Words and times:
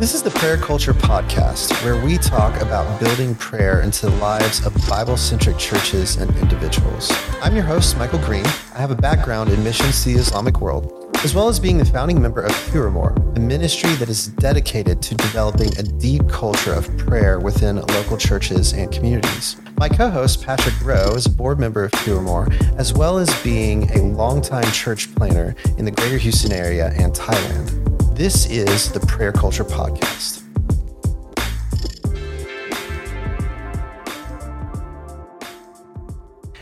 This 0.00 0.14
is 0.14 0.22
the 0.22 0.30
Prayer 0.30 0.56
Culture 0.56 0.94
Podcast, 0.94 1.84
where 1.84 2.02
we 2.02 2.16
talk 2.16 2.58
about 2.62 2.98
building 2.98 3.34
prayer 3.34 3.82
into 3.82 4.06
the 4.06 4.16
lives 4.16 4.64
of 4.64 4.74
Bible 4.88 5.18
centric 5.18 5.58
churches 5.58 6.16
and 6.16 6.34
individuals. 6.38 7.12
I'm 7.42 7.54
your 7.54 7.64
host, 7.64 7.98
Michael 7.98 8.18
Green. 8.20 8.46
I 8.74 8.78
have 8.78 8.90
a 8.90 8.94
background 8.94 9.50
in 9.50 9.62
missions 9.62 10.02
to 10.04 10.14
the 10.14 10.18
Islamic 10.18 10.62
world, 10.62 11.14
as 11.22 11.34
well 11.34 11.50
as 11.50 11.60
being 11.60 11.76
the 11.76 11.84
founding 11.84 12.18
member 12.18 12.40
of 12.40 12.50
Curamore, 12.70 13.14
a 13.36 13.40
ministry 13.40 13.92
that 13.96 14.08
is 14.08 14.28
dedicated 14.28 15.02
to 15.02 15.14
developing 15.16 15.68
a 15.76 15.82
deep 15.82 16.26
culture 16.30 16.72
of 16.72 16.96
prayer 16.96 17.38
within 17.38 17.76
local 17.76 18.16
churches 18.16 18.72
and 18.72 18.90
communities. 18.90 19.56
My 19.76 19.90
co 19.90 20.08
host, 20.08 20.42
Patrick 20.42 20.80
Rowe, 20.82 21.12
is 21.14 21.26
a 21.26 21.30
board 21.30 21.60
member 21.60 21.84
of 21.84 21.92
Curamore, 21.92 22.50
as 22.78 22.94
well 22.94 23.18
as 23.18 23.28
being 23.42 23.90
a 23.90 24.02
longtime 24.02 24.72
church 24.72 25.14
planner 25.14 25.54
in 25.76 25.84
the 25.84 25.90
greater 25.90 26.16
Houston 26.16 26.52
area 26.52 26.90
and 26.96 27.12
Thailand. 27.12 27.89
This 28.20 28.44
is 28.50 28.92
the 28.92 29.00
Prayer 29.00 29.32
Culture 29.32 29.64
Podcast. 29.64 30.42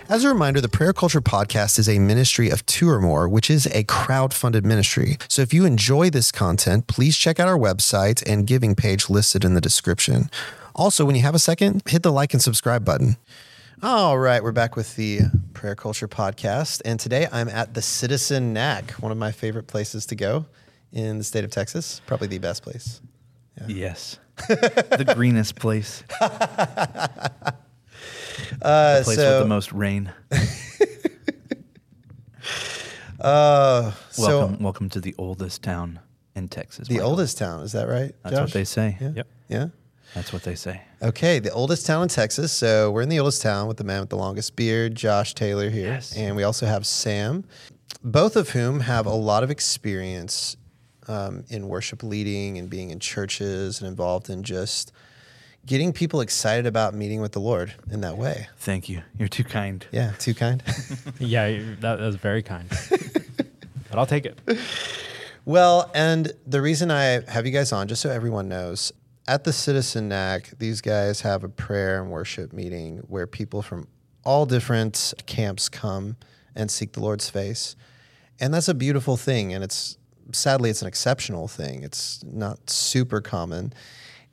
As 0.09 0.23
a 0.23 0.29
reminder, 0.29 0.61
the 0.61 0.69
Prayer 0.69 0.93
Culture 0.93 1.21
Podcast 1.21 1.81
is 1.81 1.89
a 1.89 1.99
ministry 1.99 2.49
of 2.49 2.65
two 2.67 2.89
or 2.89 3.01
more, 3.01 3.29
which 3.29 3.51
is 3.51 3.67
a 3.75 3.83
crowd-funded 3.83 4.65
ministry. 4.65 5.19
So 5.27 5.43
if 5.43 5.53
you 5.53 5.65
enjoy 5.65 6.11
this 6.11 6.31
content, 6.31 6.87
please 6.87 7.17
check 7.17 7.41
out 7.41 7.49
our 7.49 7.59
website 7.59 8.23
and 8.25 8.47
giving 8.47 8.77
page 8.77 9.11
listed 9.11 9.45
in 9.45 9.55
the 9.55 9.61
description. 9.61 10.31
Also, 10.77 11.05
when 11.05 11.17
you 11.17 11.23
have 11.23 11.35
a 11.35 11.41
second, 11.41 11.83
hit 11.89 12.05
the 12.05 12.13
like 12.13 12.33
and 12.35 12.41
subscribe 12.41 12.85
button. 12.85 13.17
All 13.83 14.17
right, 14.17 14.45
we're 14.45 14.53
back 14.53 14.77
with 14.77 14.95
the 14.95 15.23
Prayer 15.55 15.75
Culture 15.75 16.07
Podcast, 16.07 16.83
and 16.85 17.01
today 17.01 17.27
I'm 17.33 17.49
at 17.49 17.75
the 17.75 17.83
Citizen 17.83 18.53
NAC, 18.53 18.93
one 18.93 19.11
of 19.11 19.19
my 19.19 19.33
favorite 19.33 19.67
places 19.67 20.07
to 20.07 20.15
go 20.15 20.47
in 20.93 21.19
the 21.19 21.25
state 21.25 21.45
of 21.45 21.51
Texas. 21.51 22.01
Probably 22.07 22.29
the 22.29 22.39
best 22.39 22.63
place. 22.63 23.01
Yes. 23.67 24.19
the 24.49 25.13
greenest 25.17 25.57
place. 25.57 26.03
Uh, 28.63 28.99
The 29.01 29.05
place 29.05 29.17
so, 29.17 29.31
with 29.33 29.43
the 29.43 29.49
most 29.49 29.73
rain. 29.73 30.13
uh, 33.21 33.93
so 34.11 34.23
Welcome, 34.41 34.63
welcome 34.63 34.89
to 34.91 35.01
the 35.01 35.15
oldest 35.19 35.63
town 35.63 35.99
in 36.35 36.49
Texas. 36.49 36.89
the 36.89 36.95
Michael. 36.95 37.11
oldest 37.11 37.37
town 37.39 37.63
is 37.63 37.73
that 37.73 37.89
right? 37.89 38.15
That's 38.23 38.37
what 38.41 38.53
they 38.53 38.65
say. 38.65 38.97
Yeah. 39.01 39.11
Yep. 39.17 39.27
Yeah. 39.49 39.67
That's 40.15 40.33
what 40.33 40.43
they 40.45 40.55
say. 40.55 40.81
Okay, 41.03 41.39
the 41.39 41.51
oldest 41.53 41.85
town 41.87 42.05
in 42.05 42.09
Texas. 42.09 42.53
So 42.53 42.91
we're 42.91 43.03
in 43.03 43.09
the 43.09 43.19
oldest 43.19 43.43
town 43.43 43.67
with 43.69 43.77
the 43.77 43.85
man 43.85 44.01
with 44.01 44.09
the 44.11 44.17
longest 44.17 44.57
beard, 44.57 44.95
Josh 44.95 45.35
Taylor 45.35 45.69
here, 45.69 45.89
Yes. 45.89 46.17
and 46.17 46.35
we 46.37 46.45
also 46.45 46.65
have 46.67 46.87
Sam, 46.87 47.45
both 48.03 48.37
of 48.37 48.51
whom 48.51 48.81
have 48.81 49.05
a 49.07 49.11
lot 49.15 49.43
of 49.43 49.51
experience 49.51 50.57
um, 51.09 51.45
in 51.49 51.69
worship 51.69 52.03
leading 52.03 52.59
and 52.59 52.69
being 52.69 52.91
in 52.91 53.01
churches 53.01 53.81
and 53.81 53.89
involved 53.89 54.31
in 54.31 54.43
just 54.43 54.93
getting 55.67 55.93
people 55.93 56.21
excited 56.21 56.67
about 56.67 56.95
meeting 56.95 57.21
with 57.21 57.33
the 57.33 57.41
Lord 57.41 57.75
in 57.91 58.01
that 58.01 58.17
way. 58.17 58.49
Thank 58.57 58.89
you. 58.89 59.03
You're 59.19 59.29
too 59.29 59.45
kind. 59.45 59.87
Yeah, 59.93 60.13
too 60.19 60.35
kind. 60.35 60.63
Yeah, 61.19 61.49
that, 61.81 61.81
that 61.81 62.01
was 62.01 62.17
very 62.17 62.43
kind. 62.43 62.69
but 63.91 63.99
I'll 63.99 64.07
take 64.07 64.25
it. 64.25 64.39
Well, 65.45 65.91
and 65.95 66.33
the 66.47 66.61
reason 66.61 66.91
I 66.91 67.23
have 67.31 67.45
you 67.47 67.53
guys 67.53 67.73
on, 67.73 67.89
just 67.89 68.03
so 68.03 68.11
everyone 68.11 68.49
knows, 68.49 68.93
at 69.27 69.45
the 69.45 69.53
Citizen 69.53 70.09
NAC, 70.09 70.59
these 70.59 70.81
guys 70.81 71.21
have 71.21 71.45
a 71.45 71.49
prayer 71.49 72.01
and 72.01 72.11
worship 72.11 72.53
meeting 72.53 72.99
where 73.09 73.27
people 73.27 73.61
from 73.61 73.89
all 74.25 74.47
different 74.47 75.15
camps 75.27 75.69
come 75.69 76.17
and 76.55 76.71
seek 76.71 76.93
the 76.93 77.01
Lord's 77.01 77.29
face. 77.29 77.77
And 78.41 78.55
that's 78.55 78.69
a 78.69 78.75
beautiful 78.75 79.17
thing. 79.17 79.53
And 79.53 79.63
it's 79.63 79.99
sadly, 80.33 80.71
it's 80.71 80.83
an 80.83 80.89
exceptional 80.89 81.49
thing. 81.49 81.83
It's 81.83 82.23
not 82.25 82.71
super 82.71 83.21
common. 83.21 83.73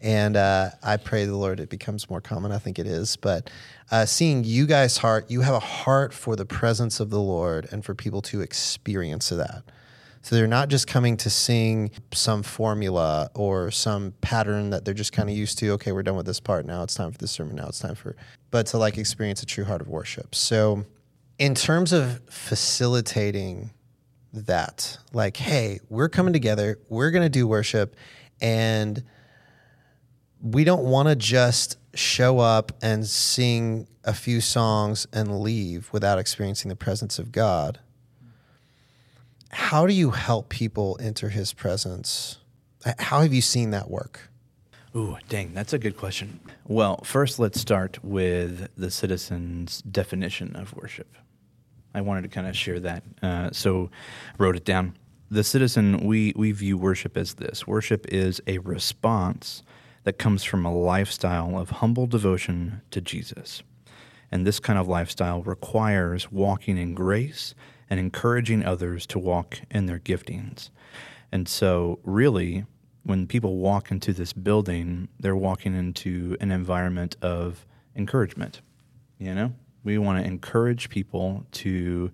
And 0.01 0.37
uh, 0.37 0.71
I 0.83 0.97
pray 0.97 1.25
the 1.25 1.35
Lord 1.35 1.59
it 1.59 1.69
becomes 1.69 2.09
more 2.09 2.21
common. 2.21 2.51
I 2.51 2.59
think 2.59 2.77
it 2.77 2.85
is. 2.85 3.15
But 3.15 3.49
uh, 3.91 4.05
seeing 4.05 4.43
you 4.43 4.65
guys' 4.65 4.97
heart, 4.97 5.31
you 5.31 5.41
have 5.41 5.55
a 5.55 5.59
heart 5.59 6.13
for 6.13 6.35
the 6.35 6.45
presence 6.45 6.99
of 6.99 7.09
the 7.09 7.19
Lord 7.19 7.67
and 7.71 7.83
for 7.83 7.95
people 7.95 8.21
to 8.23 8.41
experience 8.41 9.29
that. 9.29 9.63
So 10.21 10.35
they're 10.35 10.47
not 10.47 10.69
just 10.69 10.87
coming 10.87 11.17
to 11.17 11.29
sing 11.29 11.91
some 12.11 12.41
formula 12.41 13.29
or 13.35 13.69
some 13.69 14.11
pattern 14.21 14.71
that 14.71 14.83
they're 14.83 14.95
just 14.95 15.13
kind 15.13 15.29
of 15.29 15.35
used 15.35 15.59
to. 15.59 15.69
Okay, 15.73 15.91
we're 15.91 16.01
done 16.01 16.15
with 16.15 16.25
this 16.25 16.39
part. 16.39 16.65
Now 16.65 16.81
it's 16.81 16.95
time 16.95 17.11
for 17.11 17.17
the 17.19 17.27
sermon. 17.27 17.55
Now 17.55 17.67
it's 17.67 17.77
time 17.77 17.93
for, 17.93 18.15
but 18.49 18.65
to 18.67 18.79
like 18.79 18.97
experience 18.97 19.43
a 19.43 19.45
true 19.45 19.65
heart 19.65 19.81
of 19.81 19.87
worship. 19.87 20.33
So, 20.33 20.83
in 21.37 21.53
terms 21.53 21.93
of 21.93 22.21
facilitating 22.27 23.69
that, 24.35 24.97
like, 25.13 25.37
hey, 25.37 25.79
we're 25.89 26.09
coming 26.09 26.33
together, 26.33 26.79
we're 26.89 27.11
going 27.11 27.23
to 27.23 27.29
do 27.29 27.47
worship, 27.47 27.95
and 28.41 29.03
we 30.41 30.63
don't 30.63 30.83
want 30.83 31.09
to 31.09 31.15
just 31.15 31.77
show 31.93 32.39
up 32.39 32.71
and 32.81 33.07
sing 33.07 33.87
a 34.03 34.13
few 34.13 34.41
songs 34.41 35.07
and 35.13 35.39
leave 35.39 35.89
without 35.91 36.19
experiencing 36.19 36.69
the 36.69 36.75
presence 36.75 37.17
of 37.17 37.31
God 37.31 37.79
how 39.55 39.87
do 39.87 39.93
you 39.93 40.11
help 40.11 40.49
people 40.49 40.97
enter 41.01 41.29
his 41.29 41.53
presence? 41.53 42.39
How 42.99 43.21
have 43.21 43.33
you 43.33 43.41
seen 43.41 43.71
that 43.71 43.89
work? 43.89 44.29
Ooh, 44.93 45.17
dang, 45.29 45.53
that's 45.53 45.71
a 45.71 45.79
good 45.79 45.95
question. 45.95 46.41
Well, 46.67 46.97
first, 47.03 47.39
let's 47.39 47.59
start 47.59 48.03
with 48.03 48.67
the 48.75 48.91
citizen's 48.91 49.81
definition 49.81 50.55
of 50.57 50.75
worship. 50.75 51.15
I 51.95 52.01
wanted 52.01 52.23
to 52.23 52.27
kind 52.27 52.45
of 52.45 52.55
share 52.55 52.79
that. 52.81 53.03
Uh, 53.23 53.49
so, 53.51 53.89
I 54.33 54.43
wrote 54.43 54.55
it 54.55 54.65
down. 54.65 54.95
The 55.31 55.43
citizen, 55.43 56.05
we, 56.05 56.33
we 56.35 56.51
view 56.51 56.77
worship 56.77 57.17
as 57.17 57.35
this 57.35 57.65
worship 57.65 58.05
is 58.09 58.41
a 58.45 58.59
response 58.59 59.63
that 60.03 60.19
comes 60.19 60.43
from 60.43 60.65
a 60.65 60.73
lifestyle 60.73 61.57
of 61.57 61.71
humble 61.71 62.05
devotion 62.05 62.81
to 62.91 63.01
Jesus. 63.01 63.63
And 64.31 64.45
this 64.45 64.59
kind 64.59 64.77
of 64.77 64.87
lifestyle 64.87 65.41
requires 65.41 66.31
walking 66.31 66.77
in 66.77 66.93
grace 66.93 67.55
and 67.89 67.99
encouraging 67.99 68.65
others 68.65 69.05
to 69.07 69.19
walk 69.19 69.61
in 69.71 69.85
their 69.85 69.99
giftings. 69.99 70.69
And 71.31 71.47
so, 71.47 71.99
really, 72.03 72.65
when 73.03 73.27
people 73.27 73.57
walk 73.57 73.91
into 73.91 74.13
this 74.13 74.33
building, 74.33 75.07
they're 75.19 75.35
walking 75.35 75.75
into 75.75 76.37
an 76.39 76.51
environment 76.51 77.15
of 77.21 77.65
encouragement. 77.95 78.61
You 79.19 79.33
know, 79.33 79.53
we 79.85 79.97
want 79.97 80.21
to 80.21 80.27
encourage 80.27 80.89
people 80.89 81.45
to 81.53 82.11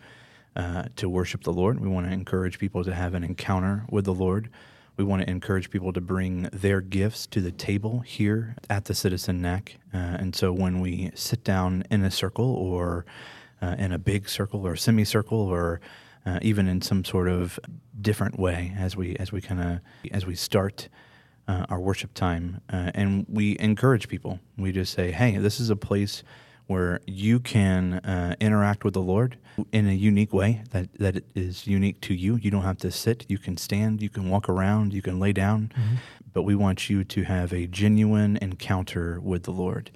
uh, 0.56 0.84
to 0.98 1.08
worship 1.08 1.44
the 1.44 1.54
Lord. 1.54 1.80
We 1.80 1.88
want 1.88 2.06
to 2.08 2.12
encourage 2.12 2.60
people 2.60 2.84
to 2.84 2.94
have 2.94 3.14
an 3.14 3.24
encounter 3.24 3.86
with 3.90 4.04
the 4.04 4.14
Lord. 4.14 4.50
We 4.98 5.06
want 5.06 5.24
to 5.24 5.30
encourage 5.30 5.70
people 5.70 5.94
to 5.94 6.02
bring 6.02 6.44
their 6.52 6.82
gifts 6.82 7.26
to 7.28 7.40
the 7.40 7.52
table 7.52 8.02
here 8.02 8.58
at 8.70 8.86
the 8.86 8.94
Citizen 8.94 9.42
Nac. 9.42 9.78
Uh, 9.94 9.98
and 9.98 10.36
so 10.36 10.52
when 10.52 10.82
we 10.82 11.12
sit 11.16 11.46
down 11.46 11.86
in 11.90 12.04
a 12.04 12.12
circle 12.12 12.54
or 12.54 13.06
uh, 13.62 13.76
in 13.80 13.94
a 13.94 13.98
big 13.98 14.28
circle 14.28 14.68
or 14.68 14.76
semicircle 14.76 15.40
or 15.40 15.80
uh, 16.26 16.40
even 16.42 16.68
in 16.68 16.82
some 16.82 17.06
sort 17.06 17.30
of 17.30 17.58
different 18.00 18.38
way 18.38 18.74
as 18.78 18.98
we 18.98 19.16
as 19.16 19.32
we 19.32 19.40
kind 19.40 19.62
of 19.62 19.80
as 20.12 20.26
we 20.26 20.36
start 20.36 20.90
uh, 21.48 21.66
our 21.70 21.80
worship 21.80 22.14
time 22.14 22.60
uh, 22.72 22.92
and 22.94 23.26
we 23.30 23.58
encourage 23.60 24.08
people 24.08 24.40
we 24.58 24.72
just 24.72 24.94
say 24.94 25.12
hey 25.12 25.38
this 25.38 25.60
is 25.60 25.70
a 25.70 25.76
place 25.76 26.24
where 26.68 27.02
you 27.06 27.40
can 27.40 27.96
uh, 27.96 28.36
interact 28.40 28.84
with 28.84 28.94
the 28.94 29.02
Lord 29.02 29.38
in 29.72 29.88
a 29.88 29.94
unique 29.94 30.34
way 30.34 30.64
that, 30.72 30.94
that 31.00 31.24
is 31.36 31.68
unique 31.68 32.00
to 32.02 32.14
you. 32.14 32.38
You 32.38 32.50
don't 32.52 32.64
have 32.64 32.78
to 32.80 32.92
sit, 32.92 33.26
you 33.28 33.38
can 33.38 33.58
stand, 33.58 34.02
you 34.02 34.10
can 34.10 34.30
walk 34.30 34.48
around, 34.48 34.94
you 34.94 35.02
can 35.02 35.20
lay 35.20 35.34
down, 35.34 35.72
but 36.34 36.44
we 36.44 36.56
want 36.56 36.90
you 36.90 37.04
to 37.04 37.24
have 37.24 37.52
a 37.52 37.68
genuine 37.68 38.38
encounter 38.42 39.20
with 39.20 39.44
the 39.44 39.52
Lord. 39.52 39.92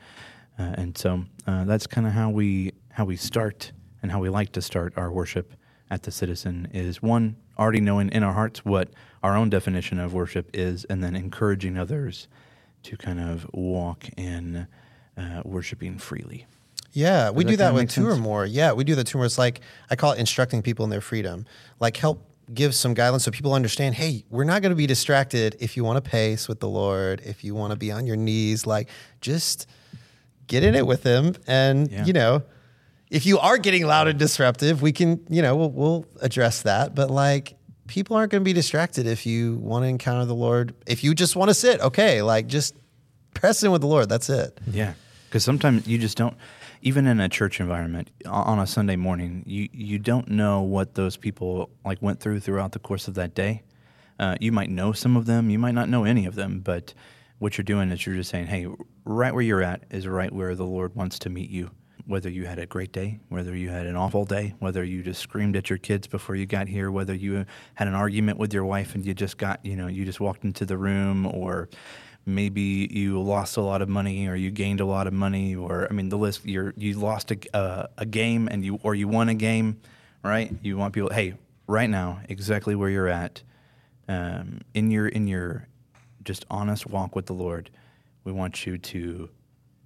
Uh, 0.60 0.74
and 0.78 0.98
so 0.98 1.26
uh, 1.48 1.64
that's 1.66 1.88
kind 1.88 2.08
of 2.08 2.14
how 2.14 2.30
we 2.30 2.74
how 2.92 3.04
we 3.06 3.18
start 3.18 3.74
and 4.02 4.12
how 4.12 4.20
we 4.20 4.30
like 4.30 4.52
to 4.54 4.62
start 4.62 4.94
our 4.96 5.12
worship 5.12 5.54
at 5.90 6.04
the 6.04 6.12
Citizen 6.12 6.68
is 6.74 7.02
one 7.02 7.36
already 7.58 7.82
knowing 7.82 8.10
in 8.10 8.24
our 8.24 8.34
hearts 8.34 8.64
what 8.66 8.90
our 9.24 9.36
own 9.36 9.50
definition 9.50 10.00
of 10.00 10.14
worship 10.14 10.50
is, 10.54 10.86
and 10.86 11.04
then 11.04 11.16
encouraging 11.16 11.78
others 11.78 12.28
to 12.84 12.98
kind 12.98 13.20
of 13.20 13.48
walk 13.54 14.06
in 14.18 14.68
uh, 15.18 15.42
worshiping 15.44 15.98
freely. 15.98 16.46
Yeah, 16.96 17.30
we 17.30 17.44
that 17.44 17.50
do 17.52 17.58
that 17.58 17.68
kinda 17.72 17.82
with 17.82 17.92
two 17.92 18.08
or 18.08 18.16
more. 18.16 18.46
Yeah, 18.46 18.72
we 18.72 18.86
do 18.86 18.96
the 18.96 19.04
two 19.04 19.18
or 19.18 19.20
more. 19.20 19.26
It's 19.26 19.38
like 19.38 19.60
I 19.92 19.96
call 19.98 20.14
it 20.14 20.20
instructing 20.20 20.62
people 20.62 20.86
in 20.86 20.90
their 20.92 21.02
freedom. 21.02 21.46
Like 21.80 21.98
help 21.98 22.24
give 22.54 22.74
some 22.74 22.96
guidelines 22.96 23.22
so 23.22 23.32
people 23.32 23.54
understand. 23.54 23.96
Hey, 23.96 24.24
we're 24.30 24.46
not 24.46 24.62
going 24.62 24.70
to 24.70 24.76
be 24.78 24.88
distracted 24.88 25.58
if 25.60 25.76
you 25.76 25.84
want 25.84 26.02
to 26.04 26.10
pace 26.10 26.48
with 26.48 26.62
the 26.62 26.70
Lord. 26.70 27.22
If 27.26 27.44
you 27.44 27.54
want 27.54 27.72
to 27.72 27.76
be 27.78 27.92
on 27.92 28.08
your 28.08 28.16
knees, 28.16 28.66
like 28.66 28.88
just 29.20 29.68
get 30.48 30.64
in 30.64 30.74
it 30.74 30.88
with 30.88 31.04
Him. 31.04 31.36
And 31.48 31.92
Yeah. 31.92 32.06
you 32.06 32.14
know, 32.14 32.44
if 33.12 33.26
you 33.26 33.40
are 33.40 33.58
getting 33.58 33.86
loud 33.86 34.08
and 34.08 34.18
disruptive, 34.18 34.82
we 34.82 34.92
can 34.94 35.20
you 35.30 35.42
know 35.42 35.56
we'll, 35.58 35.72
we'll 35.72 36.06
address 36.22 36.62
that. 36.62 36.96
But 36.96 37.12
like 37.12 37.56
people 37.88 38.16
aren't 38.16 38.32
going 38.32 38.42
to 38.42 38.46
be 38.46 38.54
distracted 38.54 39.06
if 39.06 39.26
you 39.26 39.56
want 39.58 39.84
to 39.84 39.88
encounter 39.90 40.24
the 40.26 40.34
Lord. 40.36 40.74
If 40.88 41.04
you 41.04 41.14
just 41.14 41.36
want 41.36 41.50
to 41.50 41.54
sit, 41.54 41.82
okay, 41.82 42.22
like 42.22 42.48
just 42.48 42.74
press 43.34 43.64
in 43.64 43.72
with 43.72 43.82
the 43.82 43.88
Lord. 43.88 44.08
That's 44.08 44.30
it. 44.30 44.58
Yeah, 44.72 44.94
because 45.28 45.44
sometimes 45.44 45.88
you 45.88 45.98
just 45.98 46.16
don't. 46.18 46.36
Even 46.86 47.08
in 47.08 47.20
a 47.20 47.28
church 47.28 47.60
environment, 47.60 48.12
on 48.28 48.60
a 48.60 48.68
Sunday 48.68 48.96
morning, 48.96 49.42
you 49.48 49.68
you 49.74 49.98
don't 49.98 50.28
know 50.28 50.62
what 50.62 50.94
those 50.94 51.18
people 51.18 51.72
like 51.84 52.00
went 52.00 52.20
through 52.20 52.40
throughout 52.40 52.74
the 52.74 52.80
course 52.80 53.08
of 53.08 53.16
that 53.16 53.34
day. 53.34 53.64
Uh, 54.20 54.36
you 54.40 54.52
might 54.52 54.70
know 54.70 54.92
some 54.92 55.18
of 55.18 55.26
them, 55.26 55.50
you 55.50 55.58
might 55.58 55.74
not 55.74 55.90
know 55.90 56.04
any 56.04 56.28
of 56.28 56.36
them, 56.36 56.60
but 56.60 56.94
what 57.40 57.58
you're 57.58 57.64
doing 57.64 57.90
is 57.90 58.06
you're 58.06 58.16
just 58.16 58.30
saying, 58.30 58.46
hey, 58.46 58.68
right 59.04 59.34
where 59.34 59.42
you're 59.42 59.64
at 59.64 59.84
is 59.90 60.08
right 60.08 60.32
where 60.32 60.54
the 60.54 60.64
Lord 60.64 60.96
wants 60.96 61.18
to 61.20 61.30
meet 61.32 61.50
you. 61.50 61.72
Whether 62.06 62.30
you 62.30 62.46
had 62.46 62.60
a 62.60 62.68
great 62.68 62.92
day, 62.92 63.20
whether 63.30 63.56
you 63.56 63.70
had 63.70 63.88
an 63.88 63.96
awful 63.96 64.24
day, 64.24 64.54
whether 64.60 64.84
you 64.84 65.02
just 65.02 65.20
screamed 65.20 65.56
at 65.56 65.72
your 65.72 65.80
kids 65.80 66.06
before 66.06 66.36
you 66.36 66.46
got 66.46 66.68
here, 66.68 66.92
whether 66.92 67.16
you 67.16 67.48
had 67.74 67.88
an 67.88 67.96
argument 67.96 68.38
with 68.38 68.54
your 68.54 68.64
wife 68.64 68.94
and 68.94 69.04
you 69.04 69.16
just 69.16 69.40
got, 69.40 69.66
you 69.66 69.76
know, 69.76 69.88
you 69.88 70.06
just 70.06 70.20
walked 70.20 70.44
into 70.44 70.68
the 70.68 70.78
room, 70.78 71.26
or 71.26 71.68
maybe 72.26 72.90
you 72.92 73.22
lost 73.22 73.58
a 73.58 73.62
lot 73.62 73.82
of 73.82 73.90
money 73.90 74.28
or 74.28 74.36
you 74.36 74.52
gained 74.52 74.80
a 74.80 74.86
lot 74.86 75.08
of 75.08 75.14
money, 75.14 75.56
or 75.56 75.88
I 75.90 75.94
mean, 75.94 76.10
the 76.10 76.18
list, 76.18 76.46
you're, 76.46 76.74
you 76.76 76.96
lost 76.96 77.32
a, 77.32 77.38
uh, 77.56 77.88
a 77.98 78.06
game 78.06 78.48
and 78.50 78.66
you, 78.66 78.80
or 78.84 78.96
you 78.96 79.08
won 79.08 79.30
a 79.30 79.36
game, 79.36 79.80
right? 80.24 80.52
You 80.62 80.78
want 80.78 80.94
people, 80.94 81.12
hey, 81.12 81.36
right 81.68 81.90
now, 81.90 82.22
exactly 82.28 82.76
where 82.76 82.90
you're 82.90 83.08
at, 83.08 83.44
um, 84.08 84.62
in 84.74 84.92
your, 84.92 85.08
in 85.08 85.28
your, 85.28 85.68
just 86.24 86.46
honest 86.50 86.88
walk 86.88 87.16
with 87.16 87.28
the 87.28 87.34
Lord, 87.34 87.70
we 88.24 88.32
want 88.32 88.66
you 88.66 88.78
to 88.78 89.30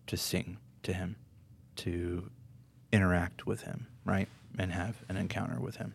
to 0.07 0.17
sing 0.17 0.57
to 0.81 0.91
him, 0.91 1.15
to 1.75 2.31
interact 2.91 3.45
with 3.45 3.61
him, 3.61 3.85
right? 4.05 4.27
And 4.57 4.71
have 4.71 5.03
an 5.07 5.17
encounter 5.17 5.59
with 5.59 5.75
him. 5.75 5.93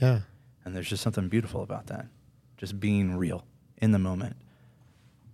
Yeah. 0.00 0.20
And 0.64 0.74
there's 0.74 0.88
just 0.88 1.02
something 1.02 1.28
beautiful 1.28 1.62
about 1.62 1.86
that. 1.86 2.06
Just 2.56 2.80
being 2.80 3.14
real 3.14 3.44
in 3.76 3.92
the 3.92 4.00
moment 4.00 4.36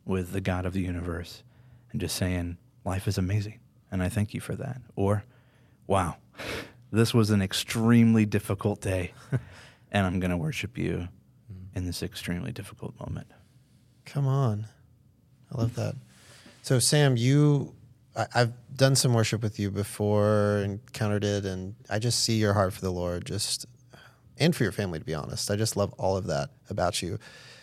with 0.08 0.32
the 0.32 0.40
God 0.40 0.66
of 0.66 0.72
the 0.72 0.80
universe 0.80 1.44
and 1.92 2.00
just 2.00 2.16
saying, 2.16 2.56
life 2.84 3.06
is 3.06 3.18
amazing. 3.18 3.60
And 3.92 4.02
I 4.02 4.08
thank 4.08 4.34
you 4.34 4.40
for 4.40 4.56
that. 4.56 4.80
Or, 4.96 5.22
wow, 5.86 6.16
this 6.90 7.12
was 7.14 7.30
an 7.30 7.42
extremely 7.42 8.24
difficult 8.24 8.80
day. 8.80 9.12
and 9.92 10.06
I'm 10.06 10.18
going 10.18 10.30
to 10.30 10.36
worship 10.36 10.78
you 10.78 11.08
mm. 11.52 11.76
in 11.76 11.84
this 11.86 12.02
extremely 12.02 12.52
difficult 12.52 12.98
moment. 12.98 13.28
Come 14.06 14.26
on. 14.26 14.66
I 15.52 15.60
love 15.60 15.74
that. 15.76 15.94
So, 16.62 16.78
Sam, 16.78 17.18
you, 17.18 17.74
I, 18.16 18.26
I've 18.34 18.52
done 18.74 18.96
some 18.96 19.12
worship 19.12 19.42
with 19.42 19.58
you 19.58 19.70
before, 19.70 20.62
encountered 20.64 21.24
it, 21.24 21.44
and 21.44 21.74
I 21.90 21.98
just 21.98 22.24
see 22.24 22.36
your 22.36 22.54
heart 22.54 22.72
for 22.72 22.80
the 22.80 22.90
Lord, 22.90 23.26
just, 23.26 23.66
and 24.38 24.56
for 24.56 24.62
your 24.62 24.72
family, 24.72 24.98
to 24.98 25.04
be 25.04 25.14
honest. 25.14 25.50
I 25.50 25.56
just 25.56 25.76
love 25.76 25.92
all 25.98 26.16
of 26.16 26.26
that 26.28 26.48
about 26.70 27.02
you. 27.02 27.18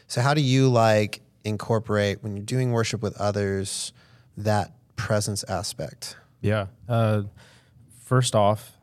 So, 0.08 0.22
how 0.22 0.36
do 0.36 0.42
you 0.42 0.70
like 0.70 1.22
incorporate 1.46 2.24
when 2.24 2.36
you're 2.36 2.46
doing 2.46 2.72
worship 2.72 3.02
with 3.02 3.16
others 3.18 3.94
that 4.38 4.74
presence 4.96 5.44
aspect? 5.46 6.18
Yeah. 6.42 6.68
Uh, 6.88 7.24
first 8.04 8.36
off, 8.36 8.78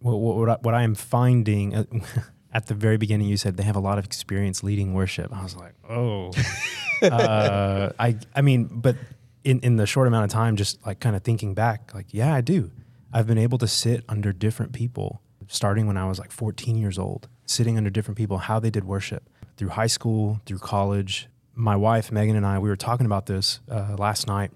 what, 0.00 0.16
what, 0.16 0.48
I, 0.48 0.56
what 0.62 0.74
I 0.74 0.82
am 0.82 0.94
finding 0.94 1.74
uh, 1.74 1.84
at 2.52 2.66
the 2.66 2.74
very 2.74 2.96
beginning, 2.96 3.28
you 3.28 3.36
said 3.36 3.56
they 3.56 3.62
have 3.62 3.76
a 3.76 3.80
lot 3.80 3.98
of 3.98 4.04
experience 4.04 4.62
leading 4.62 4.94
worship. 4.94 5.34
I 5.34 5.42
was 5.42 5.56
like, 5.56 5.74
oh, 5.88 6.32
uh, 7.02 7.90
I, 7.98 8.16
I 8.34 8.42
mean, 8.42 8.64
but 8.64 8.96
in, 9.44 9.60
in 9.60 9.76
the 9.76 9.86
short 9.86 10.08
amount 10.08 10.24
of 10.24 10.30
time, 10.30 10.56
just 10.56 10.84
like 10.86 11.00
kind 11.00 11.16
of 11.16 11.22
thinking 11.22 11.54
back, 11.54 11.94
like, 11.94 12.06
yeah, 12.10 12.34
I 12.34 12.40
do. 12.40 12.70
I've 13.12 13.26
been 13.26 13.38
able 13.38 13.58
to 13.58 13.68
sit 13.68 14.04
under 14.08 14.32
different 14.32 14.72
people 14.72 15.22
starting 15.48 15.86
when 15.86 15.96
I 15.96 16.06
was 16.06 16.18
like 16.18 16.30
14 16.30 16.76
years 16.76 16.98
old, 16.98 17.28
sitting 17.46 17.76
under 17.76 17.90
different 17.90 18.18
people, 18.18 18.38
how 18.38 18.60
they 18.60 18.70
did 18.70 18.84
worship 18.84 19.28
through 19.56 19.70
high 19.70 19.86
school, 19.86 20.40
through 20.46 20.58
college. 20.58 21.28
My 21.60 21.74
wife, 21.74 22.12
Megan, 22.12 22.36
and 22.36 22.46
I, 22.46 22.60
we 22.60 22.68
were 22.68 22.76
talking 22.76 23.04
about 23.04 23.26
this 23.26 23.58
uh, 23.68 23.96
last 23.98 24.28
night. 24.28 24.52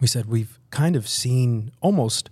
We 0.00 0.06
said 0.06 0.26
we've 0.26 0.60
kind 0.70 0.94
of 0.94 1.08
seen 1.08 1.72
almost, 1.80 2.30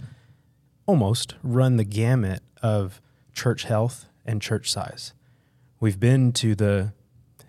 almost 0.86 1.34
run 1.42 1.76
the 1.76 1.82
gamut 1.82 2.44
of 2.62 3.02
church 3.32 3.64
health 3.64 4.06
and 4.24 4.40
church 4.40 4.70
size. 4.70 5.14
We've 5.80 5.98
been 5.98 6.30
to 6.34 6.54
the 6.54 6.92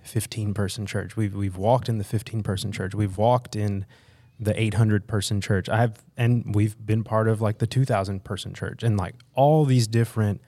15 0.01 0.56
person 0.56 0.88
church. 0.88 1.15
We've 1.15 1.36
we've 1.36 1.56
walked 1.56 1.88
in 1.88 2.00
the 2.00 2.04
15 2.04 2.42
person 2.42 2.71
church. 2.71 2.95
We've 2.95 3.15
walked 3.15 3.56
in 3.56 3.86
the 4.39 4.59
800 4.59 5.07
person 5.07 5.39
church. 5.39 5.69
I've 5.69 6.04
and 6.18 6.56
we've 6.56 6.83
been 6.83 7.04
part 7.04 7.27
of 7.27 7.42
like 7.42 7.59
the 7.59 7.68
2000 7.68 8.24
person 8.24 8.56
church 8.56 8.81
and 8.81 8.97
like 8.97 9.13
all 9.36 9.65
these 9.65 9.86
different 9.86 10.42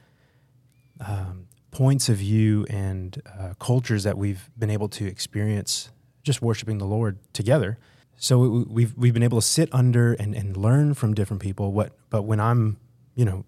um, 1.00 1.46
points 1.74 2.08
of 2.10 2.18
view 2.18 2.66
and 2.70 3.22
uh, 3.38 3.54
cultures 3.60 4.04
that 4.04 4.18
we've 4.18 4.50
been 4.58 4.70
able 4.70 4.88
to 4.90 5.06
experience 5.06 5.90
just 6.24 6.42
worshiping 6.42 6.78
the 6.78 6.86
Lord 6.86 7.18
together. 7.34 7.78
So 8.16 8.66
we've 8.70 8.96
we've 8.96 9.14
been 9.14 9.24
able 9.24 9.42
to 9.42 9.46
sit 9.46 9.70
under 9.74 10.14
and, 10.14 10.36
and 10.36 10.56
learn 10.56 10.94
from 10.94 11.14
different 11.14 11.42
people. 11.42 11.74
What 11.74 11.92
but 12.10 12.22
when 12.24 12.40
I'm 12.40 12.78
you 13.16 13.26
know 13.26 13.46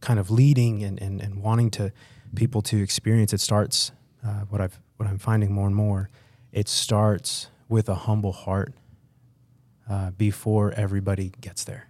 kind 0.00 0.20
of 0.20 0.30
leading 0.30 0.84
and, 0.84 1.00
and, 1.00 1.20
and 1.20 1.42
wanting 1.42 1.68
to 1.68 1.92
people 2.34 2.62
to 2.62 2.80
experience 2.82 3.32
it 3.32 3.40
starts 3.40 3.92
uh, 4.24 4.44
what 4.48 4.60
I've 4.60 4.78
what 4.98 5.08
I'm 5.08 5.18
finding 5.18 5.52
more 5.52 5.66
and 5.66 5.74
more 5.74 6.10
it 6.52 6.68
starts 6.68 7.48
with 7.68 7.88
a 7.88 7.94
humble 7.94 8.32
heart 8.32 8.72
uh, 9.90 10.10
before 10.12 10.72
everybody 10.72 11.32
gets 11.40 11.64
there 11.64 11.88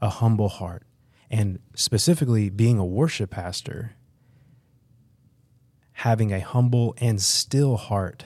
a 0.00 0.08
humble 0.08 0.48
heart 0.48 0.85
and 1.30 1.58
specifically 1.74 2.50
being 2.50 2.78
a 2.78 2.84
worship 2.84 3.30
pastor 3.30 3.92
having 6.00 6.32
a 6.32 6.40
humble 6.40 6.94
and 6.98 7.20
still 7.22 7.76
heart 7.76 8.24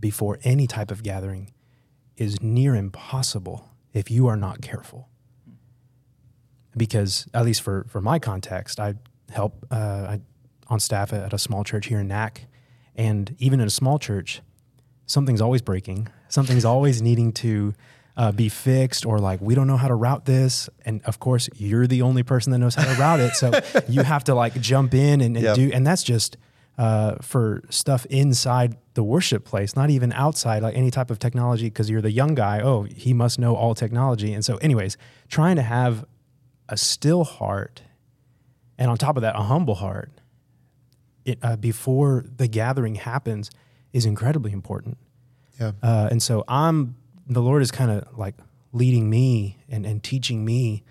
before 0.00 0.38
any 0.42 0.66
type 0.66 0.90
of 0.90 1.02
gathering 1.02 1.52
is 2.16 2.40
near 2.40 2.74
impossible 2.74 3.68
if 3.92 4.10
you 4.10 4.26
are 4.26 4.36
not 4.36 4.62
careful 4.62 5.08
because 6.76 7.26
at 7.34 7.44
least 7.44 7.62
for 7.62 7.86
for 7.88 8.00
my 8.00 8.18
context, 8.18 8.80
I 8.80 8.94
help 9.30 9.66
uh, 9.70 9.74
I, 10.16 10.20
on 10.68 10.80
staff 10.80 11.12
at 11.12 11.32
a 11.32 11.38
small 11.38 11.64
church 11.64 11.86
here 11.86 12.00
in 12.00 12.08
Nac, 12.08 12.46
and 12.94 13.34
even 13.38 13.60
in 13.60 13.66
a 13.66 13.70
small 13.70 13.98
church, 13.98 14.42
something's 15.06 15.40
always 15.40 15.62
breaking. 15.62 16.08
Something's 16.28 16.64
always 16.64 17.00
needing 17.00 17.32
to 17.34 17.74
uh, 18.16 18.32
be 18.32 18.48
fixed, 18.48 19.04
or 19.04 19.18
like 19.18 19.40
we 19.40 19.54
don't 19.54 19.66
know 19.66 19.76
how 19.76 19.88
to 19.88 19.94
route 19.94 20.24
this. 20.24 20.68
And 20.84 21.02
of 21.04 21.18
course, 21.18 21.48
you're 21.56 21.86
the 21.86 22.02
only 22.02 22.22
person 22.22 22.52
that 22.52 22.58
knows 22.58 22.74
how 22.74 22.84
to 22.84 23.00
route 23.00 23.20
it, 23.20 23.34
so 23.34 23.52
you 23.88 24.02
have 24.02 24.24
to 24.24 24.34
like 24.34 24.60
jump 24.60 24.94
in 24.94 25.20
and, 25.20 25.36
and 25.36 25.44
yep. 25.44 25.56
do. 25.56 25.70
And 25.72 25.86
that's 25.86 26.02
just 26.02 26.36
uh, 26.78 27.16
for 27.20 27.62
stuff 27.70 28.06
inside 28.06 28.76
the 28.94 29.02
worship 29.02 29.44
place, 29.44 29.74
not 29.76 29.90
even 29.90 30.12
outside, 30.12 30.62
like 30.62 30.76
any 30.76 30.90
type 30.90 31.10
of 31.10 31.18
technology, 31.18 31.66
because 31.66 31.90
you're 31.90 32.02
the 32.02 32.12
young 32.12 32.34
guy. 32.34 32.60
Oh, 32.60 32.82
he 32.82 33.12
must 33.12 33.38
know 33.38 33.56
all 33.56 33.74
technology. 33.74 34.32
And 34.32 34.44
so, 34.44 34.56
anyways, 34.58 34.96
trying 35.28 35.56
to 35.56 35.62
have 35.62 36.04
a 36.68 36.76
still 36.76 37.24
heart, 37.24 37.82
and 38.78 38.90
on 38.90 38.96
top 38.96 39.16
of 39.16 39.22
that, 39.22 39.36
a 39.36 39.42
humble 39.42 39.74
heart, 39.76 40.10
it, 41.24 41.38
uh, 41.42 41.56
before 41.56 42.24
the 42.36 42.46
gathering 42.46 42.96
happens 42.96 43.50
is 43.92 44.04
incredibly 44.06 44.52
important. 44.52 44.98
Yeah. 45.58 45.72
Uh, 45.82 46.08
and 46.10 46.22
so 46.22 46.44
I'm, 46.48 46.96
the 47.26 47.42
Lord 47.42 47.62
is 47.62 47.70
kind 47.70 47.90
of 47.90 48.18
like 48.18 48.34
leading 48.72 49.08
me 49.08 49.58
and, 49.68 49.86
and 49.86 50.02
teaching 50.02 50.44
me, 50.44 50.82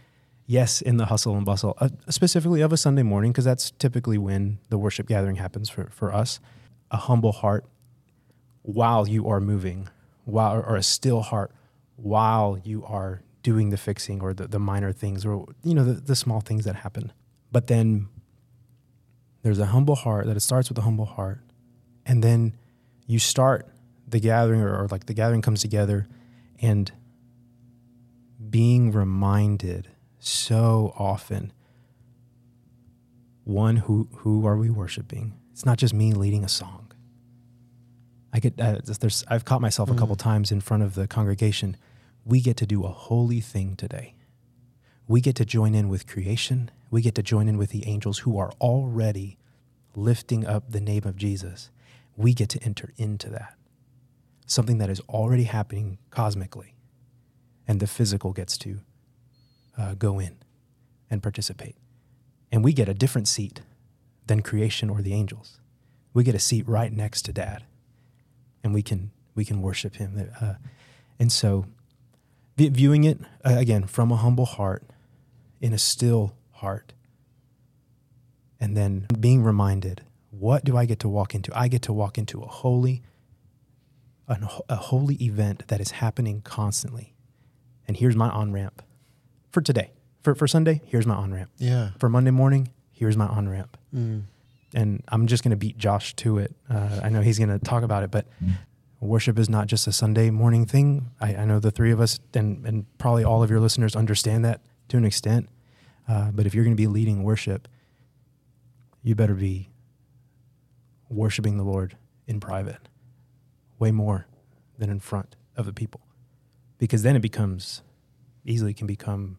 yes, 0.46 0.82
in 0.82 0.98
the 0.98 1.06
hustle 1.06 1.36
and 1.36 1.46
bustle, 1.46 1.76
uh, 1.80 1.90
specifically 2.10 2.62
of 2.62 2.74
a 2.74 2.78
Sunday 2.78 3.04
morning, 3.04 3.32
because 3.32 3.46
that's 3.46 3.72
typically 3.72 4.18
when 4.18 4.60
the 4.70 4.78
worship 4.78 5.08
gathering 5.08 5.36
happens 5.36 5.70
for, 5.70 5.90
for 5.90 6.14
us, 6.14 6.40
a 6.92 6.98
humble 6.98 7.32
heart 7.32 7.66
while 8.62 9.08
you 9.08 9.28
are 9.28 9.40
moving, 9.40 9.90
while, 10.24 10.56
or 10.56 10.76
a 10.76 10.84
still 10.84 11.22
heart 11.22 11.52
while 11.96 12.58
you 12.64 12.84
are 12.86 13.22
doing 13.44 13.70
the 13.70 13.78
fixing 13.78 14.22
or 14.22 14.34
the, 14.34 14.48
the 14.48 14.60
minor 14.60 14.92
things 14.92 15.26
or 15.26 15.46
you 15.64 15.76
know 15.76 15.84
the, 15.84 15.94
the 15.94 16.16
small 16.16 16.40
things 16.40 16.66
that 16.66 16.78
happen. 16.78 17.12
But 17.52 17.68
then 17.68 18.08
there's 19.44 19.60
a 19.60 19.68
humble 19.68 19.96
heart 19.96 20.26
that 20.28 20.38
it 20.38 20.40
starts 20.40 20.70
with 20.70 20.78
a 20.78 20.82
humble 20.82 21.06
heart 21.06 21.42
and 22.06 22.24
then 22.24 22.56
you 23.06 23.20
start 23.20 23.68
the 24.08 24.20
gathering 24.20 24.62
or, 24.62 24.84
or 24.84 24.88
like 24.88 25.06
the 25.06 25.14
gathering 25.14 25.42
comes 25.42 25.62
together 25.62 26.08
and 26.62 26.92
being 28.50 28.92
reminded 28.92 29.90
so 30.20 30.94
often 30.98 31.52
one 33.44 33.78
who 33.78 34.08
who 34.18 34.46
are 34.46 34.58
we 34.58 34.70
worshiping 34.70 35.34
it's 35.52 35.66
not 35.66 35.78
just 35.78 35.94
me 35.94 36.14
leading 36.14 36.44
a 36.44 36.50
song 36.50 36.92
i 38.32 38.40
get 38.40 38.60
uh, 38.60 38.80
there's 39.00 39.24
i've 39.28 39.44
caught 39.44 39.62
myself 39.62 39.90
a 39.90 39.96
couple 39.96 40.16
mm. 40.16 40.20
times 40.20 40.52
in 40.52 40.62
front 40.62 40.84
of 40.84 40.96
the 40.96 41.08
congregation 41.08 41.76
we 42.26 42.42
get 42.42 42.58
to 42.58 42.66
do 42.66 42.84
a 42.84 42.90
holy 42.90 43.42
thing 43.42 43.76
today. 43.76 44.16
We 45.08 45.20
get 45.20 45.36
to 45.36 45.46
join 45.46 45.76
in 45.76 45.90
with 45.90 46.08
creation. 46.08 46.72
We 46.90 47.02
get 47.02 47.16
to 47.16 47.24
join 47.24 47.48
in 47.48 47.58
with 47.58 47.72
the 47.72 47.86
angels 47.88 48.20
who 48.20 48.38
are 48.38 48.52
already 48.62 49.38
lifting 49.96 50.46
up 50.46 50.72
the 50.72 50.80
name 50.80 51.04
of 51.06 51.18
Jesus. 51.18 51.70
We 52.16 52.34
get 52.34 52.50
to 52.50 52.64
enter 52.64 52.94
into 52.98 53.30
that. 53.30 53.56
Something 54.46 54.78
that 54.78 54.90
is 54.90 55.00
already 55.10 55.44
happening 55.44 55.98
cosmically. 56.10 56.76
And 57.68 57.80
the 57.80 57.88
physical 57.88 58.34
gets 58.34 58.58
to 58.60 58.80
uh, 59.78 59.94
go 59.96 60.20
in 60.20 60.38
and 61.10 61.24
participate. 61.24 61.76
And 62.52 62.64
we 62.64 62.74
get 62.74 62.90
a 62.90 62.94
different 62.94 63.28
seat 63.28 63.62
than 64.28 64.42
creation 64.42 64.90
or 64.90 65.02
the 65.02 65.14
angels. 65.14 65.60
We 66.14 66.24
get 66.24 66.36
a 66.36 66.40
seat 66.40 66.68
right 66.68 66.92
next 66.92 67.24
to 67.24 67.34
dad. 67.34 67.64
And 68.64 68.74
we 68.74 68.82
can 68.82 69.12
we 69.36 69.46
can 69.46 69.62
worship 69.62 69.96
him. 69.96 70.30
Uh, 70.40 70.56
and 71.20 71.32
so 71.32 71.66
viewing 72.58 73.04
it 73.04 73.20
uh, 73.44 73.56
again 73.58 73.86
from 73.86 74.12
a 74.12 74.16
humble 74.16 74.46
heart 74.46 74.84
in 75.60 75.74
a 75.74 75.78
still 75.78 76.36
heart 76.52 76.94
and 78.60 78.78
then 78.78 79.08
being 79.20 79.44
reminded 79.44 80.02
what 80.30 80.64
do 80.64 80.76
I 80.76 80.86
get 80.86 81.00
to 81.00 81.10
walk 81.10 81.36
into? 81.36 81.52
I 81.58 81.68
get 81.68 81.84
to 81.84 81.94
walk 81.94 82.18
into 82.18 82.42
a 82.42 82.48
holy, 82.48 83.04
an, 84.28 84.48
a 84.70 84.76
holy 84.76 85.16
event 85.16 85.68
that 85.68 85.82
is 85.82 85.92
happening 85.92 86.42
constantly. 86.42 87.14
And 87.88 87.98
here's 87.98 88.16
my 88.16 88.30
on 88.30 88.52
ramp 88.52 88.82
for 89.52 89.62
today. 89.62 89.92
For, 90.22 90.36
for 90.36 90.48
Sunday, 90.48 90.82
here's 90.86 91.06
my 91.06 91.16
on 91.16 91.34
ramp. 91.34 91.52
Yeah. 91.58 91.90
For 92.00 92.08
Monday 92.08 92.32
morning, 92.32 92.72
here's 92.92 93.18
my 93.18 93.28
on 93.28 93.50
ramp. 93.50 93.78
Mm. 93.94 94.24
And 94.74 95.04
I'm 95.10 95.28
just 95.28 95.44
going 95.44 95.52
to 95.52 95.58
beat 95.58 95.78
Josh 95.78 96.16
to 96.16 96.38
it. 96.38 96.56
Uh, 96.70 97.02
I 97.04 97.10
know 97.10 97.22
he's 97.22 97.38
going 97.38 97.50
to 97.50 97.60
talk 97.60 97.84
about 97.84 98.04
it, 98.04 98.12
but 98.12 98.26
worship 99.00 99.38
is 99.38 99.50
not 99.50 99.68
just 99.68 99.86
a 99.86 99.92
Sunday 99.92 100.30
morning 100.30 100.66
thing. 100.66 101.12
I, 101.20 101.36
I 101.36 101.46
know 101.46 101.60
the 101.60 101.72
three 101.72 101.92
of 101.92 102.00
us 102.00 102.20
and, 102.34 102.66
and 102.66 102.98
probably 102.98 103.24
all 103.24 103.44
of 103.44 103.50
your 103.50 103.60
listeners 103.60 103.96
understand 103.96 104.46
that 104.46 104.62
to 104.88 104.98
an 104.98 105.06
extent. 105.06 105.50
Uh, 106.08 106.32
but 106.32 106.46
if 106.46 106.56
you're 106.56 106.64
going 106.64 106.76
to 106.76 106.82
be 106.82 106.88
leading 106.88 107.24
worship, 107.24 107.68
you 109.04 109.16
better 109.16 109.36
be 109.36 109.70
worshiping 111.10 111.58
the 111.58 111.64
Lord 111.64 111.98
in 112.26 112.40
private 112.40 112.88
way 113.80 113.92
more 113.92 114.28
than 114.78 114.90
in 114.90 115.00
front 115.00 115.36
of 115.56 115.66
the 115.66 115.74
people. 115.74 116.02
Because 116.78 117.04
then 117.04 117.16
it 117.16 117.22
becomes 117.22 117.82
easily 118.46 118.74
can 118.74 118.88
become 118.88 119.38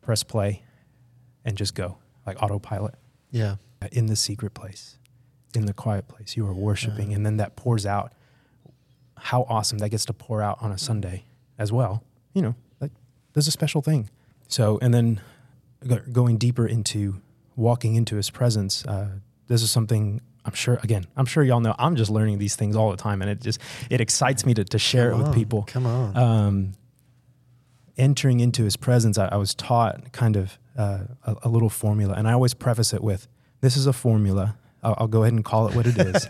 press 0.00 0.22
play 0.22 0.62
and 1.44 1.56
just 1.56 1.74
go 1.74 1.98
like 2.26 2.40
autopilot 2.42 2.94
Yeah. 3.30 3.56
in 3.92 4.06
the 4.06 4.16
secret 4.16 4.54
place, 4.54 4.98
in 5.54 5.66
the 5.66 5.72
quiet 5.72 6.08
place. 6.08 6.36
You 6.36 6.46
are 6.46 6.52
worshiping, 6.54 7.10
Yeah. 7.10 7.16
and 7.16 7.26
then 7.26 7.36
that 7.38 7.56
pours 7.56 7.86
out. 7.86 8.12
How 9.16 9.42
awesome 9.48 9.78
that 9.78 9.88
gets 9.88 10.04
to 10.04 10.12
pour 10.12 10.40
out 10.42 10.58
on 10.60 10.70
a 10.70 10.78
Sunday 10.78 11.24
as 11.58 11.72
well. 11.72 12.04
You 12.34 12.42
know, 12.42 12.54
like 12.80 12.92
there's 13.32 13.48
a 13.48 13.52
special 13.52 13.82
thing. 13.82 14.08
So, 14.46 14.78
and 14.80 14.94
then 14.94 15.20
going 16.12 16.38
deeper 16.38 16.66
into 16.66 17.20
walking 17.56 17.96
into 17.96 18.14
His 18.16 18.30
presence. 18.30 18.84
Uh, 18.86 19.18
this 19.48 19.62
is 19.62 19.70
something 19.72 20.20
I'm 20.48 20.54
sure. 20.54 20.78
Again, 20.82 21.06
I'm 21.14 21.26
sure 21.26 21.44
y'all 21.44 21.60
know. 21.60 21.74
I'm 21.78 21.94
just 21.94 22.10
learning 22.10 22.38
these 22.38 22.56
things 22.56 22.74
all 22.74 22.90
the 22.90 22.96
time, 22.96 23.20
and 23.20 23.30
it 23.30 23.40
just 23.42 23.60
it 23.90 24.00
excites 24.00 24.46
me 24.46 24.54
to 24.54 24.64
to 24.64 24.78
share 24.78 25.10
Come 25.10 25.20
it 25.20 25.22
with 25.22 25.28
on, 25.28 25.34
people 25.34 25.62
Come 25.66 25.86
on. 25.86 26.16
um, 26.16 26.72
entering 27.98 28.40
into 28.40 28.64
his 28.64 28.76
presence, 28.76 29.18
I, 29.18 29.26
I 29.28 29.36
was 29.36 29.54
taught 29.54 30.12
kind 30.12 30.36
of 30.36 30.58
uh, 30.76 31.00
a, 31.24 31.36
a 31.42 31.48
little 31.48 31.68
formula, 31.68 32.14
and 32.14 32.26
I 32.26 32.32
always 32.32 32.54
preface 32.54 32.94
it 32.94 33.02
with, 33.02 33.28
"This 33.60 33.76
is 33.76 33.86
a 33.86 33.92
formula. 33.92 34.56
I'll, 34.82 34.94
I'll 34.98 35.08
go 35.08 35.22
ahead 35.22 35.34
and 35.34 35.44
call 35.44 35.68
it 35.68 35.74
what 35.74 35.86
it 35.86 35.98
is. 35.98 36.26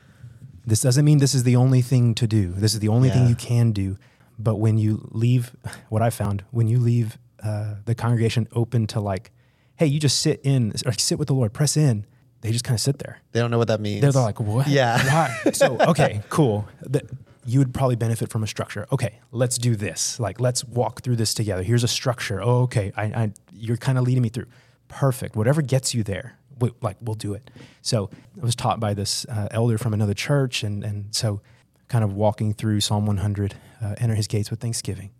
this 0.66 0.80
doesn't 0.82 1.04
mean 1.04 1.18
this 1.18 1.34
is 1.34 1.42
the 1.42 1.56
only 1.56 1.82
thing 1.82 2.14
to 2.14 2.26
do. 2.26 2.52
This 2.52 2.74
is 2.74 2.80
the 2.80 2.88
only 2.88 3.10
thing 3.10 3.26
you 3.26 3.34
can 3.34 3.72
do. 3.72 3.98
But 4.38 4.56
when 4.56 4.78
you 4.78 5.08
leave, 5.10 5.56
what 5.88 6.02
I 6.02 6.10
found, 6.10 6.44
when 6.52 6.68
you 6.68 6.78
leave 6.78 7.18
uh, 7.42 7.76
the 7.86 7.94
congregation 7.94 8.46
open 8.52 8.86
to 8.88 9.00
like, 9.00 9.32
hey, 9.76 9.86
you 9.86 9.98
just 9.98 10.20
sit 10.20 10.40
in 10.44 10.72
or 10.86 10.92
sit 10.92 11.18
with 11.18 11.28
the 11.28 11.34
Lord, 11.34 11.52
press 11.52 11.76
in. 11.76 12.06
They 12.40 12.52
just 12.52 12.64
kind 12.64 12.76
of 12.76 12.80
sit 12.80 12.98
there. 12.98 13.20
they 13.32 13.40
don't 13.40 13.50
know 13.50 13.58
what 13.58 13.68
that 13.68 13.80
means. 13.80 14.00
They're, 14.00 14.12
they're 14.12 14.22
like, 14.22 14.38
what? 14.40 14.68
Yeah. 14.68 14.96
Why? 15.12 15.52
So, 15.52 15.76
okay, 15.80 16.22
cool. 16.28 16.68
That 16.82 17.04
you 17.44 17.58
would 17.58 17.72
probably 17.74 17.96
benefit 17.96 18.30
from 18.30 18.42
a 18.42 18.46
structure. 18.46 18.86
Okay, 18.92 19.18
let's 19.32 19.58
do 19.58 19.74
this. 19.74 20.20
Like, 20.20 20.38
let's 20.38 20.64
walk 20.64 21.02
through 21.02 21.16
this 21.16 21.34
together. 21.34 21.62
Here's 21.62 21.82
a 21.82 21.88
structure. 21.88 22.40
Oh, 22.42 22.62
okay. 22.62 22.92
I, 22.96 23.04
I 23.04 23.32
you're 23.52 23.76
kind 23.76 23.98
of 23.98 24.04
leading 24.04 24.22
me 24.22 24.28
through. 24.28 24.46
Perfect. 24.86 25.34
Whatever 25.34 25.62
gets 25.62 25.94
you 25.94 26.02
there, 26.02 26.38
we, 26.60 26.70
like 26.80 26.96
we'll 27.00 27.14
do 27.14 27.34
it. 27.34 27.50
So 27.82 28.10
I 28.40 28.44
was 28.44 28.54
taught 28.54 28.78
by 28.80 28.94
this 28.94 29.24
uh, 29.26 29.48
elder 29.50 29.78
from 29.78 29.94
another 29.94 30.14
church, 30.14 30.62
and 30.62 30.84
and 30.84 31.14
so 31.14 31.40
kind 31.88 32.04
of 32.04 32.12
walking 32.12 32.52
through 32.52 32.80
Psalm 32.80 33.06
100, 33.06 33.54
uh, 33.82 33.94
enter 33.98 34.14
His 34.14 34.26
gates 34.26 34.50
with 34.50 34.60
thanksgiving. 34.60 35.10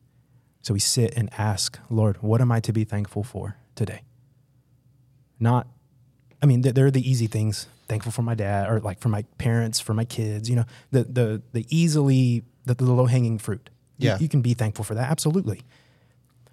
So 0.61 0.75
we 0.75 0.81
sit 0.81 1.15
and 1.17 1.31
ask, 1.39 1.79
Lord, 1.89 2.19
what 2.23 2.41
am 2.41 2.53
I 2.53 2.61
to 2.61 2.73
be 2.73 2.85
thankful 2.85 3.23
for 3.23 3.57
today? 3.75 4.03
Not 5.41 5.67
I 6.43 6.47
mean, 6.47 6.63
th- 6.63 6.75
there 6.75 6.87
are 6.87 6.91
the 6.91 7.09
easy 7.09 7.27
things. 7.27 7.67
Thankful 7.89 8.13
for 8.13 8.23
my 8.23 8.35
dad, 8.35 8.69
or 8.71 8.81
like 8.81 9.01
for 9.01 9.09
my 9.09 9.23
parents, 9.39 9.81
for 9.81 9.95
my 9.95 10.05
kids. 10.05 10.49
You 10.51 10.57
know, 10.57 10.65
the 10.91 11.05
the 11.05 11.43
the 11.53 11.67
easily 11.71 12.45
the, 12.67 12.75
the 12.75 12.85
low 12.85 13.07
hanging 13.07 13.39
fruit. 13.39 13.71
You- 13.99 14.11
Yeah. 14.11 14.19
you, 14.21 14.29
can 14.29 14.43
be 14.43 14.55
thankful 14.55 14.85
for 14.85 14.95
that, 14.95 15.11
absolutely. 15.11 15.63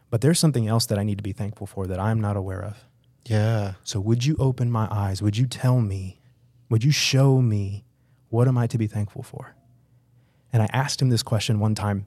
But 0.10 0.22
there's 0.22 0.40
something 0.40 0.68
else 0.68 0.86
that 0.88 0.98
I 0.98 1.04
need 1.04 1.18
to 1.18 1.24
be 1.24 1.34
thankful 1.34 1.68
for 1.68 1.86
that 1.88 2.00
I'm 2.00 2.20
not 2.22 2.38
aware 2.38 2.64
of. 2.64 2.86
Yeah. 3.28 3.74
So 3.84 4.00
would 4.00 4.26
you 4.26 4.36
open 4.40 4.72
my 4.72 4.88
eyes? 4.90 5.22
Would 5.22 5.36
you 5.38 5.46
tell 5.46 5.82
me? 5.82 6.22
Would 6.70 6.84
you 6.84 6.92
show 6.92 7.42
me 7.42 7.84
what 8.30 8.48
am 8.48 8.58
I 8.58 8.66
to 8.68 8.78
be 8.78 8.88
thankful 8.88 9.24
for? 9.24 9.56
And 10.54 10.64
I 10.64 10.70
asked 10.74 11.02
him 11.02 11.10
this 11.10 11.22
question 11.24 11.60
one 11.60 11.76
time. 11.76 12.06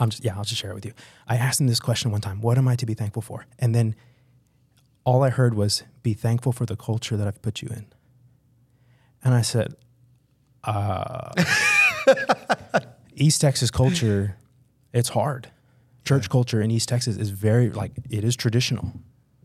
I'm 0.00 0.10
just 0.10 0.24
yeah, 0.24 0.36
I'll 0.36 0.44
just 0.44 0.60
share 0.60 0.72
it 0.72 0.74
with 0.74 0.84
you. 0.86 0.92
I 1.28 1.36
asked 1.36 1.60
him 1.60 1.68
this 1.68 1.78
question 1.80 2.10
one 2.10 2.20
time. 2.20 2.40
What 2.40 2.58
am 2.58 2.66
I 2.66 2.74
to 2.76 2.84
be 2.86 2.94
thankful 2.94 3.22
for? 3.22 3.46
And 3.60 3.74
then 3.74 3.94
all 5.04 5.22
I 5.22 5.30
heard 5.30 5.54
was 5.54 5.84
be 6.04 6.14
thankful 6.14 6.52
for 6.52 6.64
the 6.66 6.76
culture 6.76 7.16
that 7.16 7.26
I've 7.26 7.42
put 7.42 7.60
you 7.62 7.68
in. 7.68 7.86
And 9.24 9.34
I 9.34 9.40
said, 9.42 9.74
uh, 10.62 11.32
East 13.16 13.40
Texas 13.40 13.70
culture, 13.72 14.36
it's 14.92 15.08
hard. 15.08 15.50
Church 16.04 16.28
culture 16.30 16.60
in 16.60 16.70
East 16.70 16.88
Texas 16.88 17.16
is 17.16 17.30
very 17.30 17.70
like 17.70 17.92
it 18.10 18.22
is 18.22 18.36
traditional. 18.36 18.92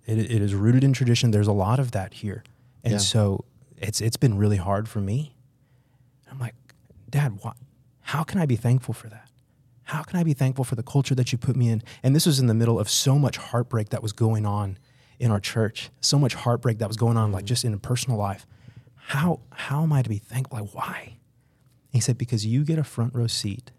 It, 0.06 0.18
it 0.20 0.42
is 0.42 0.54
rooted 0.54 0.84
in 0.84 0.92
tradition. 0.94 1.32
There's 1.32 1.48
a 1.48 1.54
lot 1.54 1.80
of 1.80 1.92
that 1.92 2.14
here, 2.16 2.44
and 2.84 2.94
Yeah. 2.94 3.00
so 3.00 3.46
it's 3.78 4.02
it's 4.02 4.18
been 4.18 4.38
really 4.38 4.58
hard 4.58 4.90
for 4.90 5.00
me. 5.00 5.34
I'm 6.30 6.40
like, 6.40 6.56
Dad, 7.10 7.40
why, 7.42 7.54
how 8.02 8.24
can 8.24 8.40
I 8.42 8.46
be 8.46 8.58
thankful 8.58 8.94
for 8.94 9.08
that? 9.08 9.30
How 9.84 10.04
can 10.04 10.20
I 10.20 10.24
be 10.24 10.34
thankful 10.34 10.66
for 10.66 10.76
the 10.76 10.84
culture 10.84 11.16
that 11.16 11.32
you 11.32 11.38
put 11.38 11.56
me 11.56 11.70
in? 11.70 11.82
And 12.04 12.14
this 12.16 12.26
was 12.26 12.40
in 12.40 12.48
the 12.48 12.54
middle 12.54 12.78
of 12.80 12.90
so 12.90 13.18
much 13.18 13.38
heartbreak 13.38 13.90
that 13.90 14.04
was 14.04 14.12
going 14.12 14.46
on 14.46 14.78
in 15.20 15.32
our 15.32 15.40
church, 15.40 15.90
so 16.00 16.18
much 16.18 16.34
heartbreak 16.34 16.80
that 16.80 16.88
was 16.88 16.98
going 16.98 17.18
on, 17.18 17.32
like 17.32 17.42
mm-hmm. 17.42 17.48
just 17.48 17.66
in 17.66 17.74
a 17.74 17.78
personal 17.78 18.18
life. 18.18 18.48
How 18.96 19.42
how 19.52 19.84
am 19.84 19.92
I 19.92 20.02
to 20.02 20.10
be 20.10 20.18
thankful? 20.18 20.60
Like, 20.60 20.74
why? 20.74 21.18
He 21.92 22.00
said, 22.00 22.18
because 22.18 22.46
you 22.46 22.64
get 22.64 22.78
a 22.80 22.84
front 22.84 23.14
row 23.16 23.28
seat 23.28 23.72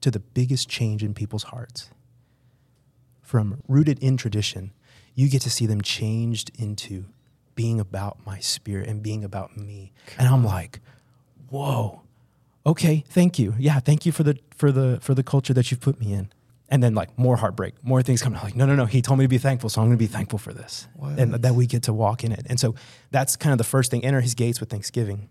to 0.00 0.10
the 0.10 0.20
biggest 0.20 0.68
change 0.68 1.02
in 1.02 1.14
people's 1.14 1.44
hearts. 1.44 1.90
From 3.20 3.62
rooted 3.68 3.98
in 4.00 4.16
tradition, 4.16 4.72
you 5.14 5.28
get 5.28 5.42
to 5.42 5.50
see 5.50 5.66
them 5.66 5.80
changed 5.80 6.50
into 6.58 7.06
being 7.54 7.78
about 7.78 8.24
my 8.26 8.38
spirit 8.38 8.88
and 8.88 9.02
being 9.02 9.24
about 9.24 9.56
me. 9.56 9.92
And 10.18 10.28
I'm 10.28 10.44
like, 10.44 10.80
whoa, 11.48 12.02
okay, 12.66 13.04
thank 13.08 13.38
you. 13.38 13.54
Yeah, 13.58 13.78
thank 13.78 14.06
you 14.06 14.12
for 14.12 14.22
the 14.22 14.38
for 14.56 14.72
the 14.72 14.98
for 15.00 15.14
the 15.14 15.22
culture 15.22 15.54
that 15.54 15.70
you've 15.70 15.80
put 15.80 16.00
me 16.00 16.12
in. 16.12 16.32
And 16.72 16.82
then 16.82 16.94
like 16.94 17.18
more 17.18 17.36
heartbreak, 17.36 17.74
more 17.84 18.02
things 18.02 18.22
coming. 18.22 18.40
Like, 18.42 18.56
no, 18.56 18.64
no, 18.64 18.74
no. 18.74 18.86
He 18.86 19.02
told 19.02 19.18
me 19.18 19.26
to 19.26 19.28
be 19.28 19.36
thankful, 19.36 19.68
so 19.68 19.82
I'm 19.82 19.88
going 19.88 19.98
to 19.98 20.02
be 20.02 20.06
thankful 20.06 20.38
for 20.38 20.54
this, 20.54 20.88
and 21.18 21.34
that 21.34 21.54
we 21.54 21.66
get 21.66 21.82
to 21.82 21.92
walk 21.92 22.24
in 22.24 22.32
it. 22.32 22.46
And 22.46 22.58
so 22.58 22.74
that's 23.10 23.36
kind 23.36 23.52
of 23.52 23.58
the 23.58 23.64
first 23.64 23.90
thing. 23.90 24.02
Enter 24.02 24.22
His 24.22 24.34
gates 24.34 24.58
with 24.58 24.70
thanksgiving. 24.70 25.28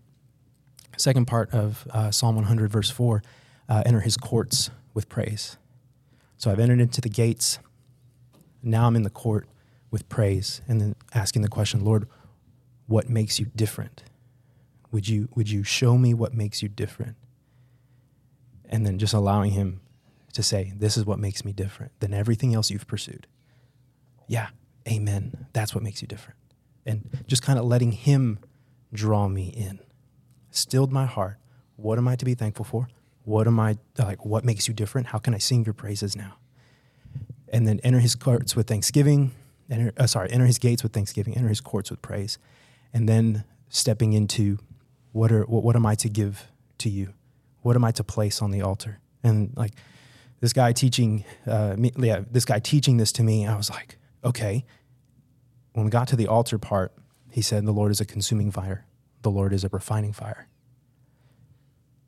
Second 0.96 1.26
part 1.26 1.52
of 1.52 1.84
uh, 1.90 2.12
Psalm 2.12 2.36
100, 2.36 2.70
verse 2.70 2.90
four: 2.90 3.24
uh, 3.68 3.82
enter 3.84 3.98
His 3.98 4.16
courts 4.16 4.70
with 4.94 5.08
praise. 5.08 5.56
So 6.36 6.48
I've 6.48 6.60
entered 6.60 6.80
into 6.80 7.00
the 7.00 7.08
gates. 7.08 7.58
Now 8.62 8.86
I'm 8.86 8.94
in 8.94 9.02
the 9.02 9.10
court 9.10 9.48
with 9.90 10.08
praise, 10.08 10.62
and 10.68 10.80
then 10.80 10.94
asking 11.12 11.42
the 11.42 11.48
question, 11.48 11.84
Lord, 11.84 12.08
what 12.86 13.10
makes 13.10 13.40
you 13.40 13.46
different? 13.56 14.04
Would 14.92 15.08
you 15.08 15.28
would 15.34 15.50
you 15.50 15.64
show 15.64 15.98
me 15.98 16.14
what 16.14 16.34
makes 16.34 16.62
you 16.62 16.68
different? 16.68 17.16
And 18.64 18.86
then 18.86 18.98
just 18.98 19.12
allowing 19.12 19.50
him 19.50 19.81
to 20.32 20.42
say, 20.42 20.72
This 20.76 20.96
is 20.96 21.04
what 21.04 21.18
makes 21.18 21.44
me 21.44 21.52
different 21.52 21.92
than 22.00 22.12
everything 22.12 22.54
else 22.54 22.70
you've 22.70 22.86
pursued. 22.86 23.26
Yeah, 24.26 24.48
amen. 24.88 25.46
That's 25.52 25.74
what 25.74 25.84
makes 25.84 26.02
you 26.02 26.08
different. 26.08 26.38
And 26.86 27.24
just 27.26 27.42
kind 27.42 27.58
of 27.58 27.64
letting 27.64 27.92
him 27.92 28.38
draw 28.92 29.28
me 29.28 29.48
in. 29.48 29.78
Stilled 30.50 30.92
my 30.92 31.06
heart. 31.06 31.38
What 31.76 31.98
am 31.98 32.08
I 32.08 32.16
to 32.16 32.24
be 32.24 32.34
thankful 32.34 32.64
for? 32.64 32.88
What 33.24 33.46
am 33.46 33.60
I 33.60 33.76
like 33.98 34.24
what 34.24 34.44
makes 34.44 34.66
you 34.66 34.74
different? 34.74 35.08
How 35.08 35.18
can 35.18 35.34
I 35.34 35.38
sing 35.38 35.64
your 35.64 35.74
praises 35.74 36.16
now? 36.16 36.38
And 37.48 37.66
then 37.68 37.80
enter 37.84 38.00
his 38.00 38.14
courts 38.14 38.56
with 38.56 38.66
thanksgiving. 38.66 39.32
Enter, 39.70 39.92
uh, 39.96 40.06
sorry, 40.06 40.30
enter 40.30 40.46
his 40.46 40.58
gates 40.58 40.82
with 40.82 40.92
thanksgiving. 40.92 41.36
Enter 41.36 41.48
his 41.48 41.60
courts 41.60 41.90
with 41.90 42.02
praise. 42.02 42.38
And 42.92 43.08
then 43.08 43.44
stepping 43.68 44.12
into 44.12 44.58
what 45.12 45.30
are 45.30 45.44
what, 45.44 45.62
what 45.62 45.76
am 45.76 45.86
I 45.86 45.94
to 45.96 46.08
give 46.08 46.48
to 46.78 46.90
you? 46.90 47.14
What 47.62 47.76
am 47.76 47.84
I 47.84 47.92
to 47.92 48.04
place 48.04 48.42
on 48.42 48.50
the 48.50 48.62
altar? 48.62 48.98
And 49.22 49.52
like 49.56 49.72
this 50.42 50.52
guy 50.52 50.72
teaching, 50.72 51.24
uh, 51.46 51.76
me, 51.78 51.92
yeah, 51.96 52.22
this 52.28 52.44
guy 52.44 52.58
teaching 52.58 52.96
this 52.96 53.12
to 53.12 53.22
me, 53.22 53.46
I 53.46 53.56
was 53.56 53.70
like, 53.70 53.96
okay. 54.24 54.64
When 55.72 55.84
we 55.84 55.90
got 55.90 56.08
to 56.08 56.16
the 56.16 56.26
altar 56.26 56.58
part, 56.58 56.92
he 57.30 57.40
said, 57.40 57.64
"The 57.64 57.72
Lord 57.72 57.92
is 57.92 58.00
a 58.00 58.04
consuming 58.04 58.50
fire. 58.50 58.84
The 59.22 59.30
Lord 59.30 59.54
is 59.54 59.64
a 59.64 59.68
refining 59.68 60.12
fire." 60.12 60.48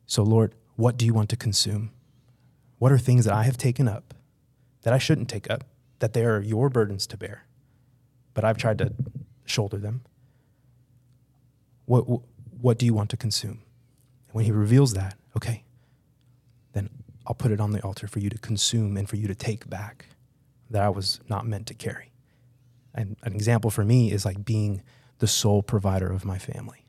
So, 0.05 0.21
Lord, 0.21 0.53
what 0.75 0.97
do 0.97 1.05
you 1.05 1.13
want 1.13 1.29
to 1.29 1.37
consume? 1.37 1.91
What 2.77 2.91
are 2.91 2.99
things 2.99 3.25
that 3.25 3.33
I 3.33 3.43
have 3.43 3.57
taken 3.57 3.87
up 3.87 4.13
that 4.83 4.93
I 4.93 4.99
shouldn't 4.99 5.29
take 5.29 5.49
up? 5.49 5.63
That 5.99 6.13
they 6.13 6.25
are 6.25 6.41
your 6.41 6.69
burdens 6.69 7.07
to 7.07 7.17
bear, 7.17 7.47
but 8.33 8.43
I've 8.43 8.57
tried 8.57 8.77
to 8.79 8.93
shoulder 9.45 9.77
them. 9.77 10.03
What 11.85 12.01
what 12.61 12.77
do 12.77 12.85
you 12.85 12.93
want 12.93 13.09
to 13.11 13.17
consume? 13.17 13.61
And 14.27 14.35
when 14.35 14.45
he 14.45 14.51
reveals 14.51 14.93
that, 14.93 15.15
okay, 15.37 15.63
I'll 17.27 17.35
put 17.35 17.51
it 17.51 17.59
on 17.59 17.71
the 17.71 17.81
altar 17.81 18.07
for 18.07 18.19
you 18.19 18.29
to 18.29 18.37
consume 18.37 18.97
and 18.97 19.09
for 19.09 19.15
you 19.15 19.27
to 19.27 19.35
take 19.35 19.69
back 19.69 20.07
that 20.69 20.81
I 20.83 20.89
was 20.89 21.19
not 21.29 21.45
meant 21.45 21.67
to 21.67 21.73
carry. 21.73 22.11
And 22.93 23.17
an 23.23 23.33
example 23.33 23.69
for 23.69 23.83
me 23.83 24.11
is 24.11 24.25
like 24.25 24.45
being 24.45 24.81
the 25.19 25.27
sole 25.27 25.63
provider 25.63 26.11
of 26.11 26.25
my 26.25 26.37
family. 26.37 26.85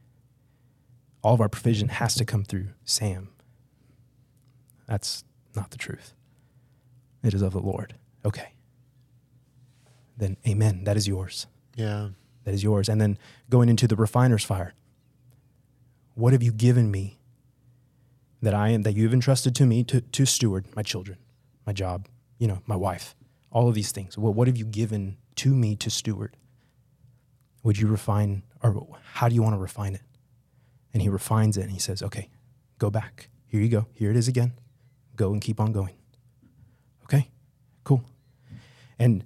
all 1.22 1.34
of 1.34 1.40
our 1.40 1.48
provision 1.48 1.88
has 1.88 2.14
to 2.14 2.24
come 2.24 2.44
through 2.44 2.68
Sam. 2.84 3.30
That's 4.86 5.24
not 5.56 5.72
the 5.72 5.76
truth. 5.76 6.14
It 7.24 7.34
is 7.34 7.42
of 7.42 7.52
the 7.52 7.58
Lord. 7.60 7.96
Okay. 8.24 8.52
Then, 10.16 10.36
amen. 10.46 10.84
That 10.84 10.96
is 10.96 11.08
yours. 11.08 11.48
Yeah. 11.74 12.10
That 12.44 12.54
is 12.54 12.62
yours. 12.62 12.88
And 12.88 13.00
then 13.00 13.18
going 13.50 13.68
into 13.68 13.88
the 13.88 13.96
refiner's 13.96 14.44
fire. 14.44 14.74
What 16.14 16.32
have 16.32 16.44
you 16.44 16.52
given 16.52 16.92
me 16.92 17.15
that 18.46 18.54
I 18.54 18.68
am 18.68 18.82
that 18.82 18.94
you 18.94 19.02
have 19.02 19.12
entrusted 19.12 19.56
to 19.56 19.66
me 19.66 19.82
to, 19.82 20.00
to 20.00 20.24
steward 20.24 20.66
my 20.76 20.82
children, 20.84 21.18
my 21.66 21.72
job, 21.72 22.06
you 22.38 22.46
know, 22.46 22.62
my 22.64 22.76
wife, 22.76 23.16
all 23.50 23.68
of 23.68 23.74
these 23.74 23.90
things. 23.90 24.16
Well, 24.16 24.32
what 24.32 24.46
have 24.46 24.56
you 24.56 24.64
given 24.64 25.16
to 25.34 25.52
me 25.52 25.74
to 25.74 25.90
steward? 25.90 26.36
Would 27.64 27.76
you 27.76 27.88
refine 27.88 28.44
or 28.62 28.86
how 29.14 29.28
do 29.28 29.34
you 29.34 29.42
want 29.42 29.56
to 29.56 29.58
refine 29.58 29.96
it? 29.96 30.02
And 30.92 31.02
he 31.02 31.08
refines 31.08 31.56
it 31.56 31.62
and 31.62 31.72
he 31.72 31.80
says, 31.80 32.04
Okay, 32.04 32.30
go 32.78 32.88
back. 32.88 33.30
Here 33.46 33.60
you 33.60 33.68
go. 33.68 33.88
Here 33.92 34.12
it 34.12 34.16
is 34.16 34.28
again. 34.28 34.52
Go 35.16 35.32
and 35.32 35.42
keep 35.42 35.58
on 35.58 35.72
going. 35.72 35.96
Okay, 37.02 37.28
cool. 37.82 38.04
And 38.96 39.24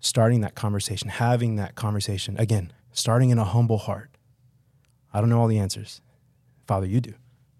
starting 0.00 0.40
that 0.40 0.54
conversation, 0.54 1.10
having 1.10 1.56
that 1.56 1.74
conversation, 1.74 2.34
again, 2.38 2.72
starting 2.92 3.28
in 3.28 3.38
a 3.38 3.44
humble 3.44 3.76
heart. 3.76 4.08
I 5.12 5.20
don't 5.20 5.28
know 5.28 5.38
all 5.38 5.48
the 5.48 5.58
answers. 5.58 6.00
Father, 6.66 6.86
you 6.86 7.02
do. 7.02 7.12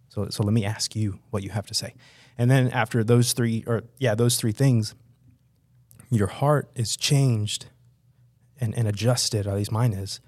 So, 0.09 0.29
so 0.31 0.43
let 0.43 0.53
me 0.53 0.65
ask 0.65 0.97
you 0.97 1.19
what 1.31 1.43
you 1.43 1.51
have 1.51 1.67
to 1.67 1.75
say. 1.75 1.95
And 2.37 2.51
then 2.51 2.71
after 2.71 3.03
those 3.05 3.33
three, 3.33 3.65
or 3.67 3.85
yeah, 3.99 4.15
those 4.15 4.37
three 4.37 4.53
things, 4.53 4.95
your 6.11 6.29
heart 6.29 6.71
is 6.75 6.97
changed 6.97 7.67
and, 8.61 8.77
and 8.77 8.89
adjusted, 8.89 9.47
at 9.47 9.55
least 9.55 9.73
mine 9.73 9.93
is. 9.93 10.21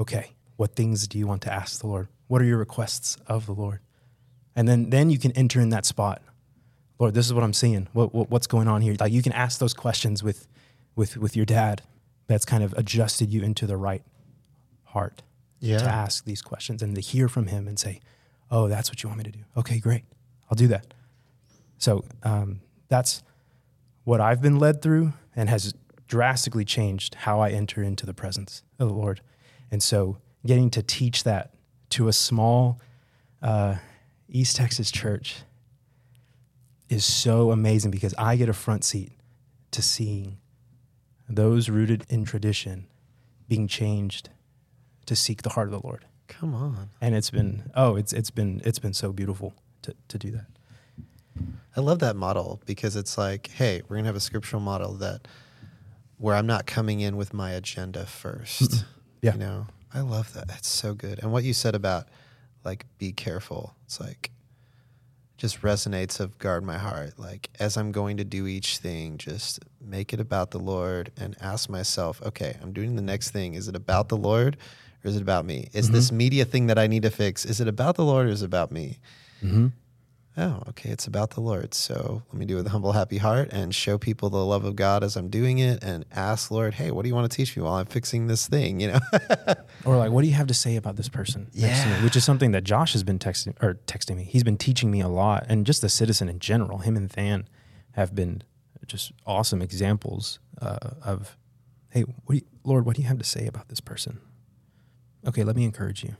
Okay, 0.00 0.32
what 0.56 0.74
things 0.74 1.06
do 1.06 1.18
you 1.18 1.26
want 1.26 1.42
to 1.42 1.52
ask 1.52 1.80
the 1.80 1.86
Lord? 1.86 2.08
What 2.28 2.40
are 2.42 2.44
your 2.44 2.58
requests 2.58 3.16
of 3.26 3.46
the 3.46 3.52
Lord? 3.52 3.80
And 4.56 4.66
then, 4.68 4.90
then 4.90 5.10
you 5.10 5.18
can 5.18 5.32
enter 5.32 5.60
in 5.60 5.68
that 5.70 5.86
spot. 5.86 6.22
Lord, 6.98 7.14
this 7.14 7.26
is 7.26 7.34
what 7.34 7.44
I'm 7.44 7.52
seeing. 7.52 7.88
What, 7.92 8.14
what, 8.14 8.30
what's 8.30 8.46
going 8.46 8.68
on 8.68 8.80
here? 8.82 8.96
Like 8.98 9.12
you 9.12 9.22
can 9.22 9.32
ask 9.32 9.58
those 9.58 9.74
questions 9.74 10.22
with, 10.22 10.46
with, 10.96 11.16
with 11.16 11.36
your 11.36 11.46
dad. 11.46 11.82
That's 12.26 12.44
kind 12.44 12.62
of 12.62 12.72
adjusted 12.74 13.30
you 13.30 13.42
into 13.42 13.66
the 13.66 13.76
right 13.76 14.02
heart 14.84 15.22
Yeah. 15.60 15.78
to 15.78 15.88
ask 15.88 16.24
these 16.24 16.42
questions 16.42 16.82
and 16.82 16.94
to 16.94 17.00
hear 17.00 17.28
from 17.28 17.46
him 17.48 17.66
and 17.68 17.78
say, 17.78 18.00
"Oh, 18.52 18.68
that's 18.68 18.88
what 18.88 19.02
you 19.02 19.08
want 19.08 19.18
me 19.18 19.24
to 19.24 19.32
do." 19.32 19.40
Okay, 19.56 19.80
great, 19.80 20.04
I'll 20.48 20.56
do 20.56 20.68
that. 20.68 20.94
So 21.78 22.04
um, 22.22 22.60
that's 22.88 23.24
what 24.04 24.20
I've 24.20 24.40
been 24.40 24.60
led 24.60 24.82
through 24.82 25.14
and 25.34 25.48
has 25.48 25.74
drastically 26.06 26.64
changed 26.64 27.14
how 27.14 27.40
I 27.40 27.50
enter 27.50 27.82
into 27.82 28.06
the 28.06 28.14
presence 28.14 28.62
of 28.78 28.88
the 28.88 28.94
Lord. 28.94 29.20
And 29.70 29.82
so, 29.82 30.18
getting 30.44 30.70
to 30.70 30.82
teach 30.82 31.24
that 31.24 31.54
to 31.90 32.08
a 32.08 32.12
small 32.12 32.80
uh, 33.40 33.76
East 34.28 34.56
Texas 34.56 34.90
church 34.90 35.36
is 36.88 37.04
so 37.04 37.50
amazing 37.50 37.90
because 37.90 38.14
I 38.18 38.36
get 38.36 38.48
a 38.48 38.52
front 38.52 38.84
seat 38.84 39.12
to 39.70 39.80
seeing 39.80 40.36
those 41.28 41.70
rooted 41.70 42.04
in 42.08 42.24
tradition 42.24 42.86
being 43.48 43.66
changed 43.66 44.28
to 45.06 45.16
seek 45.16 45.42
the 45.42 45.50
heart 45.50 45.68
of 45.68 45.72
the 45.72 45.86
Lord. 45.86 46.04
Come 46.28 46.54
on. 46.54 46.90
And 47.00 47.14
it's 47.14 47.30
been 47.30 47.70
oh, 47.74 47.96
it's 47.96 48.12
it's 48.12 48.30
been 48.30 48.60
it's 48.64 48.78
been 48.78 48.94
so 48.94 49.12
beautiful 49.12 49.54
to 49.82 49.94
to 50.08 50.18
do 50.18 50.30
that. 50.30 50.46
I 51.76 51.80
love 51.80 52.00
that 52.00 52.16
model 52.16 52.60
because 52.66 52.96
it's 52.96 53.16
like, 53.16 53.48
hey, 53.48 53.82
we're 53.88 53.96
gonna 53.96 54.06
have 54.08 54.16
a 54.16 54.20
scriptural 54.20 54.60
model 54.60 54.94
that 54.94 55.28
where 56.18 56.36
I'm 56.36 56.46
not 56.46 56.66
coming 56.66 57.00
in 57.00 57.16
with 57.16 57.34
my 57.34 57.50
agenda 57.50 58.04
1st 58.04 58.84
Yeah. 59.22 59.32
You 59.34 59.38
know, 59.38 59.66
I 59.94 60.00
love 60.00 60.32
that. 60.34 60.48
That's 60.48 60.68
so 60.68 60.94
good. 60.94 61.18
And 61.20 61.32
what 61.32 61.44
you 61.44 61.52
said 61.54 61.74
about 61.74 62.08
like 62.64 62.86
be 62.98 63.12
careful, 63.12 63.74
it's 63.84 64.00
like 64.00 64.30
just 65.36 65.62
resonates 65.62 66.20
of 66.20 66.38
guard 66.38 66.64
my 66.64 66.78
heart. 66.78 67.18
Like 67.18 67.50
as 67.58 67.76
I'm 67.76 67.92
going 67.92 68.16
to 68.18 68.24
do 68.24 68.46
each 68.46 68.78
thing, 68.78 69.18
just 69.18 69.60
make 69.80 70.12
it 70.12 70.20
about 70.20 70.50
the 70.50 70.58
Lord 70.58 71.12
and 71.16 71.36
ask 71.40 71.68
myself, 71.68 72.22
okay, 72.22 72.56
I'm 72.62 72.72
doing 72.72 72.96
the 72.96 73.02
next 73.02 73.30
thing. 73.30 73.54
Is 73.54 73.68
it 73.68 73.76
about 73.76 74.08
the 74.08 74.16
Lord 74.16 74.56
or 75.04 75.08
is 75.08 75.16
it 75.16 75.22
about 75.22 75.44
me? 75.44 75.68
Is 75.72 75.90
this 75.90 76.12
media 76.12 76.44
thing 76.44 76.66
that 76.66 76.78
I 76.78 76.86
need 76.86 77.02
to 77.02 77.10
fix? 77.10 77.44
Is 77.44 77.60
it 77.60 77.68
about 77.68 77.96
the 77.96 78.04
Lord 78.04 78.26
or 78.26 78.30
is 78.30 78.42
it 78.42 78.46
about 78.46 78.70
me? 78.70 78.98
Mm-hmm. 79.42 79.68
oh, 80.36 80.62
okay, 80.68 80.90
it's 80.90 81.06
about 81.08 81.30
the 81.30 81.40
Lord. 81.40 81.74
So 81.74 82.22
let 82.28 82.38
me 82.38 82.46
do 82.46 82.54
it 82.54 82.58
with 82.58 82.66
a 82.68 82.70
humble, 82.70 82.92
happy 82.92 83.18
heart 83.18 83.48
and 83.50 83.74
show 83.74 83.98
people 83.98 84.30
the 84.30 84.44
love 84.44 84.64
of 84.64 84.76
God 84.76 85.02
as 85.02 85.16
I'm 85.16 85.28
doing 85.28 85.58
it 85.58 85.82
and 85.82 86.04
ask 86.12 86.50
Lord, 86.50 86.74
hey, 86.74 86.92
what 86.92 87.02
do 87.02 87.08
you 87.08 87.14
want 87.14 87.30
to 87.30 87.36
teach 87.36 87.56
me 87.56 87.62
while 87.64 87.74
I'm 87.74 87.86
fixing 87.86 88.28
this 88.28 88.46
thing? 88.46 88.80
You 88.80 88.92
know? 88.92 89.00
Or 89.84 89.96
like, 89.96 90.12
what 90.12 90.22
do 90.22 90.28
you 90.28 90.34
have 90.34 90.46
to 90.46 90.54
say 90.54 90.76
about 90.76 90.94
this 90.94 91.08
person 91.08 91.50
next 91.54 91.82
to 91.82 91.88
me? 91.88 91.94
Yeah. 91.94 92.04
Which 92.04 92.14
is 92.14 92.22
something 92.22 92.52
that 92.52 92.62
Josh 92.62 92.92
has 92.92 93.02
been 93.02 93.18
texting 93.18 93.60
or 93.60 93.74
texting 93.86 94.16
me. 94.16 94.22
He's 94.22 94.44
been 94.44 94.56
teaching 94.56 94.92
me 94.92 95.00
a 95.00 95.08
lot, 95.08 95.44
and 95.48 95.66
just 95.66 95.80
the 95.80 95.88
citizen 95.88 96.28
in 96.28 96.38
general. 96.38 96.78
Him 96.78 96.96
and 96.96 97.08
Than 97.08 97.48
have 97.92 98.14
been 98.14 98.42
just 98.86 99.10
awesome 99.26 99.60
examples 99.60 100.38
uh, 100.60 100.76
of, 101.02 101.36
hey, 101.90 102.02
what 102.02 102.34
do 102.34 102.36
you, 102.36 102.42
Lord, 102.62 102.86
what 102.86 102.94
do 102.94 103.02
you 103.02 103.08
have 103.08 103.18
to 103.18 103.24
say 103.24 103.46
about 103.46 103.68
this 103.68 103.80
person? 103.80 104.20
Okay, 105.26 105.44
let 105.44 105.56
me 105.56 105.64
encourage 105.64 106.02
you. 106.02 106.16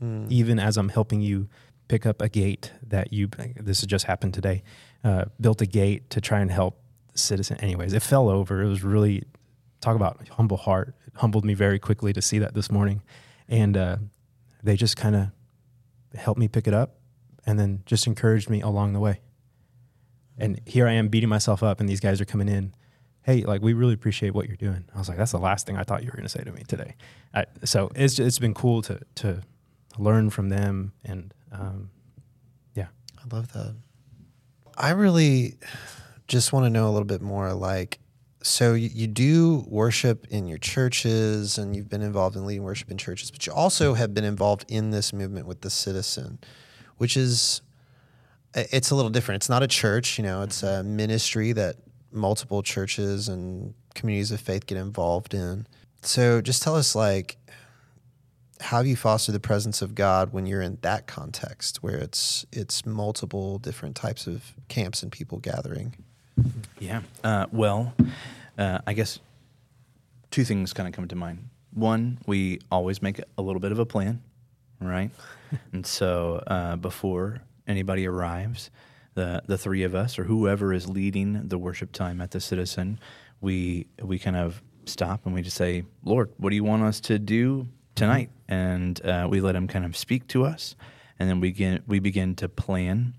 Hmm. 0.00 0.26
Even 0.28 0.58
as 0.58 0.76
I'm 0.76 0.88
helping 0.88 1.20
you 1.20 1.48
pick 1.88 2.06
up 2.06 2.22
a 2.22 2.28
gate 2.28 2.72
that 2.86 3.12
you, 3.12 3.28
this 3.56 3.80
has 3.80 3.86
just 3.86 4.04
happened 4.04 4.34
today, 4.34 4.62
uh, 5.04 5.26
built 5.40 5.60
a 5.60 5.66
gate 5.66 6.10
to 6.10 6.20
try 6.20 6.40
and 6.40 6.50
help 6.50 6.80
the 7.12 7.18
citizen. 7.18 7.58
Anyways, 7.58 7.92
it 7.92 8.02
fell 8.02 8.28
over. 8.28 8.62
It 8.62 8.68
was 8.68 8.82
really 8.82 9.24
talk 9.80 9.96
about 9.96 10.26
humble 10.28 10.56
heart. 10.56 10.94
It 11.06 11.14
humbled 11.16 11.44
me 11.44 11.54
very 11.54 11.78
quickly 11.78 12.12
to 12.12 12.22
see 12.22 12.38
that 12.38 12.54
this 12.54 12.70
morning. 12.70 13.02
And 13.48 13.76
uh, 13.76 13.96
they 14.62 14.76
just 14.76 14.96
kind 14.96 15.16
of 15.16 15.28
helped 16.14 16.38
me 16.38 16.48
pick 16.48 16.66
it 16.66 16.74
up 16.74 16.96
and 17.46 17.58
then 17.58 17.82
just 17.86 18.06
encouraged 18.06 18.50
me 18.50 18.60
along 18.60 18.92
the 18.92 19.00
way. 19.00 19.20
And 20.36 20.60
here 20.66 20.86
I 20.86 20.92
am 20.92 21.08
beating 21.08 21.28
myself 21.28 21.62
up, 21.62 21.80
and 21.80 21.88
these 21.88 21.98
guys 21.98 22.20
are 22.20 22.24
coming 22.24 22.48
in. 22.48 22.74
Hey, 23.28 23.42
like 23.42 23.60
we 23.60 23.74
really 23.74 23.92
appreciate 23.92 24.32
what 24.32 24.48
you're 24.48 24.56
doing. 24.56 24.86
I 24.94 24.98
was 24.98 25.06
like, 25.06 25.18
that's 25.18 25.32
the 25.32 25.38
last 25.38 25.66
thing 25.66 25.76
I 25.76 25.82
thought 25.82 26.02
you 26.02 26.06
were 26.06 26.16
going 26.16 26.22
to 26.22 26.30
say 26.30 26.42
to 26.42 26.50
me 26.50 26.62
today. 26.66 26.94
I, 27.34 27.44
so 27.62 27.90
it's 27.94 28.18
it's 28.18 28.38
been 28.38 28.54
cool 28.54 28.80
to 28.80 29.00
to 29.16 29.42
learn 29.98 30.30
from 30.30 30.48
them, 30.48 30.92
and 31.04 31.34
um, 31.52 31.90
yeah, 32.74 32.86
I 33.18 33.36
love 33.36 33.52
that. 33.52 33.76
I 34.78 34.92
really 34.92 35.58
just 36.26 36.54
want 36.54 36.64
to 36.64 36.70
know 36.70 36.88
a 36.88 36.92
little 36.92 37.04
bit 37.04 37.20
more 37.20 37.52
like, 37.52 37.98
so 38.42 38.72
you, 38.72 38.88
you 38.90 39.06
do 39.06 39.62
worship 39.68 40.26
in 40.30 40.46
your 40.46 40.56
churches 40.56 41.58
and 41.58 41.76
you've 41.76 41.90
been 41.90 42.00
involved 42.00 42.34
in 42.34 42.46
leading 42.46 42.62
worship 42.62 42.90
in 42.90 42.96
churches, 42.96 43.30
but 43.30 43.46
you 43.46 43.52
also 43.52 43.92
have 43.92 44.14
been 44.14 44.24
involved 44.24 44.64
in 44.68 44.88
this 44.88 45.12
movement 45.12 45.46
with 45.46 45.60
the 45.60 45.68
citizen, 45.68 46.38
which 46.96 47.14
is 47.14 47.60
it's 48.54 48.90
a 48.90 48.94
little 48.94 49.10
different. 49.10 49.42
It's 49.42 49.50
not 49.50 49.62
a 49.62 49.68
church, 49.68 50.16
you 50.16 50.24
know, 50.24 50.40
it's 50.40 50.62
a 50.62 50.82
ministry 50.82 51.52
that 51.52 51.76
multiple 52.12 52.62
churches 52.62 53.28
and 53.28 53.74
communities 53.94 54.30
of 54.30 54.40
faith 54.40 54.66
get 54.66 54.78
involved 54.78 55.34
in. 55.34 55.66
So 56.02 56.40
just 56.40 56.62
tell 56.62 56.76
us 56.76 56.94
like 56.94 57.36
how 58.60 58.82
do 58.82 58.88
you 58.88 58.96
foster 58.96 59.32
the 59.32 59.40
presence 59.40 59.82
of 59.82 59.94
God 59.94 60.32
when 60.32 60.46
you're 60.46 60.60
in 60.60 60.78
that 60.82 61.06
context 61.06 61.82
where 61.82 61.96
it's 61.96 62.44
it's 62.52 62.84
multiple 62.84 63.58
different 63.58 63.96
types 63.96 64.26
of 64.26 64.54
camps 64.68 65.02
and 65.02 65.12
people 65.12 65.38
gathering? 65.38 65.94
Yeah. 66.78 67.02
Uh, 67.22 67.46
well, 67.52 67.94
uh, 68.56 68.78
I 68.86 68.92
guess 68.92 69.18
two 70.30 70.44
things 70.44 70.72
kind 70.72 70.88
of 70.88 70.94
come 70.94 71.08
to 71.08 71.16
mind. 71.16 71.48
One, 71.74 72.18
we 72.26 72.60
always 72.70 73.02
make 73.02 73.20
a 73.36 73.42
little 73.42 73.60
bit 73.60 73.72
of 73.72 73.78
a 73.78 73.86
plan, 73.86 74.22
right? 74.80 75.10
and 75.72 75.86
so 75.86 76.42
uh, 76.46 76.76
before 76.76 77.42
anybody 77.66 78.06
arrives, 78.06 78.70
the 79.18 79.42
the 79.46 79.58
three 79.58 79.82
of 79.82 79.94
us 79.96 80.18
or 80.18 80.24
whoever 80.24 80.72
is 80.72 80.88
leading 80.88 81.48
the 81.48 81.58
worship 81.58 81.90
time 81.90 82.20
at 82.20 82.30
the 82.30 82.40
Citizen, 82.40 83.00
we 83.40 83.88
we 84.00 84.18
kind 84.18 84.36
of 84.36 84.62
stop 84.86 85.26
and 85.26 85.34
we 85.34 85.42
just 85.42 85.56
say, 85.56 85.82
Lord, 86.04 86.30
what 86.36 86.50
do 86.50 86.56
you 86.56 86.64
want 86.64 86.84
us 86.84 87.00
to 87.00 87.18
do 87.18 87.66
tonight? 87.96 88.30
And 88.48 89.04
uh, 89.04 89.26
we 89.28 89.40
let 89.40 89.56
him 89.56 89.66
kind 89.66 89.84
of 89.84 89.96
speak 89.96 90.28
to 90.28 90.44
us, 90.44 90.76
and 91.18 91.28
then 91.28 91.40
we 91.40 91.48
begin 91.48 91.82
we 91.88 91.98
begin 91.98 92.36
to 92.36 92.48
plan 92.48 93.14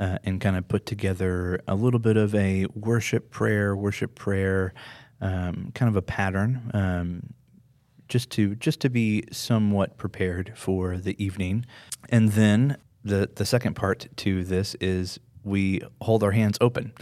uh, 0.00 0.18
and 0.24 0.40
kind 0.40 0.56
of 0.56 0.66
put 0.66 0.86
together 0.86 1.60
a 1.68 1.76
little 1.76 2.00
bit 2.00 2.16
of 2.16 2.34
a 2.34 2.66
worship 2.74 3.30
prayer, 3.30 3.76
worship 3.76 4.16
prayer, 4.16 4.74
um, 5.20 5.70
kind 5.72 5.88
of 5.88 5.94
a 5.94 6.02
pattern, 6.02 6.68
um, 6.74 7.32
just 8.08 8.28
to 8.30 8.56
just 8.56 8.80
to 8.80 8.90
be 8.90 9.22
somewhat 9.30 9.96
prepared 9.98 10.52
for 10.56 10.98
the 10.98 11.14
evening. 11.24 11.64
And 12.08 12.32
then 12.32 12.76
the 13.04 13.30
the 13.36 13.46
second 13.46 13.74
part 13.74 14.08
to 14.16 14.42
this 14.42 14.74
is 14.80 15.20
we 15.44 15.82
hold 16.00 16.22
our 16.22 16.32
hands 16.32 16.58
open. 16.60 16.92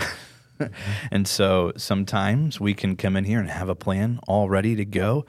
and 1.11 1.27
so 1.27 1.73
sometimes 1.77 2.61
we 2.61 2.75
can 2.75 2.97
come 2.97 3.17
in 3.17 3.25
here 3.25 3.41
and 3.41 3.51
have 3.51 3.69
a 3.69 3.75
plan 3.75 4.19
all 4.27 4.49
ready 4.49 4.75
to 4.77 4.85
go 4.85 5.27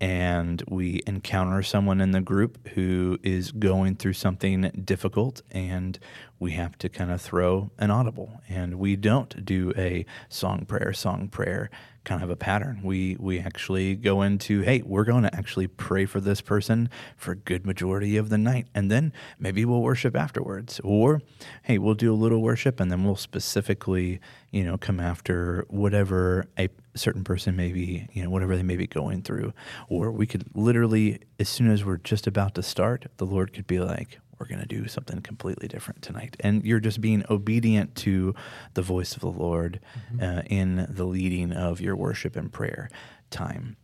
and 0.00 0.62
we 0.68 1.02
encounter 1.06 1.62
someone 1.62 2.00
in 2.00 2.12
the 2.12 2.20
group 2.20 2.68
who 2.68 3.18
is 3.22 3.50
going 3.50 3.96
through 3.96 4.12
something 4.12 4.70
difficult 4.84 5.42
and 5.50 5.98
we 6.38 6.52
have 6.52 6.78
to 6.78 6.88
kind 6.88 7.10
of 7.10 7.20
throw 7.20 7.70
an 7.78 7.90
audible 7.90 8.40
and 8.48 8.78
we 8.78 8.94
don't 8.94 9.44
do 9.44 9.72
a 9.76 10.06
song 10.28 10.64
prayer 10.64 10.92
song 10.92 11.28
prayer 11.28 11.68
kind 12.08 12.22
of 12.22 12.30
a 12.30 12.36
pattern. 12.36 12.80
We 12.82 13.16
we 13.20 13.38
actually 13.38 13.94
go 13.94 14.22
into, 14.22 14.62
hey, 14.62 14.82
we're 14.82 15.04
going 15.04 15.24
to 15.24 15.34
actually 15.34 15.66
pray 15.66 16.06
for 16.06 16.20
this 16.20 16.40
person 16.40 16.88
for 17.18 17.32
a 17.32 17.36
good 17.36 17.66
majority 17.66 18.16
of 18.16 18.30
the 18.30 18.38
night, 18.38 18.66
and 18.74 18.90
then 18.90 19.12
maybe 19.38 19.66
we'll 19.66 19.82
worship 19.82 20.16
afterwards, 20.16 20.80
or 20.82 21.20
hey, 21.64 21.76
we'll 21.76 21.94
do 21.94 22.12
a 22.12 22.16
little 22.16 22.40
worship, 22.40 22.80
and 22.80 22.90
then 22.90 23.04
we'll 23.04 23.14
specifically, 23.14 24.20
you 24.50 24.64
know, 24.64 24.78
come 24.78 24.98
after 24.98 25.66
whatever 25.68 26.46
a 26.58 26.70
certain 26.94 27.24
person 27.24 27.54
may 27.54 27.72
be, 27.72 28.08
you 28.12 28.22
know, 28.22 28.30
whatever 28.30 28.56
they 28.56 28.62
may 28.62 28.76
be 28.76 28.86
going 28.86 29.20
through, 29.20 29.52
or 29.88 30.10
we 30.10 30.26
could 30.26 30.44
literally, 30.54 31.20
as 31.38 31.48
soon 31.48 31.70
as 31.70 31.84
we're 31.84 31.98
just 31.98 32.26
about 32.26 32.54
to 32.54 32.62
start, 32.62 33.06
the 33.18 33.26
Lord 33.26 33.52
could 33.52 33.66
be 33.66 33.80
like, 33.80 34.18
we're 34.38 34.46
going 34.46 34.60
to 34.60 34.66
do 34.66 34.86
something 34.88 35.20
completely 35.20 35.68
different 35.68 36.02
tonight. 36.02 36.36
And 36.40 36.64
you're 36.64 36.80
just 36.80 37.00
being 37.00 37.24
obedient 37.28 37.94
to 37.96 38.34
the 38.74 38.82
voice 38.82 39.14
of 39.14 39.20
the 39.20 39.30
Lord 39.30 39.80
mm-hmm. 40.12 40.38
uh, 40.38 40.42
in 40.46 40.86
the 40.88 41.04
leading 41.04 41.52
of 41.52 41.80
your 41.80 41.96
worship 41.96 42.36
and 42.36 42.52
prayer 42.52 42.88
time. 43.30 43.76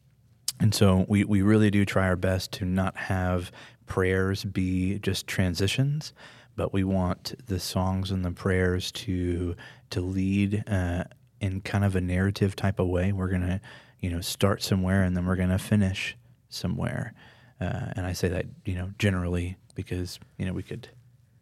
And 0.60 0.74
so 0.74 1.04
we, 1.08 1.24
we 1.24 1.42
really 1.42 1.70
do 1.70 1.84
try 1.84 2.06
our 2.06 2.16
best 2.16 2.52
to 2.52 2.64
not 2.64 2.96
have 2.96 3.50
prayers 3.86 4.44
be 4.44 4.98
just 5.00 5.26
transitions, 5.26 6.12
but 6.56 6.72
we 6.72 6.84
want 6.84 7.34
the 7.46 7.58
songs 7.58 8.10
and 8.10 8.24
the 8.24 8.30
prayers 8.30 8.92
to 8.92 9.56
to 9.90 10.00
lead 10.00 10.64
uh, 10.68 11.04
in 11.40 11.60
kind 11.60 11.84
of 11.84 11.94
a 11.94 12.00
narrative 12.00 12.56
type 12.56 12.78
of 12.78 12.88
way. 12.88 13.12
We're 13.12 13.28
gonna, 13.28 13.60
you 14.00 14.10
know, 14.10 14.20
start 14.20 14.62
somewhere 14.62 15.02
and 15.02 15.16
then 15.16 15.26
we're 15.26 15.36
gonna 15.36 15.58
finish 15.58 16.16
somewhere. 16.48 17.14
Uh, 17.60 17.92
and 17.96 18.06
I 18.06 18.12
say 18.12 18.28
that, 18.28 18.46
you 18.64 18.74
know, 18.74 18.90
generally 18.98 19.56
because 19.74 20.18
you 20.38 20.46
know 20.46 20.52
we 20.52 20.62
could 20.62 20.88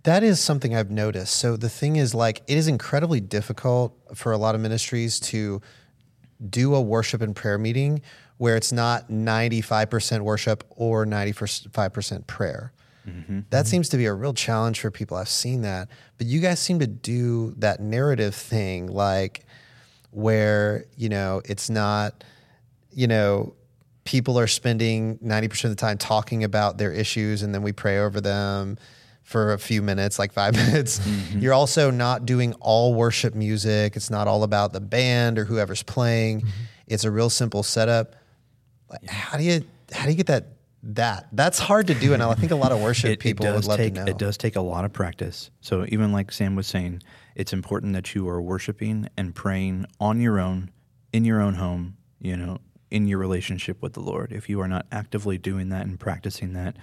that 0.04 0.22
is 0.22 0.40
something 0.40 0.74
I've 0.74 0.90
noticed. 0.90 1.34
So 1.34 1.56
the 1.56 1.68
thing 1.68 1.96
is, 1.96 2.14
like, 2.14 2.42
it 2.46 2.58
is 2.58 2.66
incredibly 2.66 3.20
difficult 3.20 3.96
for 4.14 4.32
a 4.32 4.36
lot 4.38 4.54
of 4.54 4.60
ministries 4.60 5.20
to 5.20 5.60
do 6.48 6.74
a 6.74 6.80
worship 6.80 7.22
and 7.22 7.36
prayer 7.36 7.58
meeting 7.58 8.02
where 8.38 8.56
it's 8.56 8.72
not 8.72 9.08
95% 9.08 10.22
worship 10.22 10.64
or 10.70 11.06
95% 11.06 12.26
prayer. 12.26 12.72
Mm-hmm. 13.06 13.40
That 13.50 13.64
mm-hmm. 13.64 13.66
seems 13.68 13.88
to 13.90 13.96
be 13.96 14.06
a 14.06 14.12
real 14.12 14.34
challenge 14.34 14.80
for 14.80 14.90
people. 14.90 15.16
I've 15.16 15.28
seen 15.28 15.62
that. 15.62 15.88
But 16.18 16.26
you 16.26 16.40
guys 16.40 16.58
seem 16.58 16.80
to 16.80 16.86
do 16.88 17.54
that 17.58 17.80
narrative 17.80 18.34
thing, 18.34 18.88
like, 18.88 19.46
where, 20.10 20.86
you 20.96 21.08
know, 21.08 21.42
it's 21.44 21.70
not, 21.70 22.24
you 22.90 23.06
know, 23.06 23.54
people 24.04 24.38
are 24.38 24.46
spending 24.46 25.18
90% 25.18 25.64
of 25.64 25.70
the 25.70 25.76
time 25.76 25.98
talking 25.98 26.44
about 26.44 26.78
their 26.78 26.92
issues 26.92 27.42
and 27.42 27.54
then 27.54 27.62
we 27.62 27.72
pray 27.72 27.98
over 27.98 28.20
them 28.20 28.76
for 29.22 29.52
a 29.52 29.58
few 29.58 29.82
minutes, 29.82 30.18
like 30.18 30.32
five 30.32 30.54
minutes. 30.66 30.98
Mm-hmm. 30.98 31.38
You're 31.40 31.54
also 31.54 31.90
not 31.90 32.26
doing 32.26 32.54
all 32.54 32.94
worship 32.94 33.34
music. 33.34 33.96
It's 33.96 34.10
not 34.10 34.28
all 34.28 34.42
about 34.42 34.72
the 34.72 34.80
band 34.80 35.38
or 35.38 35.44
whoever's 35.44 35.82
playing. 35.82 36.40
Mm-hmm. 36.40 36.50
It's 36.88 37.04
a 37.04 37.10
real 37.10 37.30
simple 37.30 37.62
setup. 37.62 38.16
How 39.08 39.38
do 39.38 39.44
you 39.44 39.64
how 39.92 40.04
do 40.04 40.10
you 40.10 40.16
get 40.16 40.26
that 40.26 40.48
that 40.82 41.28
that's 41.32 41.58
hard 41.58 41.86
to 41.86 41.94
do 41.94 42.12
and 42.12 42.22
I 42.22 42.34
think 42.34 42.50
a 42.50 42.56
lot 42.56 42.72
of 42.72 42.80
worship 42.82 43.10
it, 43.10 43.20
people 43.20 43.46
it 43.46 43.54
would 43.54 43.64
love 43.64 43.78
take, 43.78 43.94
to 43.94 44.04
know. 44.04 44.10
It 44.10 44.18
does 44.18 44.36
take 44.36 44.56
a 44.56 44.60
lot 44.60 44.84
of 44.84 44.92
practice. 44.92 45.50
So 45.60 45.86
even 45.88 46.12
like 46.12 46.32
Sam 46.32 46.56
was 46.56 46.66
saying, 46.66 47.02
it's 47.34 47.52
important 47.52 47.92
that 47.94 48.14
you 48.14 48.28
are 48.28 48.42
worshiping 48.42 49.08
and 49.16 49.34
praying 49.34 49.86
on 50.00 50.20
your 50.20 50.40
own 50.40 50.70
in 51.12 51.24
your 51.24 51.40
own 51.40 51.54
home, 51.54 51.96
you 52.20 52.36
know, 52.36 52.58
in 52.92 53.08
your 53.08 53.18
relationship 53.18 53.80
with 53.80 53.94
the 53.94 54.00
Lord. 54.00 54.32
If 54.32 54.48
you 54.48 54.60
are 54.60 54.68
not 54.68 54.86
actively 54.92 55.38
doing 55.38 55.70
that 55.70 55.86
and 55.86 55.98
practicing 55.98 56.52
that, 56.52 56.76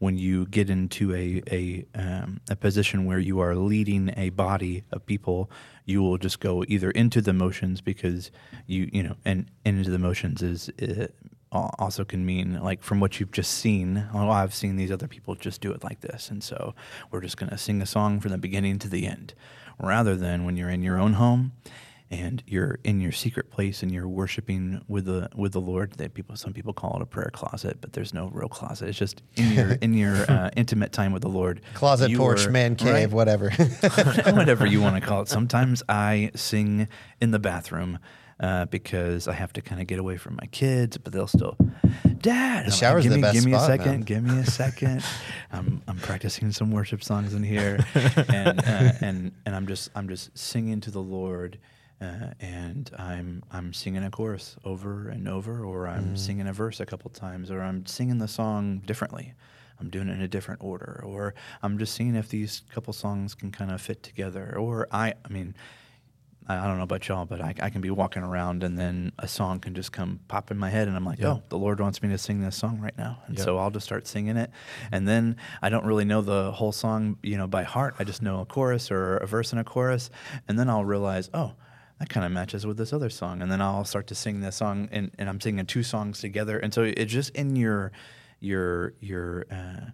when 0.00 0.18
you 0.18 0.46
get 0.46 0.68
into 0.68 1.14
a 1.14 1.40
a, 1.50 1.86
um, 1.94 2.40
a 2.50 2.56
position 2.56 3.06
where 3.06 3.20
you 3.20 3.38
are 3.38 3.54
leading 3.54 4.12
a 4.16 4.30
body 4.30 4.82
of 4.90 5.06
people, 5.06 5.48
you 5.84 6.02
will 6.02 6.18
just 6.18 6.40
go 6.40 6.64
either 6.66 6.90
into 6.90 7.20
the 7.20 7.32
motions 7.32 7.80
because 7.80 8.32
you 8.66 8.90
you 8.92 9.02
know 9.04 9.14
and, 9.24 9.46
and 9.64 9.78
into 9.78 9.90
the 9.90 10.00
motions 10.00 10.42
is 10.42 10.68
uh, 10.82 11.06
also 11.52 12.04
can 12.04 12.26
mean 12.26 12.60
like 12.60 12.82
from 12.82 12.98
what 12.98 13.20
you've 13.20 13.30
just 13.30 13.52
seen. 13.52 14.08
Oh, 14.12 14.28
I've 14.28 14.54
seen 14.54 14.74
these 14.74 14.90
other 14.90 15.06
people 15.06 15.36
just 15.36 15.60
do 15.60 15.70
it 15.70 15.84
like 15.84 16.00
this, 16.00 16.28
and 16.28 16.42
so 16.42 16.74
we're 17.12 17.20
just 17.20 17.38
to 17.38 17.56
sing 17.56 17.80
a 17.80 17.86
song 17.86 18.18
from 18.18 18.32
the 18.32 18.38
beginning 18.38 18.80
to 18.80 18.88
the 18.88 19.06
end, 19.06 19.34
rather 19.78 20.16
than 20.16 20.44
when 20.44 20.56
you're 20.56 20.70
in 20.70 20.82
your 20.82 20.98
own 20.98 21.12
home 21.12 21.52
and 22.12 22.42
you're 22.46 22.78
in 22.84 23.00
your 23.00 23.10
secret 23.10 23.50
place 23.50 23.82
and 23.82 23.90
you're 23.90 24.06
worshiping 24.06 24.82
with 24.86 25.06
the 25.06 25.30
with 25.34 25.52
the 25.52 25.60
Lord. 25.60 25.92
That 25.92 26.12
people, 26.12 26.36
some 26.36 26.52
people 26.52 26.74
call 26.74 26.96
it 26.96 27.02
a 27.02 27.06
prayer 27.06 27.30
closet, 27.32 27.78
but 27.80 27.94
there's 27.94 28.12
no 28.12 28.28
real 28.28 28.48
closet. 28.48 28.90
It's 28.90 28.98
just 28.98 29.22
in 29.34 29.52
your 29.52 29.70
in 29.80 29.94
your 29.94 30.30
uh, 30.30 30.50
intimate 30.54 30.92
time 30.92 31.12
with 31.12 31.22
the 31.22 31.30
Lord. 31.30 31.62
Closet, 31.72 32.10
you 32.10 32.18
porch, 32.18 32.46
are, 32.46 32.50
man 32.50 32.76
cave, 32.76 32.94
right? 32.94 33.10
whatever, 33.10 33.50
whatever 34.30 34.66
you 34.66 34.82
want 34.82 34.96
to 34.96 35.00
call 35.00 35.22
it. 35.22 35.28
Sometimes 35.32 35.82
I 35.88 36.30
sing 36.34 36.86
in 37.20 37.30
the 37.32 37.40
bathroom. 37.40 37.98
Uh, 38.40 38.64
because 38.64 39.28
I 39.28 39.34
have 39.34 39.52
to 39.52 39.62
kind 39.62 39.80
of 39.80 39.86
get 39.86 40.00
away 40.00 40.16
from 40.16 40.34
my 40.34 40.48
kids, 40.48 40.98
but 40.98 41.12
they'll 41.12 41.28
still, 41.28 41.56
Dad, 42.18 42.66
the 42.66 42.72
shower's 42.72 43.06
like, 43.06 43.12
give 43.12 43.20
me, 43.20 43.22
the 43.22 43.32
give 43.32 43.44
me 43.44 43.52
spot, 43.52 43.62
a 43.62 43.66
second, 43.66 43.90
man. 43.92 44.00
give 44.00 44.24
me 44.24 44.38
a 44.38 44.46
second. 44.46 45.04
I'm 45.52 45.80
I'm 45.86 45.98
practicing 45.98 46.50
some 46.50 46.72
worship 46.72 47.04
songs 47.04 47.34
in 47.34 47.44
here, 47.44 47.86
and 47.94 48.58
uh, 48.58 48.92
and 49.00 49.32
and 49.46 49.54
I'm 49.54 49.68
just 49.68 49.90
I'm 49.94 50.08
just 50.08 50.36
singing 50.36 50.80
to 50.80 50.90
the 50.90 51.02
Lord 51.02 51.58
uh, 52.02 52.34
and 52.40 52.90
I'm 52.98 53.44
I'm 53.52 53.72
singing 53.72 54.02
a 54.02 54.10
chorus 54.10 54.56
over 54.64 55.08
and 55.08 55.28
over, 55.28 55.64
or 55.64 55.86
I'm 55.86 56.14
mm. 56.14 56.18
singing 56.18 56.48
a 56.48 56.52
verse 56.52 56.80
a 56.80 56.86
couple 56.86 57.10
times, 57.10 57.50
or 57.50 57.62
I'm 57.62 57.86
singing 57.86 58.18
the 58.18 58.28
song 58.28 58.82
differently. 58.84 59.34
I'm 59.78 59.88
doing 59.88 60.08
it 60.08 60.12
in 60.12 60.20
a 60.20 60.28
different 60.28 60.62
order, 60.62 61.02
or 61.04 61.34
I'm 61.62 61.78
just 61.78 61.94
seeing 61.94 62.14
if 62.14 62.28
these 62.28 62.62
couple 62.72 62.92
songs 62.92 63.34
can 63.34 63.52
kind 63.52 63.70
of 63.70 63.80
fit 63.80 64.02
together. 64.02 64.56
Or 64.56 64.88
I, 64.90 65.14
I 65.24 65.28
mean, 65.28 65.54
I, 66.46 66.58
I 66.58 66.66
don't 66.66 66.76
know 66.76 66.84
about 66.84 67.06
y'all, 67.08 67.24
but 67.24 67.40
I, 67.40 67.54
I, 67.60 67.70
can 67.70 67.80
be 67.80 67.90
walking 67.90 68.22
around 68.22 68.62
and 68.62 68.78
then 68.78 69.12
a 69.18 69.26
song 69.26 69.58
can 69.58 69.74
just 69.74 69.90
come 69.90 70.20
pop 70.28 70.50
in 70.50 70.58
my 70.58 70.70
head, 70.70 70.88
and 70.88 70.96
I'm 70.96 71.04
like, 71.04 71.22
oh, 71.22 71.42
the 71.48 71.58
Lord 71.58 71.80
wants 71.80 72.02
me 72.02 72.08
to 72.10 72.18
sing 72.18 72.40
this 72.40 72.56
song 72.56 72.80
right 72.80 72.96
now, 72.98 73.22
and 73.26 73.38
so 73.38 73.58
I'll 73.58 73.70
just 73.70 73.86
start 73.86 74.08
singing 74.08 74.36
it. 74.36 74.50
And 74.90 75.06
then 75.06 75.36
I 75.60 75.68
don't 75.68 75.84
really 75.84 76.04
know 76.04 76.20
the 76.20 76.52
whole 76.52 76.72
song, 76.72 77.16
you 77.22 77.36
know, 77.36 77.46
by 77.46 77.62
heart. 77.62 77.94
I 77.98 78.04
just 78.04 78.22
know 78.22 78.40
a 78.40 78.44
chorus 78.44 78.90
or 78.90 79.18
a 79.18 79.26
verse 79.26 79.52
and 79.52 79.60
a 79.60 79.64
chorus, 79.64 80.10
and 80.48 80.58
then 80.58 80.68
I'll 80.68 80.84
realize, 80.84 81.30
oh 81.32 81.54
that 81.98 82.08
kind 82.08 82.26
of 82.26 82.32
matches 82.32 82.66
with 82.66 82.76
this 82.76 82.92
other 82.92 83.10
song. 83.10 83.42
And 83.42 83.50
then 83.50 83.60
I'll 83.60 83.84
start 83.84 84.06
to 84.08 84.14
sing 84.14 84.40
this 84.40 84.56
song, 84.56 84.88
and, 84.90 85.10
and 85.18 85.28
I'm 85.28 85.40
singing 85.40 85.66
two 85.66 85.82
songs 85.82 86.20
together. 86.20 86.58
And 86.58 86.72
so 86.72 86.82
it's 86.82 87.12
just 87.12 87.30
in 87.30 87.56
your 87.56 87.92
your 88.40 88.94
your 89.00 89.46
uh, 89.50 89.90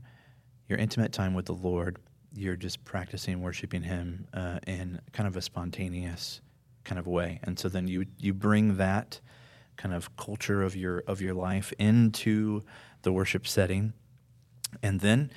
your 0.69 0.79
intimate 0.79 1.13
time 1.13 1.35
with 1.35 1.47
the 1.47 1.55
Lord. 1.55 1.99
You're 2.35 2.57
just 2.57 2.85
practicing 2.85 3.41
worshiping 3.41 3.83
Him 3.83 4.27
uh, 4.33 4.59
in 4.67 5.01
kind 5.13 5.27
of 5.27 5.37
a 5.37 5.43
spontaneous 5.43 6.41
kind 6.85 6.99
of 6.99 7.07
way. 7.07 7.41
And 7.43 7.59
so 7.59 7.69
then 7.69 7.89
you 7.89 8.07
you 8.19 8.33
bring 8.33 8.77
that 8.77 9.21
kind 9.77 9.95
of 9.95 10.17
culture 10.17 10.63
of 10.63 10.75
your 10.75 11.05
of 11.07 11.21
your 11.21 11.35
life 11.35 11.73
into 11.79 12.63
the 13.03 13.13
worship 13.13 13.47
setting, 13.47 13.93
and 14.83 15.01
then 15.01 15.31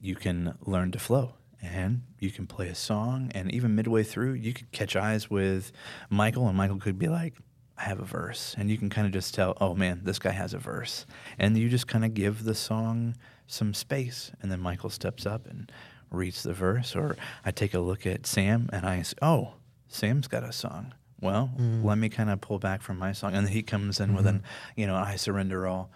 you 0.00 0.14
can 0.14 0.54
learn 0.64 0.90
to 0.92 0.98
flow 0.98 1.34
and 1.62 2.02
you 2.18 2.30
can 2.30 2.46
play 2.46 2.68
a 2.68 2.74
song 2.74 3.30
and 3.34 3.52
even 3.52 3.74
midway 3.74 4.02
through 4.02 4.32
you 4.32 4.52
could 4.52 4.70
catch 4.72 4.96
eyes 4.96 5.28
with 5.28 5.72
michael 6.08 6.48
and 6.48 6.56
michael 6.56 6.78
could 6.78 6.98
be 6.98 7.08
like 7.08 7.34
i 7.80 7.84
have 7.84 8.00
a 8.00 8.04
verse. 8.04 8.54
And 8.58 8.70
you 8.70 8.76
can 8.76 8.90
kind 8.90 9.06
of 9.06 9.12
just 9.12 9.34
tell 9.34 9.56
oh 9.60 9.74
man 9.74 10.02
this 10.04 10.18
guy 10.18 10.30
has 10.30 10.52
a 10.52 10.58
verse. 10.58 11.06
And 11.38 11.56
you 11.56 11.68
just 11.68 11.88
kind 11.88 12.04
of 12.04 12.14
give 12.14 12.44
the 12.44 12.54
song 12.54 13.16
some 13.46 13.74
space 13.74 14.30
and 14.40 14.52
then 14.52 14.60
michael 14.60 14.90
steps 14.90 15.26
up 15.26 15.46
and 15.46 15.72
reads 16.10 16.42
the 16.42 16.52
verse. 16.52 16.94
Or 16.94 17.16
i 17.44 17.50
take 17.50 17.74
a 17.74 17.80
look 17.80 18.06
at 18.06 18.26
sam 18.26 18.68
and 18.72 18.84
i 18.84 19.02
say 19.02 19.16
oh 19.22 19.54
sam's 19.88 20.28
got 20.28 20.44
a 20.44 20.52
song. 20.52 20.92
Well 21.20 21.50
mm. 21.58 21.82
let 21.84 21.98
me 21.98 22.08
kind 22.08 22.30
of 22.30 22.40
pull 22.40 22.58
back 22.58 22.82
from 22.82 22.98
my 22.98 23.12
song. 23.12 23.34
And 23.34 23.48
he 23.48 23.62
comes 23.62 23.98
in 23.98 24.08
mm-hmm. 24.08 24.16
with 24.16 24.26
an 24.26 24.42
you 24.76 24.86
know 24.86 24.96
i 24.96 25.16
surrender 25.16 25.66
all 25.66 25.90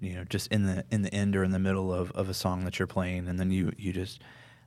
you 0.00 0.14
know 0.14 0.24
just 0.24 0.50
in 0.50 0.64
the 0.64 0.84
in 0.90 1.02
the 1.02 1.12
end 1.14 1.36
or 1.36 1.44
in 1.44 1.50
the 1.50 1.58
middle 1.58 1.92
of, 1.92 2.10
of 2.12 2.30
a 2.30 2.34
song 2.34 2.64
that 2.64 2.78
you're 2.78 2.86
playing. 2.86 3.28
And 3.28 3.38
then 3.38 3.50
you 3.50 3.72
you 3.76 3.92
just 3.92 4.22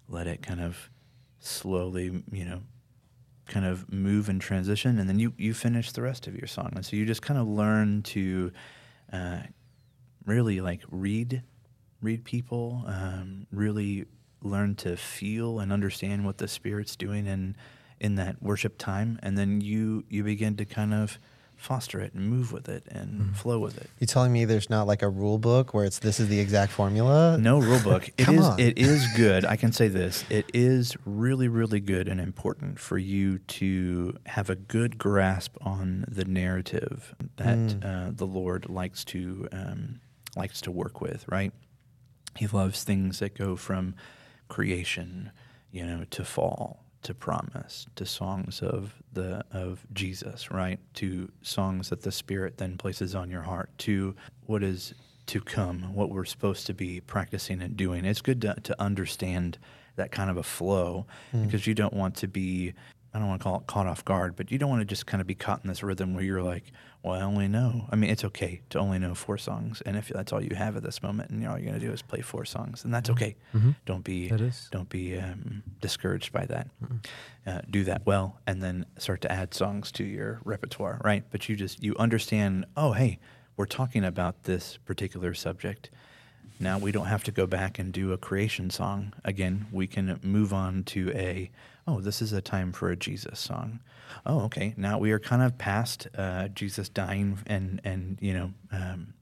let 0.10 0.28
it 0.28 0.42
kind 0.42 0.60
of 0.60 0.90
slowly, 1.40 2.24
you 2.32 2.46
know, 2.46 2.62
kind 3.46 3.66
of 3.66 3.92
move 3.92 4.30
and 4.30 4.42
transition, 4.42 5.00
and 5.00 5.10
then 5.10 5.20
you 5.20 5.34
you 5.38 5.54
finish 5.54 5.92
the 5.92 6.02
rest 6.02 6.28
of 6.28 6.36
your 6.36 6.48
song. 6.48 6.72
And 6.76 6.86
so 6.86 6.96
you 6.96 7.06
just 7.06 7.22
kind 7.22 7.40
of 7.40 7.48
learn 7.48 8.04
to 8.04 8.52
uh, 9.14 9.40
really 10.26 10.62
like 10.62 10.82
read 10.90 11.44
read 12.02 12.24
people, 12.24 12.84
um, 12.88 13.48
really 13.52 14.06
learn 14.42 14.74
to 14.74 14.96
feel 14.96 15.60
and 15.60 15.74
understand 15.74 16.26
what 16.26 16.38
the 16.38 16.48
Spirit's 16.48 16.96
doing 16.96 17.28
in 17.28 17.56
in 18.00 18.16
that 18.16 18.42
worship 18.42 18.78
time, 18.78 19.20
and 19.22 19.38
then 19.38 19.62
you 19.62 20.06
you 20.10 20.24
begin 20.24 20.56
to 20.58 20.66
kind 20.66 20.94
of 20.94 21.20
foster 21.60 22.00
it 22.00 22.14
and 22.14 22.28
move 22.28 22.54
with 22.54 22.70
it 22.70 22.88
and 22.90 23.22
mm. 23.22 23.36
flow 23.36 23.60
with 23.60 23.78
it. 23.78 23.90
You 24.00 24.08
telling 24.08 24.32
me 24.32 24.46
there's 24.46 24.70
not 24.70 24.88
like 24.88 25.02
a 25.02 25.10
rule 25.10 25.38
book 25.38 25.74
where 25.74 25.84
it's 25.84 26.00
this 26.00 26.20
is 26.20 26.30
the 26.30 26.40
exact 26.40 26.72
formula? 26.72 27.38
No 27.38 27.60
rule 27.60 27.82
book. 27.82 28.10
it 28.18 28.30
is 28.30 28.46
on. 28.46 28.60
it 28.60 28.78
is 28.78 29.06
good. 29.18 29.44
I 29.46 29.58
can 29.58 29.74
say 29.74 29.90
this. 29.90 30.24
It 30.30 30.50
is 30.54 30.96
really 31.06 31.50
really 31.50 31.82
good 31.82 32.08
and 32.08 32.20
important 32.22 32.80
for 32.80 32.98
you 32.98 33.40
to 33.40 34.16
have 34.26 34.50
a 34.50 34.56
good 34.56 34.98
grasp 34.98 35.58
on 35.62 36.06
the 36.08 36.26
narrative 36.26 37.14
that 37.36 37.58
mm. 37.58 37.86
uh, 37.86 38.12
the 38.16 38.26
Lord 38.26 38.70
likes 38.70 39.04
to 39.06 39.48
um, 39.52 40.00
likes 40.38 40.62
to 40.62 40.72
work 40.72 41.02
with, 41.02 41.26
right? 41.28 41.52
He 42.38 42.48
loves 42.48 42.86
things 42.86 43.20
that 43.20 43.36
go 43.38 43.58
from 43.58 43.96
creation, 44.48 45.32
you 45.72 45.86
know, 45.86 46.06
to 46.12 46.24
fall 46.24 46.86
to 47.04 47.14
promise, 47.14 47.88
to 47.96 48.06
songs 48.06 48.62
of 48.62 48.94
the 49.14 49.44
of 49.52 49.86
Jesus, 49.94 50.52
right? 50.52 50.80
To 50.96 51.32
songs 51.42 51.90
that 51.90 52.02
the 52.02 52.12
Spirit 52.12 52.58
then 52.58 52.78
places 52.78 53.16
on 53.16 53.30
your 53.30 53.44
heart, 53.44 53.70
to 53.80 54.16
what 54.46 54.64
is 54.64 54.94
to 55.28 55.40
come, 55.42 55.94
what 55.94 56.10
we're 56.10 56.26
supposed 56.26 56.66
to 56.68 56.74
be 56.74 57.00
practicing 57.02 57.62
and 57.62 57.78
doing. 57.78 58.04
It's 58.04 58.22
good 58.22 58.42
to, 58.42 58.56
to 58.64 58.82
understand 58.82 59.58
that 59.96 60.12
kind 60.12 60.30
of 60.30 60.38
a 60.38 60.44
flow 60.44 61.06
Mm. 61.34 61.46
because 61.46 61.68
you 61.68 61.76
don't 61.76 61.94
want 61.94 62.16
to 62.16 62.28
be 62.28 62.74
I 63.14 63.20
don't 63.20 63.28
want 63.28 63.42
to 63.42 63.44
call 63.44 63.60
it 63.60 63.68
caught 63.68 63.88
off 63.88 64.06
guard, 64.06 64.36
but 64.36 64.52
you 64.52 64.58
don't 64.60 64.70
want 64.70 64.82
to 64.82 64.86
just 64.86 65.06
kind 65.08 65.20
of 65.20 65.26
be 65.28 65.34
caught 65.36 65.62
in 65.64 65.68
this 65.68 65.82
rhythm 65.82 66.14
where 66.14 66.24
you're 66.24 66.44
like, 66.44 66.66
well, 67.02 67.14
I 67.16 67.22
only 67.22 67.48
know. 67.48 67.86
I 67.90 67.96
mean, 67.96 68.10
it's 68.10 68.24
okay 68.26 68.62
to 68.70 68.80
only 68.80 69.00
know 69.00 69.16
four 69.16 69.38
songs, 69.38 69.82
and 69.86 69.96
if 69.98 70.10
that's 70.10 70.32
all 70.34 70.44
you 70.44 70.56
have 70.56 70.76
at 70.78 70.84
this 70.84 71.02
moment, 71.02 71.30
and 71.32 71.46
all 71.48 71.58
you're 71.58 71.70
going 71.70 71.80
to 71.80 71.86
do 71.86 71.92
is 71.92 72.02
play 72.02 72.22
four 72.22 72.46
songs, 72.46 72.84
and 72.84 72.94
that's 72.94 73.10
okay. 73.10 73.36
Mhm. 73.56 73.76
Don't 73.86 74.04
be 74.04 74.28
don't 74.72 74.90
be 74.90 75.18
um, 75.18 75.64
discouraged 75.82 76.32
by 76.34 76.46
that. 76.46 76.68
Uh, 77.48 77.62
do 77.70 77.84
that 77.86 78.06
well, 78.06 78.38
and 78.46 78.62
then 78.62 78.86
start 78.98 79.22
to 79.22 79.32
add 79.32 79.54
songs 79.54 79.92
to 79.94 80.04
your 80.04 80.40
repertoire, 80.44 81.00
right? 81.04 81.24
But 81.32 81.50
you 81.50 81.56
just 81.56 81.82
you 81.82 81.96
understand. 81.98 82.66
Oh, 82.78 82.92
hey, 82.92 83.18
we're 83.58 83.66
talking 83.66 84.04
about 84.04 84.44
this 84.44 84.78
particular 84.86 85.34
subject. 85.34 85.90
Now 86.60 86.78
we 86.78 86.92
don't 86.92 87.06
have 87.08 87.24
to 87.24 87.32
go 87.32 87.48
back 87.48 87.80
and 87.80 87.94
do 87.94 88.12
a 88.12 88.18
creation 88.18 88.70
song 88.70 89.14
again. 89.24 89.68
We 89.72 89.88
can 89.88 90.20
move 90.22 90.54
on 90.54 90.84
to 90.86 91.10
a 91.16 91.50
oh, 91.90 92.02
this 92.02 92.22
is 92.22 92.34
a 92.34 92.42
time 92.42 92.72
for 92.72 92.92
a 92.92 92.96
Jesus 92.96 93.40
song. 93.40 93.80
Oh, 94.26 94.42
okay. 94.42 94.74
Now 94.78 95.00
we 95.00 95.12
are 95.12 95.20
kind 95.20 95.42
of 95.42 95.58
past 95.58 96.08
uh, 96.18 96.48
Jesus 96.50 96.90
dying 96.90 97.40
and 97.48 97.82
and 97.84 98.18
you 98.22 98.34
know 98.34 98.54
um, 98.72 99.14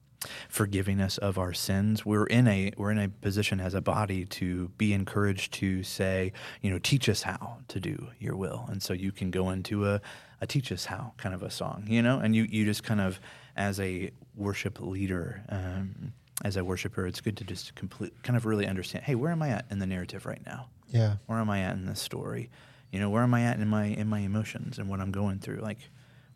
forgiving 0.49 0.99
us 0.99 1.17
of 1.17 1.37
our 1.37 1.53
sins. 1.53 2.05
We're 2.05 2.25
in 2.25 2.47
a 2.47 2.73
we're 2.77 2.91
in 2.91 2.99
a 2.99 3.09
position 3.09 3.59
as 3.59 3.73
a 3.73 3.81
body 3.81 4.25
to 4.25 4.69
be 4.77 4.93
encouraged 4.93 5.53
to 5.55 5.83
say, 5.83 6.33
you 6.61 6.69
know, 6.69 6.79
teach 6.79 7.07
us 7.07 7.21
how 7.21 7.59
to 7.69 7.79
do 7.79 8.07
your 8.19 8.35
will. 8.35 8.65
And 8.69 8.81
so 8.83 8.93
you 8.93 9.11
can 9.11 9.31
go 9.31 9.49
into 9.49 9.87
a, 9.87 10.01
a 10.41 10.47
teach 10.47 10.71
us 10.71 10.85
how 10.85 11.13
kind 11.17 11.33
of 11.33 11.43
a 11.43 11.49
song, 11.49 11.85
you 11.87 12.01
know, 12.01 12.19
and 12.19 12.35
you 12.35 12.43
you 12.49 12.65
just 12.65 12.83
kind 12.83 13.01
of 13.01 13.19
as 13.55 13.79
a 13.79 14.11
worship 14.35 14.79
leader. 14.81 15.43
Um, 15.49 16.13
as 16.43 16.55
a 16.55 16.63
worshiper, 16.63 17.07
it's 17.07 17.19
good 17.19 17.35
to 17.37 17.43
just 17.43 17.73
complete, 17.73 18.13
kind 18.21 18.37
of 18.37 18.45
really 18.45 18.67
understand. 18.67 19.03
Hey, 19.03 19.15
where 19.15 19.31
am 19.31 19.41
I 19.41 19.49
at 19.49 19.65
in 19.71 19.79
the 19.79 19.87
narrative 19.87 20.27
right 20.27 20.45
now? 20.45 20.67
Yeah. 20.89 21.15
where 21.25 21.39
am 21.39 21.49
I 21.49 21.61
at 21.61 21.73
in 21.75 21.85
this 21.85 22.01
story? 22.01 22.49
You 22.91 22.99
know, 22.99 23.09
where 23.09 23.23
am 23.23 23.33
I 23.33 23.43
at 23.43 23.59
in 23.59 23.67
my 23.67 23.85
in 23.85 24.07
my 24.07 24.19
emotions 24.19 24.79
and 24.79 24.89
what 24.89 24.99
I'm 24.99 25.11
going 25.11 25.39
through? 25.39 25.57
Like, 25.57 25.79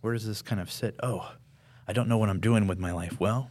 where 0.02 0.14
does 0.14 0.26
this 0.26 0.42
kind 0.42 0.60
of 0.60 0.72
sit? 0.72 0.96
Oh, 1.02 1.32
I 1.88 1.94
don't 1.94 2.08
know 2.10 2.18
what 2.18 2.30
I'm 2.30 2.40
doing 2.40 2.68
with 2.68 2.78
my 2.78 2.92
life. 2.92 3.20
Well, 3.20 3.50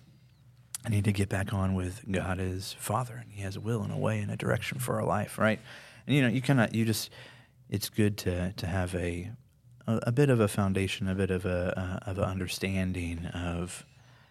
I 0.85 0.89
need 0.91 1.05
to 1.05 1.13
get 1.13 1.29
back 1.29 1.53
on 1.53 1.75
with 1.75 2.05
God 2.11 2.41
as 2.41 2.75
Father, 2.75 3.17
and 3.17 3.33
He 3.33 3.43
has 3.43 3.57
a 3.57 3.61
will 3.61 3.83
and 3.83 3.93
a 3.93 3.97
way 3.97 4.21
and 4.21 4.31
a 4.31 4.37
direction 4.37 4.79
for 4.79 4.97
our 4.97 5.05
life, 5.05 5.39
right? 5.39 5.61
And 6.07 6.15
you 6.15 6.23
know, 6.23 6.29
you 6.29 6.43
kind 6.43 6.61
of 6.61 6.75
you 6.75 6.85
just 6.85 7.11
it's 7.69 7.89
good 7.89 8.17
to 8.19 8.53
to 8.53 8.67
have 8.67 8.95
a, 8.95 9.31
a 9.87 10.13
bit 10.13 10.29
of 10.31 10.41
a 10.41 10.49
foundation, 10.49 11.09
a 11.09 11.15
bit 11.15 11.31
of 11.31 11.47
a 11.47 12.03
of 12.07 12.19
an 12.19 12.25
understanding 12.25 13.27
of 13.27 13.87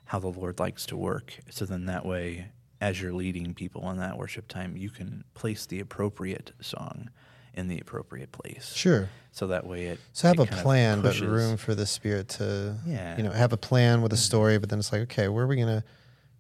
how 0.05 0.19
the 0.19 0.27
Lord 0.27 0.59
likes 0.59 0.85
to 0.87 0.97
work. 0.97 1.39
So 1.49 1.65
then 1.65 1.85
that 1.85 2.05
way, 2.05 2.49
as 2.81 3.01
you're 3.01 3.13
leading 3.13 3.53
people 3.53 3.89
in 3.91 3.97
that 3.97 4.17
worship 4.17 4.47
time, 4.47 4.77
you 4.77 4.89
can 4.89 5.23
place 5.33 5.65
the 5.65 5.79
appropriate 5.79 6.51
song 6.61 7.09
in 7.53 7.67
the 7.67 7.79
appropriate 7.79 8.31
place. 8.31 8.73
Sure. 8.75 9.09
So 9.31 9.47
that 9.47 9.65
way 9.67 9.85
it 9.85 9.99
So 10.13 10.27
have 10.27 10.39
it 10.39 10.43
a 10.53 10.55
plan, 10.61 11.01
but 11.01 11.19
room 11.19 11.57
for 11.57 11.75
the 11.75 11.85
spirit 11.85 12.29
to, 12.29 12.77
Yeah. 12.85 13.17
you 13.17 13.23
know, 13.23 13.31
have 13.31 13.51
a 13.53 13.57
plan 13.57 14.01
with 14.01 14.13
a 14.13 14.17
story, 14.17 14.57
but 14.57 14.69
then 14.69 14.79
it's 14.79 14.91
like, 14.91 15.01
okay, 15.01 15.27
where 15.27 15.43
are 15.43 15.47
we 15.47 15.57
gonna 15.57 15.83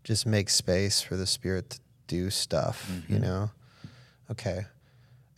just 0.03 0.25
make 0.25 0.49
space 0.49 1.01
for 1.01 1.15
the 1.17 1.25
spirit 1.27 1.71
to 1.71 1.79
do 2.07 2.29
stuff? 2.29 2.89
You 3.07 3.17
Mhm. 3.17 3.21
know, 3.21 3.51
okay. 4.31 4.65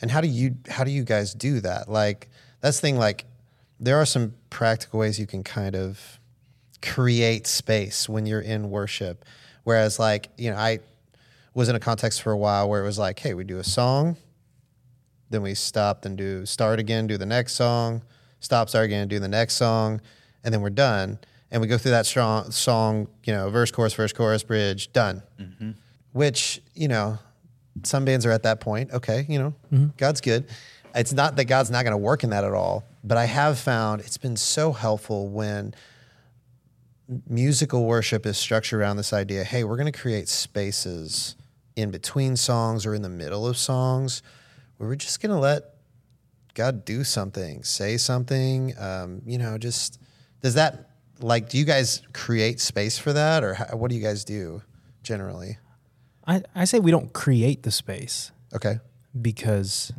And 0.02 0.12
how 0.12 0.22
do 0.22 0.28
you 0.28 0.56
how 0.70 0.84
do 0.84 0.92
you 0.92 1.04
guys 1.04 1.34
do 1.34 1.60
that? 1.62 1.90
Like 1.90 2.30
that's 2.60 2.78
the 2.78 2.82
thing. 2.82 2.98
Like 2.98 3.26
there 3.80 3.98
are 3.98 4.06
some 4.06 4.36
practical 4.50 5.00
ways 5.00 5.20
you 5.20 5.26
can 5.28 5.44
kind 5.44 5.76
of 5.76 6.20
create 6.82 7.48
space 7.48 8.08
when 8.10 8.26
you're 8.26 8.42
in 8.42 8.70
worship. 8.70 9.26
Whereas, 9.64 10.00
like 10.00 10.30
you 10.38 10.52
know, 10.52 10.58
I 10.58 10.80
was 11.54 11.70
in 11.70 11.76
a 11.76 11.80
context 11.80 12.22
for 12.22 12.32
a 12.32 12.38
while 12.38 12.70
where 12.70 12.82
it 12.82 12.86
was 12.86 12.98
like, 12.98 13.20
hey, 13.20 13.34
we 13.34 13.44
do 13.44 13.58
a 13.58 13.64
song, 13.64 14.16
then 15.30 15.42
we 15.42 15.54
stop 15.54 16.06
and 16.06 16.18
do 16.18 16.46
start 16.46 16.80
again, 16.80 17.08
do 17.08 17.18
the 17.18 17.26
next 17.26 17.54
song, 17.54 18.02
stop, 18.40 18.70
start 18.70 18.86
again, 18.86 19.08
do 19.08 19.20
the 19.20 19.28
next 19.28 19.56
song, 19.56 20.02
and 20.44 20.54
then 20.54 20.62
we're 20.62 20.70
done. 20.70 21.20
And 21.52 21.62
we 21.62 21.68
go 21.68 21.78
through 21.78 21.92
that 21.92 22.06
strong 22.06 22.52
song, 22.52 23.08
you 23.26 23.34
know, 23.34 23.50
verse, 23.50 23.72
chorus, 23.72 23.94
verse, 23.94 24.14
chorus, 24.14 24.44
bridge, 24.44 24.94
done. 24.94 25.22
Mhm. 25.40 25.76
Which, 26.14 26.62
you 26.74 26.88
know, 26.88 27.20
some 27.84 28.06
bands 28.06 28.26
are 28.26 28.32
at 28.32 28.44
that 28.44 28.60
point. 28.62 28.92
Okay, 28.92 29.26
you 29.28 29.40
know, 29.40 29.92
God's 29.98 30.22
good. 30.22 30.46
It's 30.96 31.14
not 31.14 31.36
that 31.38 31.46
God's 31.46 31.72
not 31.72 31.84
going 31.84 31.92
to 31.92 31.98
work 31.98 32.24
in 32.24 32.30
that 32.32 32.44
at 32.44 32.54
all, 32.54 32.84
but 33.04 33.18
I 33.18 33.26
have 33.26 33.58
found 33.58 34.02
it's 34.02 34.18
been 34.18 34.36
so 34.36 34.74
helpful 34.74 35.28
when 35.30 35.74
musical 37.28 37.86
worship 37.86 38.26
is 38.26 38.38
structured 38.38 38.80
around 38.80 38.98
this 38.98 39.12
idea 39.12 39.44
hey, 39.44 39.64
we're 39.66 39.76
going 39.78 39.92
to 39.92 39.98
create 39.98 40.30
spaces 40.30 41.36
in 41.76 41.92
between 41.92 42.36
songs 42.36 42.86
or 42.86 42.94
in 42.94 43.02
the 43.02 43.10
middle 43.10 43.48
of 43.48 43.58
songs 43.58 44.22
where 44.78 44.90
we're 44.90 44.96
just 44.96 45.22
going 45.22 45.32
to 45.32 45.40
let 45.40 45.64
God 46.54 46.84
do 46.86 47.04
something, 47.04 47.64
say 47.64 47.98
something. 47.98 48.74
Um, 48.78 49.22
you 49.26 49.38
know, 49.38 49.58
just 49.58 50.00
does 50.42 50.56
that 50.56 50.90
like, 51.20 51.50
do 51.50 51.58
you 51.58 51.66
guys 51.66 52.02
create 52.14 52.60
space 52.60 52.98
for 52.98 53.14
that 53.14 53.44
or 53.44 53.54
how, 53.54 53.66
what 53.78 53.90
do 53.90 53.96
you 53.96 54.02
guys 54.02 54.26
do 54.26 54.62
generally? 55.04 55.58
I, 56.28 56.42
I 56.56 56.66
say 56.66 56.80
we 56.80 56.92
don't 56.92 57.14
create 57.14 57.64
the 57.64 57.72
space 57.72 58.32
Okay. 58.54 58.80
because 59.20 59.92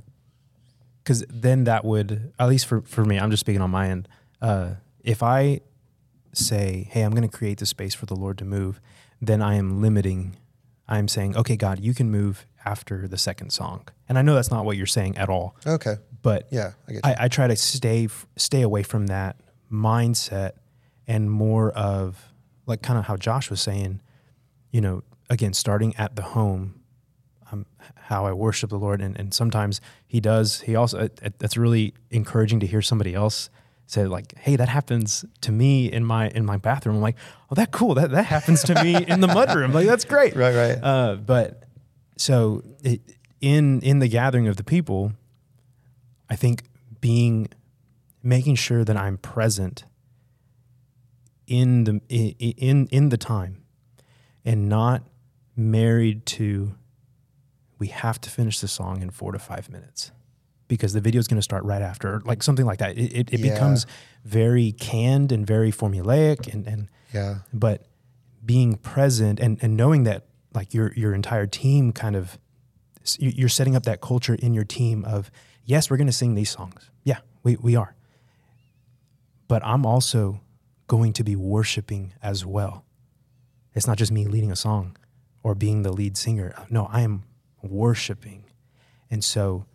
because 1.02 1.24
then 1.28 1.64
that 1.64 1.84
would 1.84 2.32
at 2.38 2.48
least 2.48 2.66
for, 2.66 2.80
for 2.82 3.04
me 3.04 3.18
i'm 3.18 3.28
just 3.30 3.40
speaking 3.40 3.60
on 3.60 3.70
my 3.70 3.88
end 3.88 4.06
uh, 4.40 4.74
if 5.02 5.20
i 5.22 5.60
say 6.32 6.86
hey 6.92 7.02
i'm 7.02 7.10
going 7.10 7.28
to 7.28 7.36
create 7.36 7.58
the 7.58 7.66
space 7.66 7.92
for 7.94 8.06
the 8.06 8.14
lord 8.14 8.38
to 8.38 8.44
move 8.44 8.80
then 9.20 9.42
i 9.42 9.56
am 9.56 9.82
limiting 9.82 10.36
i'm 10.92 11.08
saying 11.08 11.36
okay 11.36 11.56
god 11.56 11.80
you 11.80 11.92
can 11.94 12.10
move 12.10 12.46
after 12.64 13.08
the 13.08 13.18
second 13.18 13.50
song 13.50 13.78
and 14.08 14.18
i 14.18 14.22
know 14.22 14.34
that's 14.36 14.50
not 14.50 14.64
what 14.64 14.76
you're 14.76 14.86
saying 14.98 15.16
at 15.18 15.28
all 15.28 15.56
Okay. 15.66 15.96
but 16.22 16.46
Yeah. 16.50 16.72
I. 17.04 17.10
I, 17.10 17.16
I 17.24 17.28
try 17.28 17.46
to 17.48 17.56
stay 17.56 18.08
stay 18.36 18.62
away 18.62 18.82
from 18.84 19.06
that 19.08 19.34
mindset 19.70 20.52
and 21.08 21.30
more 21.30 21.70
of 21.72 22.32
like 22.66 22.80
kind 22.82 22.98
of 22.98 23.06
how 23.06 23.16
Josh 23.16 23.50
was 23.50 23.60
saying, 23.60 24.00
you 24.70 24.80
know, 24.80 25.02
again 25.28 25.52
starting 25.52 25.96
at 25.96 26.14
the 26.14 26.22
home, 26.22 26.80
um, 27.50 27.66
how 27.96 28.24
I 28.26 28.32
worship 28.32 28.70
the 28.70 28.78
Lord, 28.78 29.00
and, 29.00 29.18
and 29.18 29.34
sometimes 29.34 29.80
He 30.06 30.20
does. 30.20 30.60
He 30.60 30.76
also 30.76 30.98
it, 31.06 31.18
it- 31.22 31.38
that's 31.40 31.56
really 31.56 31.94
encouraging 32.10 32.60
to 32.60 32.66
hear 32.66 32.82
somebody 32.82 33.14
else 33.14 33.50
say 33.92 34.06
like, 34.06 34.36
"Hey, 34.38 34.56
that 34.56 34.68
happens 34.68 35.24
to 35.42 35.52
me 35.52 35.90
in 35.90 36.04
my 36.04 36.28
in 36.28 36.44
my 36.44 36.56
bathroom." 36.56 36.96
I'm 36.96 37.02
like, 37.02 37.16
"Oh, 37.50 37.54
that 37.54 37.70
cool. 37.70 37.94
That 37.94 38.10
that 38.10 38.24
happens 38.24 38.62
to 38.64 38.82
me 38.82 38.96
in 39.06 39.20
the 39.20 39.28
mudroom. 39.28 39.72
Like 39.72 39.86
that's 39.86 40.04
great." 40.04 40.34
right. 40.34 40.54
Right. 40.54 40.78
Uh, 40.82 41.16
but 41.16 41.64
so 42.16 42.62
it, 42.82 43.00
in 43.40 43.80
in 43.80 43.98
the 43.98 44.08
gathering 44.08 44.48
of 44.48 44.56
the 44.56 44.64
people, 44.64 45.12
I 46.30 46.36
think 46.36 46.64
being 47.00 47.48
making 48.22 48.54
sure 48.54 48.84
that 48.84 48.96
I'm 48.96 49.18
present 49.18 49.84
in 51.46 51.84
the 51.84 52.00
in 52.08 52.86
in 52.86 53.08
the 53.10 53.16
time 53.16 53.62
and 54.44 54.68
not 54.68 55.02
married 55.56 56.24
to 56.24 56.74
we 57.78 57.88
have 57.88 58.20
to 58.20 58.30
finish 58.30 58.60
the 58.60 58.68
song 58.68 59.02
in 59.02 59.10
4 59.10 59.32
to 59.32 59.38
5 59.38 59.68
minutes 59.68 60.12
because 60.72 60.94
the 60.94 61.02
video 61.02 61.18
is 61.18 61.28
going 61.28 61.36
to 61.36 61.42
start 61.42 61.62
right 61.64 61.82
after 61.82 62.22
like 62.24 62.42
something 62.42 62.64
like 62.64 62.78
that. 62.78 62.96
It, 62.96 63.12
it, 63.12 63.32
it 63.34 63.40
Yeah. 63.40 63.52
becomes 63.52 63.84
very 64.24 64.72
canned 64.72 65.30
and 65.30 65.46
very 65.46 65.70
formulaic 65.70 66.50
and 66.50 66.66
and 66.66 66.88
yeah. 67.12 67.40
but 67.52 67.84
being 68.42 68.76
present 68.76 69.38
and, 69.38 69.58
and 69.62 69.76
knowing 69.76 70.04
that 70.04 70.24
like 70.54 70.72
your 70.72 70.92
your 70.94 71.12
entire 71.14 71.46
team 71.46 71.92
kind 71.92 72.16
of 72.16 72.38
you- 73.18 73.34
you're 73.36 73.50
setting 73.50 73.76
up 73.76 73.82
that 73.82 74.00
culture 74.00 74.34
in 74.34 74.54
your 74.54 74.64
team 74.64 75.04
of 75.04 75.30
yes 75.66 75.90
we're 75.90 75.98
going 75.98 76.06
to 76.14 76.18
sing 76.22 76.34
these 76.36 76.50
songs. 76.50 76.90
Yeah 77.04 77.18
we, 77.42 77.56
we 77.56 77.76
are. 77.76 77.94
But 79.48 79.62
i'm 79.64 79.84
also 79.84 80.40
going 80.86 81.12
to 81.12 81.24
be 81.24 81.36
worshiping 81.36 82.14
as 82.22 82.46
well. 82.46 82.84
It's 83.74 83.86
not 83.86 83.98
just 83.98 84.10
me 84.12 84.26
leading 84.26 84.50
a 84.52 84.56
song 84.56 84.96
or 85.42 85.54
being 85.54 85.82
the 85.82 85.92
lead 85.92 86.16
singer. 86.16 86.54
No 86.70 86.86
i 86.86 87.02
am 87.02 87.24
worshiping. 87.60 88.44
And 89.10 89.22
so 89.22 89.66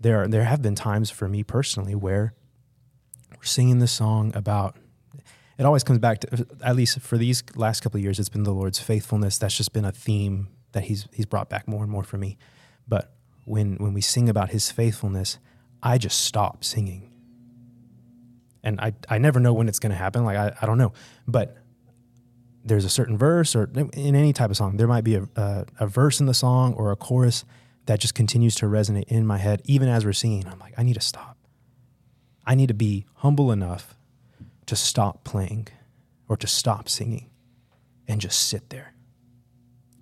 there 0.00 0.22
are, 0.22 0.28
there 0.28 0.44
have 0.44 0.62
been 0.62 0.74
times 0.74 1.10
for 1.10 1.28
me 1.28 1.42
personally 1.44 1.94
where 1.94 2.34
we're 3.36 3.44
singing 3.44 3.78
this 3.78 3.92
song 3.92 4.32
about 4.34 4.76
it 5.58 5.66
always 5.66 5.84
comes 5.84 5.98
back 5.98 6.20
to 6.20 6.46
at 6.62 6.74
least 6.74 7.00
for 7.00 7.18
these 7.18 7.42
last 7.54 7.82
couple 7.82 7.98
of 7.98 8.02
years 8.02 8.18
it's 8.18 8.30
been 8.30 8.44
the 8.44 8.52
lord's 8.52 8.78
faithfulness. 8.78 9.36
That's 9.36 9.56
just 9.56 9.74
been 9.74 9.84
a 9.84 9.92
theme 9.92 10.48
that 10.72 10.84
he's 10.84 11.06
he's 11.12 11.26
brought 11.26 11.50
back 11.50 11.68
more 11.68 11.82
and 11.82 11.92
more 11.92 12.02
for 12.02 12.16
me. 12.16 12.38
But 12.88 13.12
when 13.44 13.76
when 13.76 13.92
we 13.92 14.00
sing 14.00 14.28
about 14.28 14.50
his 14.50 14.70
faithfulness 14.70 15.38
i 15.82 15.98
just 15.98 16.20
stop 16.20 16.64
singing. 16.64 17.10
And 18.62 18.80
i 18.80 18.94
i 19.10 19.18
never 19.18 19.38
know 19.38 19.52
when 19.52 19.68
it's 19.68 19.78
going 19.78 19.92
to 19.92 19.98
happen. 19.98 20.24
Like 20.24 20.38
I, 20.38 20.56
I 20.62 20.66
don't 20.66 20.78
know. 20.78 20.94
But 21.28 21.58
there's 22.64 22.86
a 22.86 22.90
certain 22.90 23.18
verse 23.18 23.54
or 23.54 23.70
in 23.74 24.14
any 24.14 24.32
type 24.32 24.50
of 24.50 24.56
song 24.56 24.76
there 24.76 24.86
might 24.86 25.04
be 25.04 25.14
a, 25.14 25.28
a, 25.36 25.64
a 25.80 25.86
verse 25.86 26.20
in 26.20 26.26
the 26.26 26.34
song 26.34 26.74
or 26.74 26.90
a 26.90 26.96
chorus 26.96 27.44
that 27.90 27.98
just 27.98 28.14
continues 28.14 28.54
to 28.54 28.66
resonate 28.66 29.08
in 29.08 29.26
my 29.26 29.38
head 29.38 29.60
even 29.64 29.88
as 29.88 30.04
we're 30.04 30.12
singing 30.12 30.46
i'm 30.46 30.58
like 30.58 30.74
i 30.78 30.82
need 30.82 30.94
to 30.94 31.00
stop 31.00 31.36
I 32.50 32.54
need 32.56 32.66
to 32.66 32.74
be 32.74 33.06
humble 33.16 33.52
enough 33.52 33.96
to 34.66 34.74
stop 34.74 35.22
playing 35.22 35.68
or 36.28 36.36
to 36.36 36.48
stop 36.48 36.88
singing 36.88 37.30
and 38.08 38.20
just 38.20 38.48
sit 38.48 38.70
there 38.70 38.94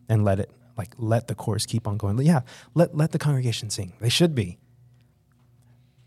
and 0.08 0.24
let 0.24 0.40
it 0.40 0.50
like 0.76 0.94
let 0.96 1.28
the 1.28 1.34
chorus 1.34 1.66
keep 1.66 1.86
on 1.86 1.98
going. 1.98 2.18
Yeah, 2.18 2.40
let 2.74 2.96
let 2.96 3.12
the 3.12 3.18
congregation 3.18 3.68
sing. 3.68 3.92
They 4.00 4.08
should 4.08 4.34
be. 4.34 4.58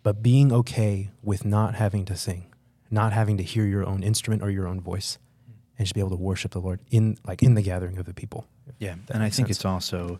But 0.03 0.23
being 0.23 0.51
okay 0.51 1.11
with 1.21 1.45
not 1.45 1.75
having 1.75 2.05
to 2.05 2.15
sing, 2.15 2.51
not 2.89 3.13
having 3.13 3.37
to 3.37 3.43
hear 3.43 3.65
your 3.65 3.85
own 3.85 4.01
instrument 4.01 4.41
or 4.41 4.49
your 4.49 4.67
own 4.67 4.81
voice, 4.81 5.19
and 5.77 5.85
just 5.85 5.93
be 5.93 5.99
able 5.99 6.09
to 6.09 6.15
worship 6.15 6.53
the 6.53 6.59
Lord 6.59 6.79
in 6.89 7.17
like 7.27 7.43
in 7.43 7.53
the 7.53 7.61
gathering 7.61 7.99
of 7.99 8.05
the 8.05 8.15
people. 8.15 8.47
Yeah, 8.79 8.95
and 9.09 9.21
I 9.21 9.29
think 9.29 9.47
sense. 9.47 9.57
it's 9.57 9.65
also 9.65 10.19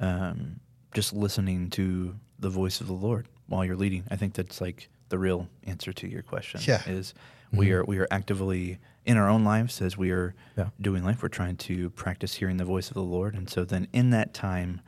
um, 0.00 0.58
just 0.94 1.12
listening 1.12 1.70
to 1.70 2.14
the 2.38 2.48
voice 2.48 2.80
of 2.80 2.86
the 2.86 2.92
Lord 2.94 3.28
while 3.48 3.64
you're 3.64 3.76
leading. 3.76 4.04
I 4.10 4.16
think 4.16 4.34
that's 4.34 4.60
like 4.60 4.88
the 5.10 5.18
real 5.18 5.48
answer 5.64 5.92
to 5.92 6.08
your 6.08 6.22
question. 6.22 6.60
Yeah. 6.64 6.82
is 6.88 7.12
we 7.52 7.66
Mhm. 7.68 7.72
are 7.72 7.84
we 7.84 7.98
are 7.98 8.08
actively 8.10 8.78
in 9.04 9.16
our 9.16 9.28
own 9.28 9.44
lives 9.44 9.80
as 9.82 9.96
we 9.98 10.10
are 10.10 10.34
Yeah. 10.56 10.70
doing 10.80 11.04
life. 11.04 11.22
We're 11.22 11.28
trying 11.28 11.56
to 11.58 11.90
practice 11.90 12.34
hearing 12.34 12.56
the 12.56 12.64
voice 12.64 12.88
of 12.88 12.94
the 12.94 13.02
Lord, 13.02 13.34
and 13.34 13.48
so 13.50 13.64
then 13.64 13.86
in 13.92 14.10
that 14.10 14.32
time 14.34 14.80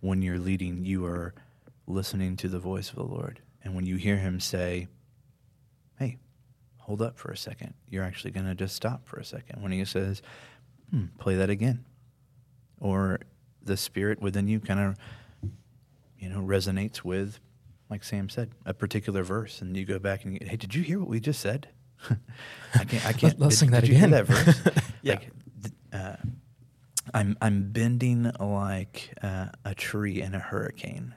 when 0.00 0.20
you're 0.22 0.38
leading, 0.38 0.84
you 0.84 1.06
are 1.06 1.34
listening 1.86 2.36
to 2.38 2.48
the 2.48 2.58
voice 2.58 2.90
of 2.90 2.96
the 2.96 3.04
Lord, 3.04 3.40
and 3.62 3.74
when 3.74 3.86
you 3.86 3.96
hear 3.96 4.16
Him 4.18 4.40
say, 4.40 4.88
"Hey." 5.98 6.18
Hold 6.80 7.00
up 7.00 7.16
for 7.16 7.30
a 7.32 7.36
second. 7.36 7.72
You're 7.88 8.04
actually 8.04 8.30
going 8.32 8.44
to 8.44 8.54
just 8.54 8.76
stop 8.76 9.06
for 9.06 9.18
a 9.18 9.24
second. 9.24 9.62
When 9.62 9.72
he 9.72 9.82
says, 9.86 10.20
hmm, 10.90 11.06
play 11.18 11.34
that 11.36 11.48
again 11.48 11.82
or 12.78 13.20
the 13.62 13.78
spirit 13.78 14.20
within 14.20 14.48
you 14.48 14.60
kind 14.60 14.78
of 14.80 14.98
you 16.24 16.30
know 16.30 16.40
resonates 16.40 17.04
with 17.04 17.38
like 17.90 18.02
sam 18.02 18.28
said 18.30 18.48
a 18.64 18.72
particular 18.72 19.22
verse 19.22 19.60
and 19.60 19.76
you 19.76 19.84
go 19.84 19.98
back 19.98 20.24
and 20.24 20.32
you, 20.34 20.40
hey 20.48 20.56
did 20.56 20.74
you 20.74 20.82
hear 20.82 20.98
what 20.98 21.08
we 21.08 21.20
just 21.20 21.38
said 21.40 21.68
i 22.80 22.84
can't 22.84 23.04
i 23.06 23.12
can't 23.12 23.38
let's 23.44 23.54
did, 23.56 23.58
sing 23.58 23.70
that 23.70 23.80
did 23.82 23.90
you 23.90 23.96
hear 23.96 24.08
that 24.08 24.26
verse 24.26 24.60
Yeah. 25.02 25.14
like 25.16 25.30
uh, 25.92 26.16
i'm 27.12 27.36
i'm 27.42 27.70
bending 27.72 28.32
like 28.40 29.12
uh, 29.22 29.48
a 29.66 29.74
tree 29.74 30.22
in 30.22 30.34
a 30.34 30.38
hurricane 30.38 31.14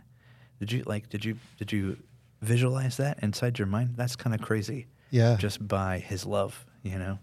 did 0.59 0.71
you 0.73 0.83
like 0.85 1.07
did 1.09 1.23
you 1.23 1.37
did 1.57 1.71
you 1.71 1.97
visualize 2.41 2.97
that 2.97 3.19
inside 3.23 3.57
your 3.57 3.67
mind 3.67 3.93
that's 3.95 4.15
kind 4.17 4.35
of 4.35 4.41
crazy 4.41 4.87
Yeah. 5.09 5.37
just 5.39 5.65
by 5.67 5.99
his 5.99 6.25
love, 6.25 6.65
you 6.83 6.99
know? 6.99 7.17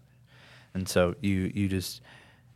And 0.74 0.88
so 0.88 1.14
you 1.20 1.52
you 1.54 1.68
just 1.68 2.00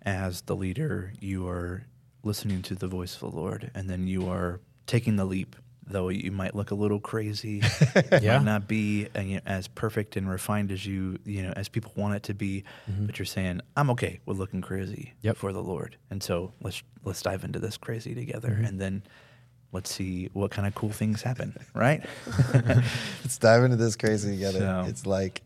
as 0.03 0.41
the 0.43 0.57
leader, 0.57 1.13
you 1.21 1.47
are 1.49 1.85
listening 2.25 2.63
to 2.63 2.75
the 2.75 2.89
voice 2.89 3.15
of 3.15 3.21
the 3.21 3.37
Lord 3.37 3.71
and 3.77 3.89
then 3.89 4.09
you 4.09 4.29
are 4.29 4.61
taking 4.89 5.15
the 5.15 5.25
leap. 5.25 5.55
Though 5.91 6.11
you 6.11 6.31
might 6.33 6.55
look 6.55 6.71
a 6.71 6.75
little 6.75 7.01
crazy, 7.01 7.63
Yeah. 8.21 8.37
might 8.37 8.45
not 8.45 8.69
be 8.69 9.09
uh, 9.17 9.21
you 9.21 9.37
know, 9.37 9.41
as 9.47 9.69
perfect 9.69 10.17
and 10.19 10.29
refined 10.29 10.71
as 10.71 10.85
you 10.85 11.19
you 11.25 11.43
know 11.43 11.53
as 11.57 11.69
people 11.71 11.93
want 11.97 12.15
it 12.15 12.23
to 12.25 12.35
be, 12.35 12.65
Mhm. 12.91 13.07
but 13.07 13.19
you're 13.19 13.25
saying 13.25 13.63
I'm 13.75 13.89
okay 13.91 14.21
with 14.27 14.37
looking 14.37 14.61
crazy 14.61 15.15
Yep. 15.23 15.37
for 15.39 15.51
the 15.55 15.63
Lord, 15.63 15.97
and 16.11 16.23
so 16.23 16.53
let's 16.61 16.83
let's 17.05 17.23
dive 17.23 17.43
into 17.43 17.59
this 17.59 17.79
crazy 17.79 18.15
together, 18.15 18.51
Mhm. 18.61 18.69
and 18.69 18.79
then 18.79 19.03
let's 19.73 19.95
see 19.95 20.29
what 20.35 20.51
kind 20.51 20.67
of 20.69 20.75
cool 20.75 20.91
things 20.91 21.23
happen, 21.23 21.57
right? 21.75 22.03
Let's 23.23 23.39
dive 23.39 23.65
into 23.65 23.77
this 23.77 23.97
crazy 23.97 24.31
together. 24.33 24.59
So- 24.61 24.85
It's 24.89 25.07
like, 25.07 25.43